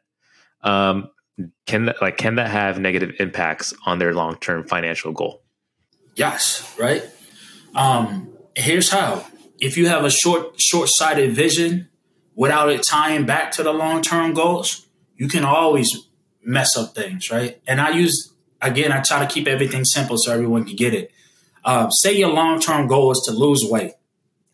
um, 0.62 1.10
can 1.65 1.86
that, 1.86 2.01
like 2.01 2.17
can 2.17 2.36
that 2.36 2.49
have 2.49 2.80
negative 2.80 3.15
impacts 3.19 3.73
on 3.86 3.99
their 3.99 4.13
long-term 4.13 4.67
financial 4.67 5.12
goal? 5.12 5.41
Yes, 6.15 6.75
right. 6.80 7.04
Um, 7.75 8.30
here's 8.56 8.89
how: 8.89 9.25
if 9.60 9.77
you 9.77 9.88
have 9.88 10.04
a 10.04 10.10
short, 10.10 10.60
short-sighted 10.60 11.34
vision 11.34 11.89
without 12.36 12.69
it 12.69 12.84
tying 12.84 13.25
back 13.25 13.51
to 13.54 13.63
the 13.63 13.73
long-term 13.73 14.34
goals, 14.34 14.88
you 15.15 15.27
can 15.27 15.43
always 15.43 16.08
mess 16.43 16.75
up 16.77 16.95
things, 16.95 17.30
right? 17.30 17.62
And 17.67 17.80
I 17.80 17.91
use 17.91 18.32
again, 18.62 18.91
I 18.91 19.01
try 19.01 19.25
to 19.25 19.32
keep 19.32 19.47
everything 19.47 19.86
simple 19.86 20.17
so 20.17 20.32
everyone 20.32 20.65
can 20.65 20.75
get 20.75 20.93
it. 20.93 21.12
Uh, 21.63 21.89
say 21.89 22.13
your 22.13 22.30
long-term 22.30 22.88
goal 22.88 23.12
is 23.12 23.21
to 23.25 23.32
lose 23.32 23.63
weight 23.63 23.93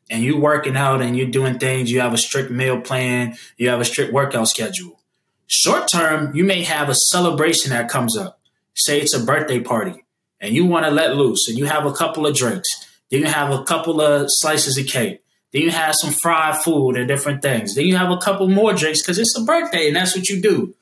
and 0.09 0.23
you're 0.23 0.39
working 0.39 0.75
out 0.75 1.01
and 1.01 1.17
you're 1.17 1.27
doing 1.27 1.59
things, 1.59 1.91
you 1.91 1.99
have 1.99 2.13
a 2.13 2.17
strict 2.17 2.51
meal 2.51 2.81
plan, 2.81 3.35
you 3.57 3.69
have 3.69 3.79
a 3.79 3.85
strict 3.85 4.13
workout 4.13 4.47
schedule. 4.47 4.99
Short 5.47 5.87
term, 5.89 6.35
you 6.35 6.43
may 6.43 6.63
have 6.63 6.89
a 6.89 6.95
celebration 6.95 7.71
that 7.71 7.89
comes 7.89 8.17
up. 8.17 8.39
Say 8.75 8.99
it's 8.99 9.13
a 9.13 9.23
birthday 9.23 9.61
party 9.61 10.03
and 10.41 10.53
you 10.53 10.65
want 10.65 10.85
to 10.85 10.91
let 10.91 11.15
loose 11.15 11.47
and 11.47 11.57
you 11.57 11.65
have 11.65 11.85
a 11.85 11.93
couple 11.93 12.27
of 12.27 12.35
drinks. 12.35 12.67
Then 13.09 13.21
you 13.21 13.27
have 13.27 13.51
a 13.51 13.63
couple 13.63 14.01
of 14.01 14.27
slices 14.27 14.77
of 14.77 14.87
cake. 14.87 15.23
Then 15.53 15.61
you 15.61 15.71
have 15.71 15.95
some 15.95 16.11
fried 16.11 16.57
food 16.57 16.97
and 16.97 17.07
different 17.07 17.41
things. 17.41 17.75
Then 17.75 17.85
you 17.85 17.95
have 17.95 18.11
a 18.11 18.17
couple 18.17 18.49
more 18.49 18.73
drinks 18.73 19.01
because 19.01 19.17
it's 19.17 19.37
a 19.37 19.43
birthday 19.43 19.87
and 19.87 19.95
that's 19.95 20.15
what 20.15 20.27
you 20.27 20.41
do. 20.41 20.75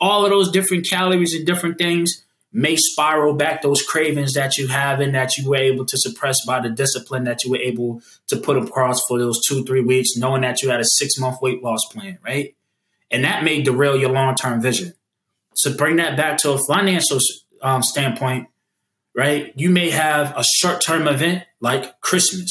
All 0.00 0.24
of 0.24 0.30
those 0.30 0.50
different 0.50 0.86
calories 0.86 1.34
and 1.34 1.44
different 1.44 1.78
things 1.78 2.24
may 2.52 2.76
spiral 2.76 3.34
back 3.34 3.62
those 3.62 3.82
cravings 3.82 4.34
that 4.34 4.56
you 4.56 4.68
have 4.68 5.00
and 5.00 5.14
that 5.14 5.36
you 5.36 5.48
were 5.48 5.56
able 5.56 5.84
to 5.86 5.96
suppress 5.98 6.44
by 6.46 6.60
the 6.60 6.68
discipline 6.68 7.24
that 7.24 7.42
you 7.42 7.50
were 7.50 7.58
able 7.58 8.02
to 8.28 8.36
put 8.36 8.56
across 8.56 9.00
for 9.08 9.18
those 9.18 9.40
two, 9.44 9.64
three 9.64 9.80
weeks, 9.80 10.16
knowing 10.16 10.42
that 10.42 10.62
you 10.62 10.68
had 10.70 10.80
a 10.80 10.84
six 10.84 11.18
month 11.18 11.40
weight 11.40 11.62
loss 11.62 11.84
plan, 11.90 12.18
right? 12.24 12.54
And 13.12 13.24
that 13.24 13.44
may 13.44 13.62
derail 13.62 13.96
your 13.96 14.10
long 14.10 14.34
term 14.34 14.60
vision. 14.60 14.94
So 15.54 15.74
bring 15.74 15.96
that 15.96 16.16
back 16.16 16.38
to 16.38 16.52
a 16.52 16.58
financial 16.58 17.18
um, 17.60 17.82
standpoint, 17.82 18.48
right? 19.14 19.52
You 19.54 19.70
may 19.70 19.90
have 19.90 20.36
a 20.36 20.42
short 20.42 20.80
term 20.80 21.06
event 21.06 21.44
like 21.60 22.00
Christmas 22.00 22.50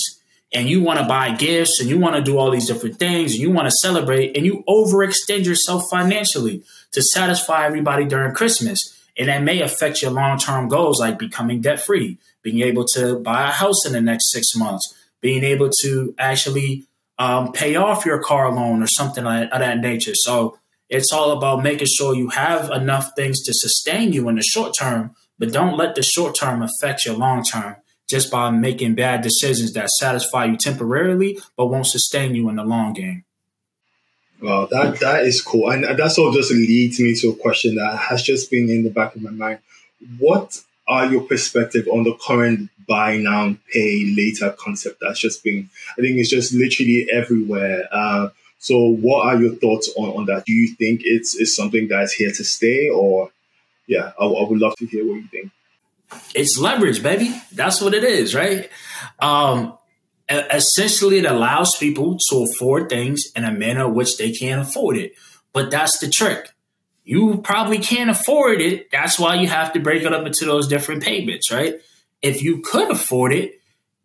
and 0.54 0.69
you 0.69 0.82
want 0.82 1.00
to 1.00 1.06
buy 1.06 1.34
gifts 1.36 1.80
and 1.80 1.89
you 1.89 1.97
want 1.97 2.15
to 2.15 2.21
do 2.21 2.38
all 2.38 2.52
these 2.52 2.67
different 2.67 3.00
things 3.00 3.34
and 3.34 3.41
you 3.41 3.50
want 3.50 3.67
to 3.67 3.76
celebrate 3.82 4.36
and 4.38 4.45
you 4.45 4.63
overextend 4.67 5.45
yourself 5.45 5.84
financially 5.89 6.63
to 6.91 7.02
satisfy 7.02 7.65
everybody 7.65 8.06
during 8.06 8.34
Christmas 8.34 8.80
and 9.17 9.30
that 9.30 9.43
may 9.43 9.62
affect 9.62 10.02
your 10.02 10.12
long 10.12 10.38
term 10.38 10.67
goals, 10.67 11.00
like 11.00 11.19
becoming 11.19 11.62
debt 11.62 11.80
free, 11.80 12.17
being 12.41 12.62
able 12.62 12.86
to 12.93 13.19
buy 13.19 13.50
a 13.50 13.52
house 13.52 13.86
in 13.86 13.93
the 13.93 14.02
next 14.02 14.32
six 14.32 14.56
months, 14.56 14.93
being 15.21 15.43
able 15.43 15.69
to 15.82 16.13
actually 16.17 16.86
um, 17.21 17.51
pay 17.51 17.75
off 17.75 18.03
your 18.03 18.19
car 18.19 18.51
loan 18.51 18.81
or 18.81 18.88
something 18.88 19.27
of 19.27 19.49
that 19.51 19.77
nature. 19.77 20.13
So 20.15 20.57
it's 20.89 21.13
all 21.13 21.31
about 21.31 21.62
making 21.62 21.88
sure 21.88 22.15
you 22.15 22.29
have 22.29 22.71
enough 22.71 23.12
things 23.15 23.43
to 23.43 23.53
sustain 23.53 24.12
you 24.12 24.27
in 24.27 24.38
the 24.38 24.41
short 24.41 24.73
term, 24.77 25.15
but 25.38 25.53
don't 25.53 25.77
let 25.77 25.93
the 25.93 26.01
short 26.01 26.36
term 26.36 26.63
affect 26.63 27.05
your 27.05 27.15
long 27.15 27.43
term 27.43 27.75
just 28.10 28.31
by 28.31 28.49
making 28.49 28.95
bad 28.95 29.21
decisions 29.21 29.71
that 29.73 29.88
satisfy 29.99 30.45
you 30.45 30.57
temporarily 30.57 31.38
but 31.55 31.67
won't 31.67 31.86
sustain 31.86 32.34
you 32.34 32.49
in 32.49 32.55
the 32.55 32.63
long 32.63 32.93
game. 32.93 33.23
Well, 34.41 34.65
that 34.71 34.99
that 35.01 35.23
is 35.23 35.39
cool, 35.39 35.69
and 35.69 35.84
that 35.84 36.12
sort 36.12 36.29
of 36.29 36.34
just 36.34 36.51
leads 36.51 36.99
me 36.99 37.13
to 37.13 37.29
a 37.29 37.36
question 37.36 37.75
that 37.75 37.95
has 38.10 38.23
just 38.23 38.49
been 38.49 38.67
in 38.71 38.84
the 38.84 38.89
back 38.89 39.15
of 39.15 39.21
my 39.21 39.29
mind. 39.29 39.60
What 40.17 40.60
are 40.88 41.05
your 41.05 41.21
perspective 41.21 41.88
on 41.88 42.03
the 42.03 42.17
current 42.25 42.71
buy 42.91 43.17
now, 43.17 43.56
pay 43.73 44.13
later 44.17 44.54
concept 44.60 44.99
that's 45.01 45.19
just 45.19 45.43
been? 45.43 45.69
I 45.97 46.01
think 46.01 46.17
it's 46.17 46.30
just 46.30 46.54
literally 46.54 47.08
everywhere. 47.12 47.88
Uh, 47.91 48.30
so, 48.60 48.77
what 48.77 49.25
are 49.25 49.41
your 49.41 49.56
thoughts 49.56 49.89
on, 49.97 50.10
on 50.10 50.25
that? 50.25 50.45
Do 50.45 50.54
you 50.54 50.75
think 50.75 51.01
it's 51.04 51.36
is 51.36 51.56
something 51.56 51.88
that's 51.88 52.13
here 52.13 52.32
to 52.32 52.43
stay, 52.43 52.89
or 52.89 53.32
yeah, 53.88 54.12
I, 54.19 54.25
I 54.25 54.49
would 54.49 54.60
love 54.60 54.75
to 54.77 54.86
hear 54.86 55.06
what 55.08 55.15
you 55.15 55.27
think. 55.27 55.51
It's 56.36 56.60
leverage, 56.60 57.01
baby. 57.01 57.34
That's 57.54 57.82
what 57.82 57.93
it 57.93 58.04
is, 58.04 58.36
right? 58.36 58.69
Um, 59.19 59.77
essentially 60.30 61.19
it 61.19 61.25
allows 61.25 61.75
people 61.80 62.17
to 62.30 62.45
afford 62.45 62.89
things 62.89 63.23
in 63.36 63.43
a 63.43 63.51
manner 63.51 63.88
which 63.89 64.17
they 64.17 64.32
can't 64.32 64.62
afford 64.62 64.97
it. 64.97 65.13
But 65.54 65.71
that's 65.71 65.99
the 65.99 66.10
trick. 66.10 66.51
You 67.04 67.41
probably 67.43 67.80
can't 67.80 68.10
afford 68.10 68.62
it. 68.62 68.91
That's 68.91 69.19
why 69.19 69.36
you 69.36 69.47
have 69.47 69.73
to 69.73 69.80
break 69.80 70.04
it 70.04 70.13
up 70.13 70.25
into 70.25 70.45
those 70.45 70.67
different 70.67 71.04
payments, 71.04 71.51
right? 71.51 71.75
If 72.21 72.41
you 72.41 72.62
could 72.62 72.91
afford 72.91 73.34
it, 73.34 73.60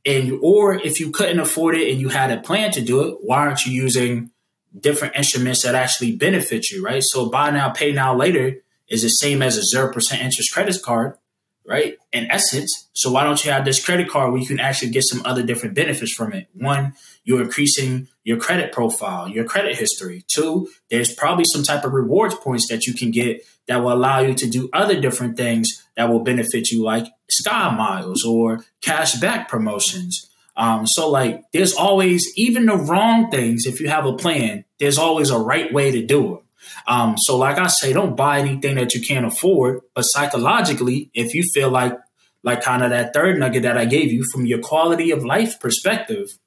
and 0.05 0.39
or 0.41 0.75
if 0.75 1.01
you 1.01 1.11
couldn't 1.11 1.41
afford 1.41 1.77
it 1.77 1.91
and 1.91 2.01
you 2.01 2.11
had 2.11 2.31
a 2.31 2.41
plan 2.41 2.71
to 2.73 2.81
do 2.81 3.09
it, 3.09 3.19
why 3.23 3.39
aren't 3.39 3.67
you 3.67 3.73
using 3.73 4.31
different 4.79 5.17
instruments 5.17 5.63
that 5.63 5.75
actually 5.75 6.15
benefit 6.15 6.71
you, 6.71 6.85
right? 6.85 7.03
So 7.03 7.29
buy 7.29 7.51
now, 7.51 7.71
pay 7.71 7.93
now 7.93 8.15
later 8.15 8.59
is 8.89 9.03
the 9.03 9.09
same 9.09 9.43
as 9.43 9.57
a 9.57 9.63
zero 9.65 9.93
percent 9.93 10.23
interest 10.23 10.53
credit 10.53 10.77
card 10.83 11.19
right? 11.67 11.97
In 12.13 12.31
essence. 12.31 12.89
So 12.93 13.11
why 13.11 13.25
don't 13.25 13.45
you 13.45 13.51
have 13.51 13.65
this 13.65 13.85
credit 13.85 14.09
card 14.09 14.33
where 14.33 14.41
you 14.41 14.47
can 14.47 14.61
actually 14.61 14.91
get 14.91 15.05
some 15.05 15.23
other 15.25 15.43
different 15.43 15.75
benefits 15.75 16.13
from 16.13 16.33
it? 16.33 16.49
One, 16.55 16.95
you're 17.25 17.43
increasing 17.43 18.09
your 18.25 18.39
credit 18.39 18.73
profile, 18.73 19.29
your 19.29 19.45
credit 19.45 19.77
history. 19.77 20.25
Two, 20.29 20.69
there's 20.91 21.13
probably 21.13 21.45
some 21.45 21.63
type 21.63 21.85
of 21.85 21.93
rewards 21.93 22.35
points 22.37 22.69
that 22.69 22.87
you 22.87 22.95
can 22.95 23.11
get 23.11 23.45
that 23.67 23.83
will 23.83 23.93
allow 23.93 24.21
you 24.21 24.35
to 24.35 24.49
do 24.49 24.71
other 24.73 25.01
different 25.01 25.37
things 25.37 25.85
that 25.97 26.09
will 26.09 26.21
benefit 26.21 26.71
you, 26.71 26.85
like 26.85 27.07
sky 27.31 27.75
miles 27.75 28.25
or 28.25 28.65
cash 28.81 29.19
back 29.21 29.49
promotions. 29.49 30.29
Um, 30.57 30.87
so 30.87 31.11
like 31.11 31.45
there's 31.53 31.75
always 31.75 32.33
even 32.37 32.67
the 32.67 32.77
wrong 32.77 33.31
things 33.31 33.67
if 33.67 33.79
you 33.79 33.89
have 33.91 34.07
a 34.07 34.17
plan 34.17 34.65
there's 34.79 34.97
always 34.97 35.29
a 35.29 35.39
right 35.39 35.71
way 35.71 35.91
to 35.91 36.03
do 36.03 36.37
it 36.37 36.43
um, 36.87 37.17
so, 37.19 37.37
like 37.37 37.59
I 37.59 37.67
say, 37.67 37.93
don't 37.93 38.17
buy 38.17 38.39
anything 38.39 38.77
that 38.77 38.95
you 38.95 39.01
can't 39.01 39.27
afford. 39.27 39.81
But 39.95 40.03
psychologically, 40.03 41.11
if 41.15 41.35
you 41.35 41.43
feel 41.53 41.71
like, 41.71 41.99
like 42.43 42.63
kind 42.63 42.83
of 42.83 42.91
that 42.91 43.13
third 43.13 43.39
nugget 43.39 43.63
that 43.63 43.77
I 43.77 43.85
gave 43.85 44.13
you 44.13 44.25
from 44.33 44.47
your 44.47 44.61
quality 44.61 45.11
of 45.11 45.25
life 45.25 45.59
perspective, 45.59 46.39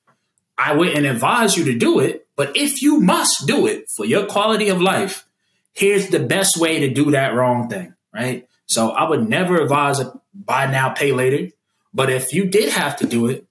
I 0.57 0.73
wouldn't 0.73 1.05
advise 1.05 1.57
you 1.57 1.65
to 1.65 1.77
do 1.77 1.99
it. 1.99 2.27
But 2.35 2.55
if 2.55 2.81
you 2.81 2.99
must 3.01 3.47
do 3.47 3.67
it 3.67 3.85
for 3.95 4.05
your 4.05 4.25
quality 4.25 4.69
of 4.69 4.81
life, 4.81 5.25
here's 5.73 6.07
the 6.07 6.19
best 6.19 6.57
way 6.57 6.79
to 6.79 6.89
do 6.89 7.11
that 7.11 7.33
wrong 7.33 7.67
thing, 7.69 7.93
right? 8.13 8.47
So 8.65 8.91
I 8.91 9.09
would 9.09 9.27
never 9.27 9.59
advise 9.59 9.99
a 9.99 10.13
buy 10.45 10.65
now, 10.65 10.89
pay 10.89 11.11
later. 11.11 11.53
But 11.93 12.09
if 12.09 12.33
you 12.33 12.45
did 12.45 12.69
have 12.69 12.95
to 12.97 13.07
do 13.07 13.27
it, 13.27 13.45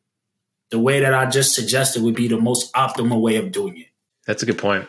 the 0.70 0.78
way 0.78 1.00
that 1.00 1.14
I 1.14 1.26
just 1.26 1.52
suggested 1.52 2.02
would 2.02 2.14
be 2.14 2.28
the 2.28 2.40
most 2.40 2.72
optimal 2.74 3.20
way 3.20 3.36
of 3.36 3.52
doing 3.52 3.78
it. 3.78 3.86
That's 4.26 4.42
a 4.42 4.46
good 4.46 4.58
point. 4.58 4.88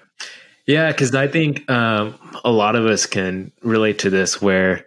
Yeah, 0.65 0.91
because 0.91 1.15
I 1.15 1.27
think 1.27 1.69
um, 1.69 2.15
a 2.43 2.51
lot 2.51 2.75
of 2.75 2.85
us 2.85 3.05
can 3.05 3.51
relate 3.63 3.99
to 3.99 4.09
this 4.09 4.41
where 4.41 4.85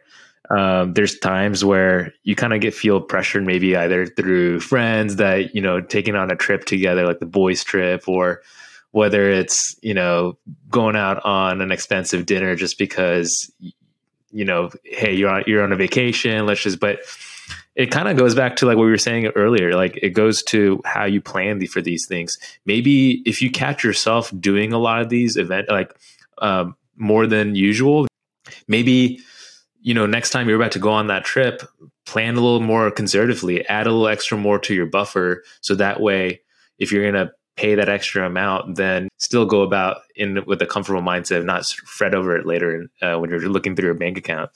um, 0.50 0.92
there's 0.92 1.18
times 1.18 1.64
where 1.64 2.12
you 2.24 2.36
kind 2.36 2.52
of 2.52 2.60
get 2.60 2.74
feel 2.74 3.00
pressured, 3.00 3.44
maybe 3.44 3.74
either 3.74 4.06
through 4.06 4.60
friends 4.60 5.16
that, 5.16 5.54
you 5.54 5.62
know, 5.62 5.80
taking 5.80 6.14
on 6.14 6.30
a 6.30 6.36
trip 6.36 6.66
together, 6.66 7.06
like 7.06 7.20
the 7.20 7.26
boys' 7.26 7.64
trip, 7.64 8.06
or 8.06 8.42
whether 8.90 9.30
it's, 9.30 9.74
you 9.82 9.94
know, 9.94 10.36
going 10.68 10.94
out 10.94 11.24
on 11.24 11.62
an 11.62 11.72
expensive 11.72 12.26
dinner 12.26 12.54
just 12.54 12.76
because, 12.78 13.50
you 14.32 14.44
know, 14.44 14.70
hey, 14.84 15.14
you're 15.14 15.30
on, 15.30 15.44
you're 15.46 15.62
on 15.62 15.72
a 15.72 15.76
vacation, 15.76 16.46
let's 16.46 16.62
just, 16.62 16.80
but 16.80 17.00
it 17.74 17.90
kind 17.90 18.08
of 18.08 18.16
goes 18.16 18.34
back 18.34 18.56
to 18.56 18.66
like 18.66 18.76
what 18.76 18.84
we 18.84 18.90
were 18.90 18.98
saying 18.98 19.26
earlier. 19.28 19.74
Like 19.74 19.98
it 20.02 20.10
goes 20.10 20.42
to 20.44 20.80
how 20.84 21.04
you 21.04 21.20
plan 21.20 21.58
the, 21.58 21.66
for 21.66 21.80
these 21.80 22.06
things. 22.06 22.38
Maybe 22.66 23.22
if 23.24 23.40
you 23.40 23.50
catch 23.50 23.82
yourself 23.82 24.32
doing 24.38 24.72
a 24.72 24.78
lot 24.78 25.00
of 25.00 25.08
these 25.08 25.36
event 25.36 25.68
like 25.68 25.94
um, 26.38 26.76
more 26.96 27.26
than 27.26 27.54
usual, 27.54 28.06
maybe 28.68 29.20
you 29.80 29.94
know 29.94 30.06
next 30.06 30.30
time 30.30 30.48
you're 30.48 30.60
about 30.60 30.72
to 30.72 30.78
go 30.78 30.90
on 30.90 31.06
that 31.06 31.24
trip, 31.24 31.62
plan 32.04 32.36
a 32.36 32.40
little 32.40 32.60
more 32.60 32.90
conservatively, 32.90 33.66
add 33.68 33.86
a 33.86 33.90
little 33.90 34.08
extra 34.08 34.36
more 34.36 34.58
to 34.58 34.74
your 34.74 34.86
buffer, 34.86 35.42
so 35.60 35.74
that 35.74 36.00
way 36.00 36.40
if 36.78 36.92
you're 36.92 37.10
gonna 37.10 37.32
pay 37.56 37.74
that 37.74 37.88
extra 37.88 38.26
amount, 38.26 38.76
then 38.76 39.08
still 39.18 39.46
go 39.46 39.62
about 39.62 39.98
in 40.16 40.42
with 40.46 40.62
a 40.62 40.66
comfortable 40.66 41.02
mindset 41.02 41.44
not 41.44 41.66
fret 41.66 42.14
over 42.14 42.36
it 42.36 42.46
later 42.46 42.86
uh, 43.02 43.16
when 43.16 43.30
you're 43.30 43.40
looking 43.48 43.76
through 43.76 43.86
your 43.86 43.94
bank 43.94 44.16
account 44.18 44.50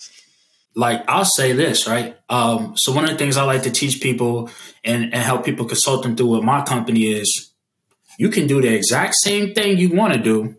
like 0.76 1.02
I'll 1.08 1.24
say 1.24 1.52
this, 1.52 1.88
right? 1.88 2.16
Um, 2.28 2.76
so 2.76 2.92
one 2.92 3.04
of 3.04 3.10
the 3.10 3.16
things 3.16 3.38
I 3.38 3.44
like 3.44 3.62
to 3.62 3.70
teach 3.70 4.00
people 4.02 4.50
and, 4.84 5.04
and 5.04 5.14
help 5.14 5.44
people 5.44 5.64
consult 5.64 6.02
them 6.02 6.14
through 6.14 6.36
with 6.36 6.44
my 6.44 6.62
company 6.62 7.06
is 7.06 7.50
you 8.18 8.28
can 8.28 8.46
do 8.46 8.60
the 8.60 8.72
exact 8.74 9.14
same 9.16 9.54
thing 9.54 9.78
you 9.78 9.88
want 9.88 10.12
to 10.12 10.20
do 10.20 10.56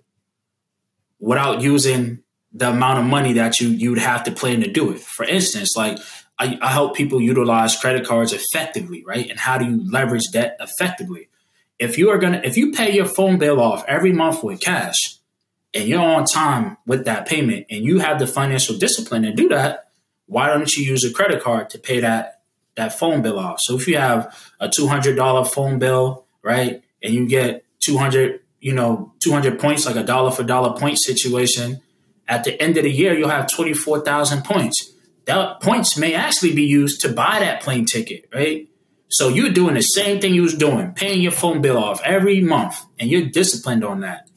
without 1.20 1.62
using 1.62 2.24
the 2.52 2.70
amount 2.70 3.00
of 3.00 3.06
money 3.06 3.34
that 3.34 3.60
you 3.60 3.70
you'd 3.70 4.00
have 4.00 4.24
to 4.24 4.32
plan 4.32 4.62
to 4.62 4.72
do 4.72 4.92
it. 4.92 5.00
For 5.00 5.24
instance, 5.24 5.78
like 5.78 6.00
I, 6.40 6.58
I 6.62 6.72
help 6.72 6.96
people 6.96 7.22
utilize 7.22 7.76
credit 7.76 8.06
cards 8.06 8.34
effectively, 8.34 9.04
right? 9.06 9.30
And 9.30 9.40
how 9.40 9.60
do 9.60 9.66
you 9.66 9.92
leverage 9.92 10.32
debt 10.34 10.58
effectively? 10.60 11.30
If 11.80 11.98
you 11.98 12.10
are 12.10 12.18
gonna 12.18 12.42
if 12.44 12.58
you 12.58 12.72
pay 12.72 12.94
your 12.94 13.06
phone 13.06 13.38
bill 13.38 13.60
off 13.62 13.86
every 13.88 14.12
month 14.12 14.44
with 14.44 14.60
cash 14.62 15.18
and 15.74 15.88
you're 15.88 16.02
on 16.02 16.26
time 16.26 16.78
with 16.86 17.06
that 17.06 17.28
payment 17.28 17.68
and 17.70 17.86
you 17.86 18.00
have 18.00 18.20
the 18.20 18.28
financial 18.28 18.78
discipline 18.78 19.24
to 19.24 19.34
do 19.34 19.50
that, 19.50 19.90
why 20.26 20.48
don't 20.48 20.76
you 20.76 20.84
use 20.84 21.04
a 21.04 21.14
credit 21.14 21.42
card 21.42 21.70
to 21.72 21.80
pay 21.80 22.00
that 22.00 22.42
that 22.76 22.98
phone 22.98 23.22
bill 23.22 23.40
off? 23.40 23.62
So 23.62 23.76
if 23.76 23.88
you 23.88 23.98
have 23.98 24.36
a 24.60 24.70
two 24.70 24.88
hundred 24.88 25.16
dollar 25.16 25.46
phone 25.46 25.80
bill, 25.80 26.26
right, 26.42 26.82
and 27.04 27.14
you 27.14 27.28
get 27.28 27.64
two 27.80 27.98
hundred, 27.98 28.42
you 28.60 28.74
know, 28.74 29.14
two 29.20 29.32
hundred 29.32 29.60
points, 29.60 29.86
like 29.86 29.96
a 29.96 30.04
dollar 30.04 30.32
for 30.32 30.44
dollar 30.44 30.78
point 30.80 31.00
situation, 31.00 31.82
at 32.28 32.44
the 32.44 32.60
end 32.62 32.78
of 32.78 32.84
the 32.84 32.92
year 32.92 33.14
you'll 33.14 33.30
have 33.30 33.50
twenty 33.52 33.74
four 33.74 34.02
thousand 34.02 34.44
points. 34.44 34.94
That 35.26 35.62
points 35.62 35.98
may 35.98 36.14
actually 36.14 36.56
be 36.56 36.64
used 36.64 37.02
to 37.02 37.10
buy 37.10 37.40
that 37.40 37.62
plane 37.62 37.86
ticket, 37.86 38.30
right? 38.34 38.68
So 39.10 39.30
you're 39.30 39.52
doing 39.52 39.76
the 39.76 39.82
same 39.82 40.20
thing 40.20 40.34
you 40.34 40.44
was 40.44 40.56
doing, 40.56 40.94
paying 40.94 41.22
your 41.22 41.32
phone 41.32 41.62
bill 41.62 41.78
off 41.78 42.02
every 42.04 42.42
month, 42.42 42.86
and 43.00 43.10
you're 43.10 43.26
disciplined 43.26 43.84
on 43.84 44.02
that 44.02 44.28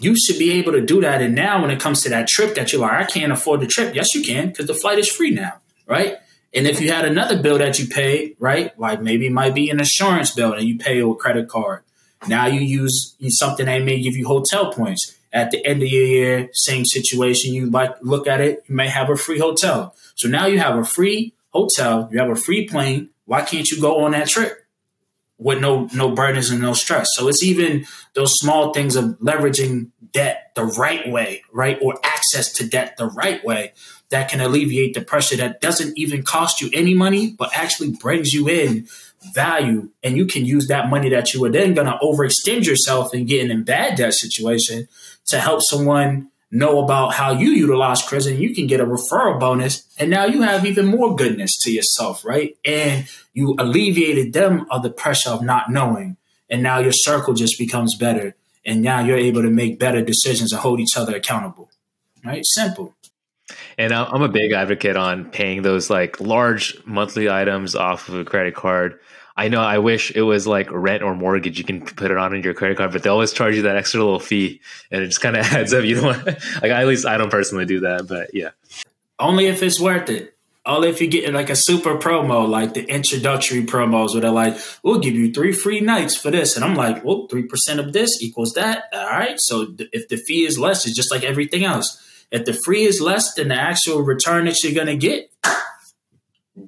you 0.00 0.16
should 0.16 0.38
be 0.38 0.52
able 0.52 0.72
to 0.72 0.80
do 0.80 1.00
that. 1.02 1.20
And 1.20 1.34
now, 1.34 1.60
when 1.60 1.70
it 1.70 1.78
comes 1.78 2.02
to 2.02 2.08
that 2.08 2.26
trip 2.26 2.54
that 2.54 2.72
you're 2.72 2.80
like, 2.80 2.92
I 2.92 3.04
can't 3.04 3.32
afford 3.32 3.60
the 3.60 3.66
trip. 3.66 3.94
Yes, 3.94 4.14
you 4.14 4.22
can 4.22 4.48
because 4.48 4.66
the 4.66 4.74
flight 4.74 4.98
is 4.98 5.08
free 5.08 5.30
now, 5.30 5.60
right? 5.86 6.16
And 6.52 6.66
if 6.66 6.80
you 6.80 6.90
had 6.90 7.04
another 7.04 7.40
bill 7.40 7.58
that 7.58 7.78
you 7.78 7.86
paid, 7.86 8.34
right, 8.40 8.76
like 8.78 9.02
maybe 9.02 9.26
it 9.26 9.32
might 9.32 9.54
be 9.54 9.70
an 9.70 9.78
insurance 9.78 10.34
bill 10.34 10.52
and 10.52 10.64
you 10.64 10.78
pay 10.78 11.02
with 11.02 11.18
credit 11.18 11.48
card. 11.48 11.82
Now 12.26 12.46
you 12.46 12.60
use 12.60 13.14
something 13.28 13.66
that 13.66 13.84
may 13.84 14.00
give 14.00 14.16
you 14.16 14.26
hotel 14.26 14.72
points. 14.72 15.16
At 15.32 15.52
the 15.52 15.64
end 15.64 15.80
of 15.80 15.88
your 15.88 16.04
year, 16.04 16.50
same 16.52 16.84
situation. 16.84 17.54
You 17.54 17.70
might 17.70 18.02
look 18.02 18.26
at 18.26 18.40
it, 18.40 18.64
you 18.66 18.74
may 18.74 18.88
have 18.88 19.10
a 19.10 19.16
free 19.16 19.38
hotel. 19.38 19.94
So 20.16 20.28
now 20.28 20.46
you 20.46 20.58
have 20.58 20.76
a 20.76 20.84
free 20.84 21.34
hotel, 21.50 22.08
you 22.10 22.18
have 22.18 22.30
a 22.30 22.34
free 22.34 22.66
plane. 22.66 23.10
Why 23.30 23.42
can't 23.42 23.70
you 23.70 23.80
go 23.80 24.04
on 24.04 24.10
that 24.10 24.26
trip? 24.26 24.56
with 25.40 25.58
no 25.58 25.88
no 25.94 26.10
burdens 26.10 26.50
and 26.50 26.60
no 26.60 26.74
stress. 26.74 27.06
So 27.14 27.26
it's 27.26 27.42
even 27.42 27.86
those 28.14 28.34
small 28.34 28.74
things 28.74 28.94
of 28.94 29.18
leveraging 29.20 29.90
debt 30.12 30.52
the 30.54 30.64
right 30.64 31.10
way, 31.10 31.42
right, 31.50 31.78
or 31.80 31.98
access 32.04 32.52
to 32.54 32.68
debt 32.68 32.96
the 32.98 33.06
right 33.06 33.42
way 33.42 33.72
that 34.10 34.28
can 34.28 34.40
alleviate 34.40 34.92
the 34.92 35.00
pressure 35.00 35.36
that 35.36 35.62
doesn't 35.62 35.96
even 35.96 36.22
cost 36.22 36.60
you 36.60 36.68
any 36.74 36.92
money, 36.92 37.34
but 37.38 37.56
actually 37.56 37.92
brings 37.92 38.34
you 38.34 38.48
in 38.48 38.86
value, 39.32 39.88
and 40.02 40.16
you 40.16 40.26
can 40.26 40.44
use 40.44 40.66
that 40.68 40.90
money 40.90 41.08
that 41.08 41.32
you 41.32 41.40
were 41.40 41.50
then 41.50 41.72
going 41.72 41.86
to 41.86 41.98
overextend 42.02 42.66
yourself 42.66 43.14
and 43.14 43.26
get 43.26 43.42
in 43.42 43.50
a 43.50 43.62
bad 43.62 43.96
debt 43.96 44.12
situation 44.12 44.88
to 45.26 45.38
help 45.40 45.62
someone 45.62 46.30
know 46.50 46.82
about 46.82 47.14
how 47.14 47.32
you 47.32 47.50
utilize 47.50 48.02
prison, 48.02 48.40
you 48.40 48.54
can 48.54 48.66
get 48.66 48.80
a 48.80 48.84
referral 48.84 49.38
bonus. 49.38 49.86
And 49.98 50.10
now 50.10 50.24
you 50.24 50.42
have 50.42 50.66
even 50.66 50.86
more 50.86 51.14
goodness 51.14 51.56
to 51.62 51.72
yourself, 51.72 52.24
right? 52.24 52.56
And 52.64 53.08
you 53.32 53.54
alleviated 53.58 54.32
them 54.32 54.66
of 54.70 54.82
the 54.82 54.90
pressure 54.90 55.30
of 55.30 55.42
not 55.42 55.70
knowing. 55.70 56.16
And 56.48 56.62
now 56.62 56.78
your 56.78 56.92
circle 56.92 57.34
just 57.34 57.58
becomes 57.58 57.96
better. 57.96 58.34
And 58.64 58.82
now 58.82 59.00
you're 59.00 59.16
able 59.16 59.42
to 59.42 59.50
make 59.50 59.78
better 59.78 60.02
decisions 60.02 60.52
and 60.52 60.60
hold 60.60 60.80
each 60.80 60.96
other 60.96 61.14
accountable. 61.14 61.70
Right? 62.24 62.44
Simple. 62.44 62.96
And 63.78 63.92
I'm 63.92 64.22
a 64.22 64.28
big 64.28 64.52
advocate 64.52 64.96
on 64.96 65.30
paying 65.30 65.62
those 65.62 65.88
like 65.88 66.20
large 66.20 66.76
monthly 66.84 67.30
items 67.30 67.74
off 67.74 68.08
of 68.08 68.14
a 68.14 68.24
credit 68.24 68.54
card 68.54 68.98
I 69.36 69.48
know 69.48 69.60
I 69.60 69.78
wish 69.78 70.10
it 70.10 70.22
was 70.22 70.46
like 70.46 70.70
rent 70.70 71.02
or 71.02 71.14
mortgage. 71.14 71.58
You 71.58 71.64
can 71.64 71.80
put 71.80 72.10
it 72.10 72.16
on 72.16 72.34
in 72.34 72.42
your 72.42 72.54
credit 72.54 72.76
card, 72.76 72.92
but 72.92 73.02
they 73.02 73.10
always 73.10 73.32
charge 73.32 73.54
you 73.54 73.62
that 73.62 73.76
extra 73.76 74.00
little 74.00 74.20
fee 74.20 74.60
and 74.90 75.02
it 75.02 75.06
just 75.06 75.20
kind 75.20 75.36
of 75.36 75.46
adds 75.52 75.72
up. 75.72 75.84
You 75.84 75.96
don't 75.96 76.04
want, 76.04 76.26
like, 76.62 76.70
at 76.70 76.86
least 76.86 77.06
I 77.06 77.16
don't 77.16 77.30
personally 77.30 77.66
do 77.66 77.80
that, 77.80 78.06
but 78.06 78.34
yeah. 78.34 78.50
Only 79.18 79.46
if 79.46 79.62
it's 79.62 79.80
worth 79.80 80.08
it. 80.08 80.36
Only 80.66 80.90
if 80.90 81.00
you 81.00 81.08
get 81.08 81.32
like 81.32 81.48
a 81.48 81.56
super 81.56 81.96
promo, 81.96 82.46
like 82.46 82.74
the 82.74 82.84
introductory 82.84 83.62
promos 83.64 84.12
where 84.12 84.20
they're 84.20 84.30
like, 84.30 84.58
we'll 84.82 85.00
give 85.00 85.14
you 85.14 85.32
three 85.32 85.52
free 85.52 85.80
nights 85.80 86.14
for 86.14 86.30
this. 86.30 86.54
And 86.54 86.64
I'm 86.64 86.74
like, 86.74 87.02
well, 87.02 87.26
3% 87.28 87.78
of 87.78 87.94
this 87.94 88.22
equals 88.22 88.52
that. 88.52 88.84
All 88.92 89.06
right. 89.06 89.36
So 89.38 89.66
th- 89.66 89.88
if 89.92 90.08
the 90.08 90.18
fee 90.18 90.44
is 90.44 90.58
less, 90.58 90.86
it's 90.86 90.94
just 90.94 91.10
like 91.10 91.24
everything 91.24 91.64
else. 91.64 91.98
If 92.30 92.44
the 92.44 92.52
free 92.52 92.84
is 92.84 93.00
less 93.00 93.32
than 93.34 93.48
the 93.48 93.54
actual 93.54 94.02
return 94.02 94.44
that 94.44 94.62
you're 94.62 94.74
going 94.74 94.86
to 94.86 94.96
get, 94.96 95.30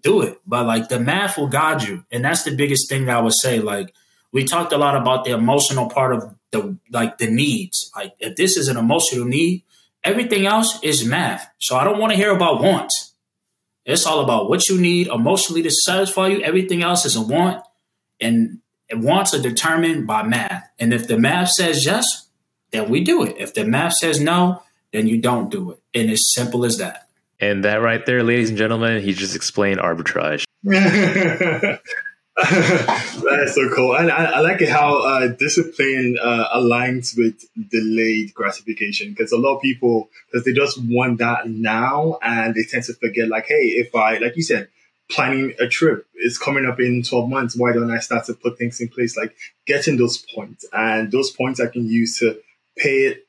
do 0.00 0.22
it. 0.22 0.40
But 0.46 0.66
like 0.66 0.88
the 0.88 1.00
math 1.00 1.38
will 1.38 1.48
guide 1.48 1.82
you. 1.82 2.04
And 2.10 2.24
that's 2.24 2.42
the 2.42 2.54
biggest 2.54 2.88
thing 2.88 3.08
I 3.08 3.20
would 3.20 3.34
say. 3.34 3.60
Like 3.60 3.94
we 4.32 4.44
talked 4.44 4.72
a 4.72 4.78
lot 4.78 4.96
about 4.96 5.24
the 5.24 5.32
emotional 5.32 5.88
part 5.88 6.14
of 6.14 6.34
the 6.50 6.76
like 6.90 7.18
the 7.18 7.30
needs. 7.30 7.90
Like 7.94 8.14
if 8.18 8.36
this 8.36 8.56
is 8.56 8.68
an 8.68 8.76
emotional 8.76 9.26
need, 9.26 9.64
everything 10.04 10.46
else 10.46 10.82
is 10.82 11.04
math. 11.04 11.50
So 11.58 11.76
I 11.76 11.84
don't 11.84 11.98
want 11.98 12.12
to 12.12 12.16
hear 12.16 12.34
about 12.34 12.62
wants. 12.62 13.14
It's 13.84 14.06
all 14.06 14.20
about 14.20 14.48
what 14.48 14.68
you 14.68 14.80
need 14.80 15.08
emotionally 15.08 15.62
to 15.62 15.70
satisfy 15.70 16.28
you. 16.28 16.40
Everything 16.42 16.82
else 16.82 17.04
is 17.04 17.16
a 17.16 17.22
want. 17.22 17.64
And 18.20 18.60
wants 18.92 19.34
are 19.34 19.42
determined 19.42 20.06
by 20.06 20.22
math. 20.22 20.68
And 20.78 20.94
if 20.94 21.08
the 21.08 21.18
math 21.18 21.50
says 21.50 21.84
yes, 21.84 22.28
then 22.70 22.88
we 22.88 23.02
do 23.02 23.24
it. 23.24 23.36
If 23.38 23.54
the 23.54 23.64
math 23.64 23.94
says 23.94 24.20
no, 24.20 24.62
then 24.92 25.08
you 25.08 25.18
don't 25.18 25.50
do 25.50 25.72
it. 25.72 25.80
And 25.94 26.10
it's 26.10 26.32
simple 26.34 26.64
as 26.64 26.78
that. 26.78 27.08
And 27.43 27.64
that 27.64 27.82
right 27.82 28.07
there, 28.07 28.22
ladies 28.22 28.51
and 28.51 28.59
gentlemen, 28.59 29.03
he 29.03 29.12
just 29.12 29.34
explained 29.34 29.80
arbitrage. 29.80 30.45
That's 30.62 31.80
so 33.57 33.68
cool. 33.74 33.97
And 33.97 34.12
I, 34.12 34.26
I 34.26 34.40
like 34.40 34.64
how 34.68 35.03
uh, 35.05 35.26
discipline 35.26 36.18
uh, 36.22 36.57
aligns 36.57 37.18
with 37.18 37.43
delayed 37.68 38.32
gratification 38.32 39.11
because 39.11 39.32
a 39.32 39.36
lot 39.36 39.57
of 39.57 39.62
people, 39.62 40.09
because 40.30 40.45
they 40.45 40.53
just 40.53 40.80
want 40.84 41.18
that 41.18 41.49
now 41.49 42.20
and 42.22 42.55
they 42.55 42.62
tend 42.62 42.84
to 42.84 42.95
forget, 42.95 43.26
like, 43.26 43.47
hey, 43.47 43.74
if 43.74 43.93
I, 43.93 44.18
like 44.18 44.36
you 44.36 44.45
said, 44.45 44.68
planning 45.11 45.53
a 45.59 45.66
trip 45.66 46.07
is 46.14 46.38
coming 46.38 46.64
up 46.64 46.78
in 46.78 47.03
12 47.03 47.28
months, 47.28 47.57
why 47.57 47.72
don't 47.72 47.90
I 47.90 47.99
start 47.99 48.24
to 48.26 48.34
put 48.34 48.57
things 48.57 48.80
in 48.80 48.86
place? 48.86 49.16
Like 49.16 49.34
getting 49.66 49.97
those 49.97 50.24
points 50.32 50.64
and 50.72 51.11
those 51.11 51.32
points 51.32 51.59
I 51.59 51.66
can 51.66 51.88
use 51.88 52.20
to 52.20 52.38
pay 52.78 53.07
it. 53.07 53.26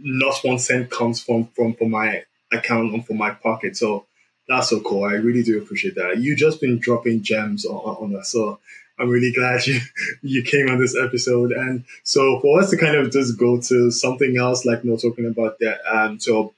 Not 0.00 0.44
one 0.44 0.60
cent 0.60 0.92
comes 0.92 1.20
from, 1.20 1.48
from, 1.56 1.74
from 1.74 1.90
my 1.90 2.22
account 2.52 2.92
on 2.94 3.02
for 3.02 3.14
my 3.14 3.30
pocket. 3.30 3.76
So 3.76 4.06
that's 4.48 4.70
so 4.70 4.80
cool. 4.80 5.04
I 5.04 5.14
really 5.14 5.42
do 5.42 5.60
appreciate 5.60 5.94
that. 5.96 6.18
You 6.18 6.34
just 6.34 6.60
been 6.60 6.78
dropping 6.78 7.22
gems 7.22 7.66
on, 7.66 7.74
on 7.74 8.16
us. 8.16 8.32
So 8.32 8.58
I'm 8.98 9.08
really 9.08 9.32
glad 9.32 9.66
you 9.66 9.80
you 10.22 10.42
came 10.42 10.68
on 10.68 10.80
this 10.80 10.96
episode. 10.96 11.52
And 11.52 11.84
so 12.02 12.40
for 12.40 12.60
us 12.60 12.70
to 12.70 12.76
kind 12.76 12.96
of 12.96 13.12
just 13.12 13.38
go 13.38 13.60
to 13.60 13.90
something 13.90 14.36
else, 14.38 14.64
like 14.64 14.84
know, 14.84 14.96
talking 14.96 15.26
about 15.26 15.58
that. 15.60 15.80
Um, 15.90 16.18
so 16.18 16.54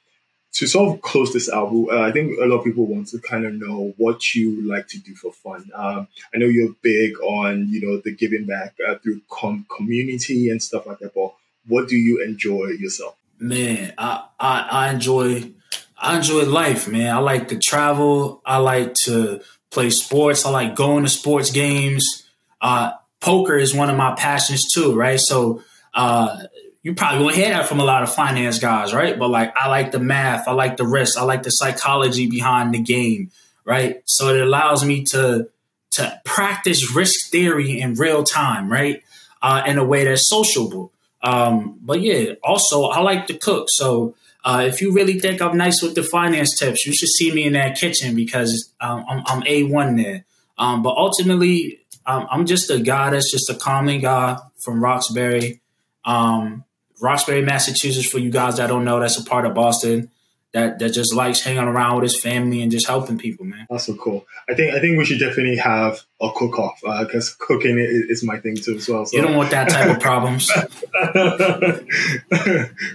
to 0.52 0.66
sort 0.66 0.94
of 0.94 1.02
close 1.02 1.32
this 1.32 1.48
out, 1.48 1.72
uh, 1.72 2.00
I 2.00 2.10
think 2.10 2.38
a 2.38 2.44
lot 2.44 2.58
of 2.58 2.64
people 2.64 2.86
want 2.86 3.08
to 3.08 3.20
kind 3.20 3.46
of 3.46 3.54
know 3.54 3.94
what 3.98 4.34
you 4.34 4.68
like 4.68 4.88
to 4.88 4.98
do 4.98 5.14
for 5.14 5.32
fun. 5.32 5.70
Um, 5.74 6.08
I 6.34 6.38
know 6.38 6.46
you're 6.46 6.74
big 6.82 7.18
on 7.20 7.68
you 7.68 7.80
know 7.86 8.00
the 8.04 8.14
giving 8.14 8.46
back 8.46 8.74
uh, 8.86 8.96
through 8.96 9.20
com- 9.30 9.66
community 9.74 10.50
and 10.50 10.62
stuff 10.62 10.86
like 10.86 10.98
that. 11.00 11.14
But 11.14 11.34
what 11.66 11.88
do 11.88 11.96
you 11.96 12.22
enjoy 12.22 12.66
yourself? 12.78 13.16
Man, 13.38 13.94
I, 13.96 14.26
I, 14.38 14.68
I 14.70 14.90
enjoy 14.90 15.52
I 16.00 16.16
enjoy 16.16 16.44
life, 16.44 16.88
man. 16.88 17.14
I 17.14 17.18
like 17.18 17.48
to 17.48 17.58
travel. 17.58 18.40
I 18.44 18.56
like 18.56 18.94
to 19.04 19.42
play 19.70 19.90
sports. 19.90 20.46
I 20.46 20.50
like 20.50 20.74
going 20.74 21.04
to 21.04 21.10
sports 21.10 21.50
games. 21.50 22.26
Uh, 22.60 22.92
poker 23.20 23.56
is 23.56 23.74
one 23.74 23.90
of 23.90 23.96
my 23.96 24.14
passions 24.14 24.72
too, 24.72 24.94
right? 24.94 25.20
So 25.20 25.62
uh, 25.94 26.44
you 26.82 26.94
probably 26.94 27.22
won't 27.22 27.36
hear 27.36 27.50
that 27.50 27.66
from 27.66 27.80
a 27.80 27.84
lot 27.84 28.02
of 28.02 28.12
finance 28.12 28.58
guys, 28.58 28.94
right? 28.94 29.18
But 29.18 29.28
like, 29.28 29.54
I 29.54 29.68
like 29.68 29.92
the 29.92 29.98
math. 29.98 30.48
I 30.48 30.52
like 30.52 30.78
the 30.78 30.86
risk. 30.86 31.18
I 31.18 31.22
like 31.22 31.42
the 31.42 31.50
psychology 31.50 32.28
behind 32.28 32.72
the 32.72 32.80
game, 32.80 33.30
right? 33.64 34.02
So 34.06 34.34
it 34.34 34.40
allows 34.40 34.84
me 34.84 35.04
to 35.10 35.48
to 35.92 36.20
practice 36.24 36.94
risk 36.94 37.30
theory 37.30 37.80
in 37.80 37.94
real 37.94 38.22
time, 38.22 38.70
right? 38.70 39.02
Uh, 39.42 39.62
in 39.66 39.76
a 39.76 39.84
way 39.84 40.04
that's 40.04 40.28
sociable. 40.28 40.92
Um, 41.22 41.78
but 41.82 42.00
yeah, 42.00 42.34
also 42.44 42.84
I 42.84 43.00
like 43.00 43.26
to 43.26 43.36
cook. 43.36 43.66
So 43.68 44.14
Uh, 44.44 44.64
if 44.66 44.80
you 44.80 44.92
really 44.92 45.18
think 45.18 45.42
I'm 45.42 45.56
nice 45.56 45.82
with 45.82 45.94
the 45.94 46.02
finance 46.02 46.58
tips, 46.58 46.86
you 46.86 46.92
should 46.92 47.08
see 47.08 47.32
me 47.32 47.44
in 47.44 47.52
that 47.54 47.76
kitchen 47.76 48.14
because 48.14 48.72
um, 48.80 49.04
I'm, 49.08 49.22
I'm 49.26 49.42
A1 49.42 50.02
there. 50.02 50.24
Um, 50.56 50.82
but 50.82 50.96
ultimately, 50.96 51.80
um, 52.06 52.26
I'm 52.30 52.46
just 52.46 52.70
a 52.70 52.80
guy 52.80 53.10
that's 53.10 53.30
just 53.30 53.50
a 53.50 53.54
common 53.54 54.00
guy 54.00 54.38
from 54.62 54.82
Roxbury, 54.82 55.60
um, 56.04 56.64
Roxbury, 57.00 57.42
Massachusetts. 57.42 58.08
For 58.08 58.18
you 58.18 58.30
guys 58.30 58.56
that 58.56 58.66
don't 58.68 58.84
know, 58.84 59.00
that's 59.00 59.18
a 59.18 59.24
part 59.24 59.46
of 59.46 59.54
Boston 59.54 60.10
that 60.52 60.80
that 60.80 60.92
just 60.92 61.14
likes 61.14 61.40
hanging 61.40 61.62
around 61.62 61.96
with 61.96 62.04
his 62.04 62.20
family 62.20 62.62
and 62.62 62.70
just 62.72 62.86
helping 62.86 63.18
people, 63.18 63.46
man. 63.46 63.66
That's 63.70 63.86
so 63.86 63.94
cool. 63.94 64.26
I 64.48 64.54
think 64.54 64.74
I 64.74 64.80
think 64.80 64.98
we 64.98 65.04
should 65.04 65.20
definitely 65.20 65.56
have 65.56 66.00
a 66.20 66.30
cook 66.34 66.58
off 66.58 66.80
because 66.80 67.30
uh, 67.30 67.44
cooking 67.44 67.78
is, 67.78 68.10
is, 68.10 68.24
my 68.24 68.38
thing 68.38 68.56
too 68.56 68.76
as 68.76 68.88
well. 68.88 69.06
So. 69.06 69.16
You 69.16 69.22
don't 69.22 69.36
want 69.36 69.50
that 69.50 69.68
type 69.68 69.88
of 69.88 70.00
problems. 70.00 70.50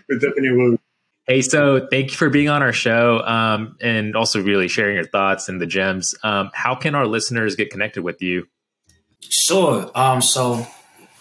we 0.10 0.20
definitely 0.20 0.52
will. 0.52 0.78
Hey, 1.28 1.42
so 1.42 1.88
thank 1.90 2.12
you 2.12 2.18
for 2.18 2.30
being 2.30 2.50
on 2.50 2.62
our 2.62 2.72
show 2.72 3.20
um, 3.26 3.78
and 3.82 4.16
also 4.16 4.44
really 4.44 4.68
sharing 4.68 4.96
your 4.96 5.08
thoughts 5.08 5.50
and 5.50 5.60
the 5.60 5.66
gems. 5.66 6.14
Um, 6.22 6.52
how 6.54 6.76
can 6.76 6.94
our 6.94 7.08
listeners 7.08 7.56
get 7.56 7.72
connected 7.72 8.04
with 8.04 8.22
you? 8.22 8.48
Sure. 9.22 9.90
Um, 9.96 10.22
so, 10.22 10.68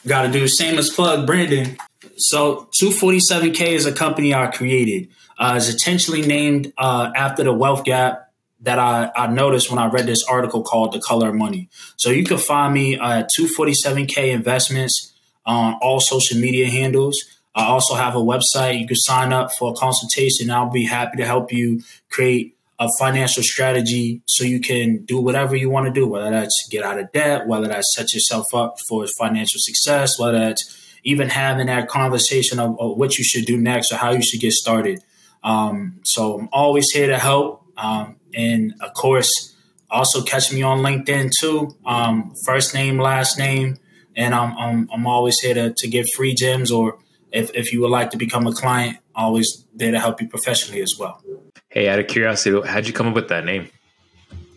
got 0.06 0.22
to 0.22 0.30
do 0.30 0.44
as 0.44 0.90
plug 0.90 1.26
Brandon. 1.26 1.78
So, 2.18 2.68
247K 2.78 3.68
is 3.68 3.86
a 3.86 3.92
company 3.92 4.34
I 4.34 4.48
created. 4.48 5.08
Uh, 5.38 5.54
is 5.56 5.70
intentionally 5.70 6.20
named 6.20 6.74
uh, 6.76 7.10
after 7.16 7.42
the 7.42 7.54
wealth 7.54 7.84
gap 7.84 8.30
that 8.60 8.78
I, 8.78 9.10
I, 9.16 9.26
noticed 9.26 9.68
when 9.70 9.78
I 9.78 9.88
read 9.88 10.06
this 10.06 10.22
article 10.24 10.62
called 10.62 10.92
The 10.92 11.00
Color 11.00 11.30
of 11.30 11.34
Money. 11.34 11.70
So, 11.96 12.10
you 12.10 12.24
can 12.24 12.36
find 12.36 12.74
me 12.74 12.98
at 12.98 13.30
247K 13.38 14.34
Investments 14.34 15.14
on 15.46 15.78
all 15.80 16.00
social 16.00 16.38
media 16.38 16.68
handles. 16.68 17.18
I 17.54 17.66
also 17.66 17.94
have 17.94 18.16
a 18.16 18.20
website. 18.20 18.80
You 18.80 18.86
can 18.86 18.96
sign 18.96 19.32
up 19.32 19.52
for 19.52 19.72
a 19.72 19.74
consultation. 19.74 20.50
I'll 20.50 20.70
be 20.70 20.84
happy 20.84 21.18
to 21.18 21.26
help 21.26 21.52
you 21.52 21.82
create 22.10 22.56
a 22.78 22.88
financial 22.98 23.42
strategy 23.42 24.20
so 24.26 24.44
you 24.44 24.60
can 24.60 25.04
do 25.04 25.20
whatever 25.20 25.54
you 25.54 25.70
want 25.70 25.86
to 25.86 25.92
do, 25.92 26.06
whether 26.06 26.30
that's 26.30 26.66
get 26.70 26.82
out 26.82 26.98
of 26.98 27.12
debt, 27.12 27.46
whether 27.46 27.68
that's 27.68 27.94
set 27.94 28.12
yourself 28.12 28.46
up 28.52 28.76
for 28.88 29.06
financial 29.06 29.58
success, 29.60 30.18
whether 30.18 30.38
that's 30.38 30.94
even 31.04 31.28
having 31.28 31.66
that 31.66 31.88
conversation 31.88 32.58
of, 32.58 32.78
of 32.80 32.96
what 32.96 33.16
you 33.18 33.24
should 33.24 33.44
do 33.44 33.56
next 33.56 33.92
or 33.92 33.96
how 33.96 34.10
you 34.10 34.22
should 34.22 34.40
get 34.40 34.52
started. 34.52 35.02
Um, 35.44 36.00
so 36.02 36.38
I'm 36.40 36.48
always 36.52 36.90
here 36.90 37.06
to 37.06 37.18
help. 37.18 37.64
Um, 37.76 38.16
and 38.34 38.74
of 38.80 38.94
course, 38.94 39.54
also 39.90 40.22
catch 40.22 40.52
me 40.52 40.62
on 40.62 40.78
LinkedIn 40.78 41.30
too. 41.38 41.76
Um, 41.86 42.34
first 42.44 42.74
name, 42.74 42.98
last 42.98 43.38
name. 43.38 43.76
And 44.16 44.34
I'm, 44.34 44.56
I'm, 44.56 44.88
I'm 44.92 45.06
always 45.06 45.38
here 45.40 45.54
to, 45.54 45.72
to 45.72 45.88
give 45.88 46.06
free 46.16 46.34
gems 46.34 46.70
or 46.70 46.98
if, 47.34 47.50
if 47.54 47.72
you 47.72 47.80
would 47.80 47.90
like 47.90 48.10
to 48.10 48.16
become 48.16 48.46
a 48.46 48.52
client, 48.52 48.98
always 49.14 49.64
there 49.74 49.90
to 49.90 49.98
help 49.98 50.22
you 50.22 50.28
professionally 50.28 50.80
as 50.80 50.94
well. 50.98 51.22
Hey, 51.68 51.88
out 51.88 51.98
of 51.98 52.06
curiosity, 52.06 52.66
how'd 52.66 52.86
you 52.86 52.92
come 52.92 53.08
up 53.08 53.14
with 53.14 53.28
that 53.28 53.44
name? 53.44 53.68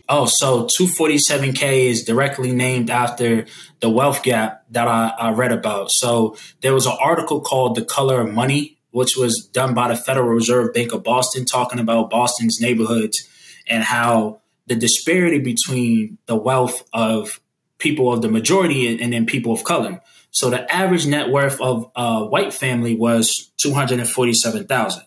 Oh, 0.08 0.26
so 0.26 0.68
247K 0.80 1.88
is 1.88 2.04
directly 2.06 2.54
named 2.54 2.90
after 2.90 3.46
the 3.82 3.90
wealth 3.90 4.24
gap 4.24 4.64
that 4.72 4.88
I, 4.88 5.10
I 5.20 5.32
read 5.32 5.52
about. 5.52 5.92
So 5.92 6.38
there 6.62 6.74
was 6.74 6.86
an 6.86 6.96
article 7.02 7.42
called 7.42 7.76
The 7.76 7.84
Color 7.84 8.22
of 8.22 8.34
Money, 8.34 8.78
which 8.92 9.18
was 9.18 9.50
done 9.52 9.74
by 9.74 9.90
the 9.90 9.98
Federal 9.98 10.30
Reserve 10.30 10.74
Bank 10.74 10.94
of 10.94 11.04
Boston, 11.04 11.44
talking 11.44 11.80
about 11.80 12.10
Boston's 12.10 12.62
neighborhoods 12.62 13.28
and 13.68 13.84
how 13.84 14.40
the 14.68 14.76
disparity 14.76 15.40
between 15.40 16.20
the 16.26 16.38
wealth 16.38 16.84
of 16.94 17.42
people 17.80 18.14
of 18.14 18.22
the 18.22 18.30
majority 18.30 19.02
and 19.02 19.12
then 19.12 19.26
people 19.26 19.52
of 19.52 19.64
color. 19.64 20.02
So 20.32 20.50
the 20.50 20.72
average 20.72 21.08
net 21.08 21.30
worth 21.30 21.60
of 21.62 21.90
a 21.96 22.26
white 22.26 22.54
family 22.54 22.96
was 22.96 23.52
247,000. 23.58 25.04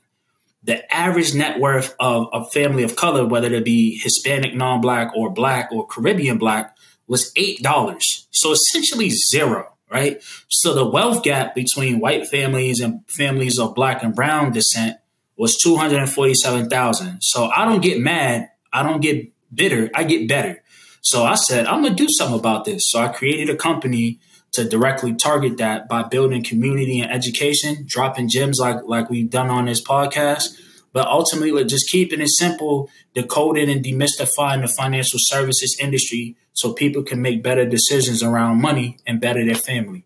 The 0.62 0.94
average 0.94 1.34
net 1.34 1.58
worth 1.58 1.94
of 1.98 2.28
a 2.32 2.44
family 2.44 2.82
of 2.82 2.96
color, 2.96 3.24
whether 3.24 3.52
it 3.52 3.64
be 3.64 3.98
Hispanic, 4.02 4.54
non-black, 4.54 5.12
or 5.16 5.30
black 5.30 5.70
or 5.72 5.86
Caribbean 5.86 6.36
black, 6.36 6.76
was 7.06 7.32
eight 7.36 7.62
dollars. 7.62 8.28
So 8.30 8.52
essentially 8.52 9.10
zero, 9.10 9.72
right? 9.90 10.22
So 10.48 10.74
the 10.74 10.84
wealth 10.84 11.22
gap 11.22 11.54
between 11.54 11.98
white 11.98 12.28
families 12.28 12.80
and 12.80 13.00
families 13.08 13.58
of 13.58 13.74
black 13.74 14.02
and 14.02 14.14
brown 14.14 14.52
descent 14.52 14.98
was 15.36 15.56
247,000. 15.56 17.22
So 17.22 17.46
I 17.46 17.64
don't 17.64 17.82
get 17.82 17.98
mad. 17.98 18.50
I 18.72 18.82
don't 18.82 19.00
get 19.00 19.32
bitter. 19.52 19.90
I 19.94 20.04
get 20.04 20.28
better. 20.28 20.62
So 21.00 21.24
I 21.24 21.34
said, 21.34 21.66
I'm 21.66 21.82
to 21.82 21.90
do 21.90 22.06
something 22.10 22.38
about 22.38 22.66
this. 22.66 22.82
So 22.86 23.00
I 23.00 23.08
created 23.08 23.48
a 23.48 23.56
company 23.56 24.20
to 24.52 24.68
directly 24.68 25.14
target 25.14 25.58
that 25.58 25.88
by 25.88 26.02
building 26.02 26.42
community 26.42 27.00
and 27.00 27.10
education, 27.10 27.84
dropping 27.86 28.28
gems 28.28 28.58
like 28.58 28.78
like 28.84 29.10
we've 29.10 29.30
done 29.30 29.50
on 29.50 29.66
this 29.66 29.82
podcast. 29.82 30.60
But 30.92 31.06
ultimately, 31.06 31.64
just 31.64 31.88
keeping 31.88 32.20
it 32.20 32.30
simple, 32.30 32.90
decoding 33.14 33.70
and 33.70 33.84
demystifying 33.84 34.62
the 34.62 34.68
financial 34.68 35.20
services 35.22 35.76
industry 35.80 36.36
so 36.52 36.72
people 36.72 37.04
can 37.04 37.22
make 37.22 37.44
better 37.44 37.64
decisions 37.64 38.22
around 38.22 38.60
money 38.60 38.98
and 39.06 39.20
better 39.20 39.44
their 39.44 39.54
family 39.54 40.04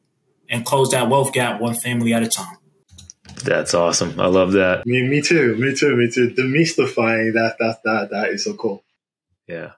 and 0.50 0.66
close 0.66 0.90
that 0.90 1.08
wealth 1.08 1.32
gap 1.32 1.60
one 1.60 1.74
family 1.74 2.12
at 2.12 2.22
a 2.22 2.28
time. 2.28 2.58
That's 3.42 3.74
awesome. 3.74 4.20
I 4.20 4.26
love 4.26 4.52
that. 4.52 4.86
Me, 4.86 5.02
me 5.08 5.20
too. 5.20 5.56
Me 5.56 5.74
too. 5.74 5.96
Me 5.96 6.10
too. 6.10 6.30
Demystifying 6.30 7.32
that 7.32 7.56
that 7.58 7.80
that 7.84 8.10
that 8.10 8.28
is 8.28 8.44
so 8.44 8.54
cool. 8.54 8.84
Yeah. 9.46 9.72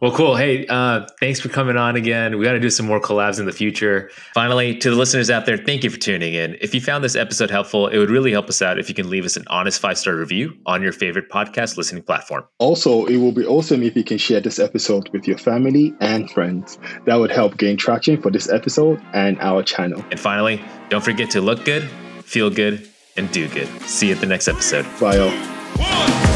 Well, 0.00 0.12
cool. 0.12 0.36
Hey, 0.36 0.64
uh, 0.68 1.06
thanks 1.18 1.40
for 1.40 1.48
coming 1.48 1.76
on 1.76 1.96
again. 1.96 2.38
We 2.38 2.44
got 2.44 2.52
to 2.52 2.60
do 2.60 2.70
some 2.70 2.86
more 2.86 3.00
collabs 3.00 3.40
in 3.40 3.46
the 3.46 3.52
future. 3.52 4.10
Finally, 4.32 4.76
to 4.78 4.90
the 4.90 4.96
listeners 4.96 5.28
out 5.28 5.44
there, 5.44 5.56
thank 5.56 5.82
you 5.82 5.90
for 5.90 5.98
tuning 5.98 6.34
in. 6.34 6.56
If 6.60 6.72
you 6.72 6.80
found 6.80 7.02
this 7.02 7.16
episode 7.16 7.50
helpful, 7.50 7.88
it 7.88 7.98
would 7.98 8.10
really 8.10 8.30
help 8.30 8.48
us 8.48 8.62
out 8.62 8.78
if 8.78 8.88
you 8.88 8.94
can 8.94 9.10
leave 9.10 9.24
us 9.24 9.36
an 9.36 9.44
honest 9.48 9.80
five 9.80 9.98
star 9.98 10.14
review 10.14 10.56
on 10.66 10.82
your 10.82 10.92
favorite 10.92 11.28
podcast 11.30 11.76
listening 11.76 12.04
platform. 12.04 12.44
Also, 12.58 13.06
it 13.06 13.16
will 13.16 13.32
be 13.32 13.44
awesome 13.44 13.82
if 13.82 13.96
you 13.96 14.04
can 14.04 14.18
share 14.18 14.40
this 14.40 14.60
episode 14.60 15.08
with 15.12 15.26
your 15.26 15.38
family 15.38 15.92
and 16.00 16.30
friends. 16.30 16.78
That 17.06 17.16
would 17.16 17.32
help 17.32 17.56
gain 17.56 17.76
traction 17.76 18.22
for 18.22 18.30
this 18.30 18.48
episode 18.48 19.02
and 19.14 19.36
our 19.40 19.64
channel. 19.64 20.04
And 20.12 20.20
finally, 20.20 20.62
don't 20.90 21.04
forget 21.04 21.30
to 21.30 21.40
look 21.40 21.64
good, 21.64 21.88
feel 22.22 22.50
good, 22.50 22.88
and 23.16 23.30
do 23.32 23.48
good. 23.48 23.68
See 23.82 24.08
you 24.08 24.14
at 24.14 24.20
the 24.20 24.26
next 24.26 24.46
episode. 24.46 24.86
Bye, 25.00 25.18
all. 25.18 26.27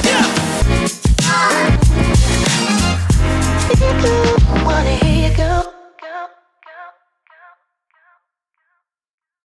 you. 4.04 4.31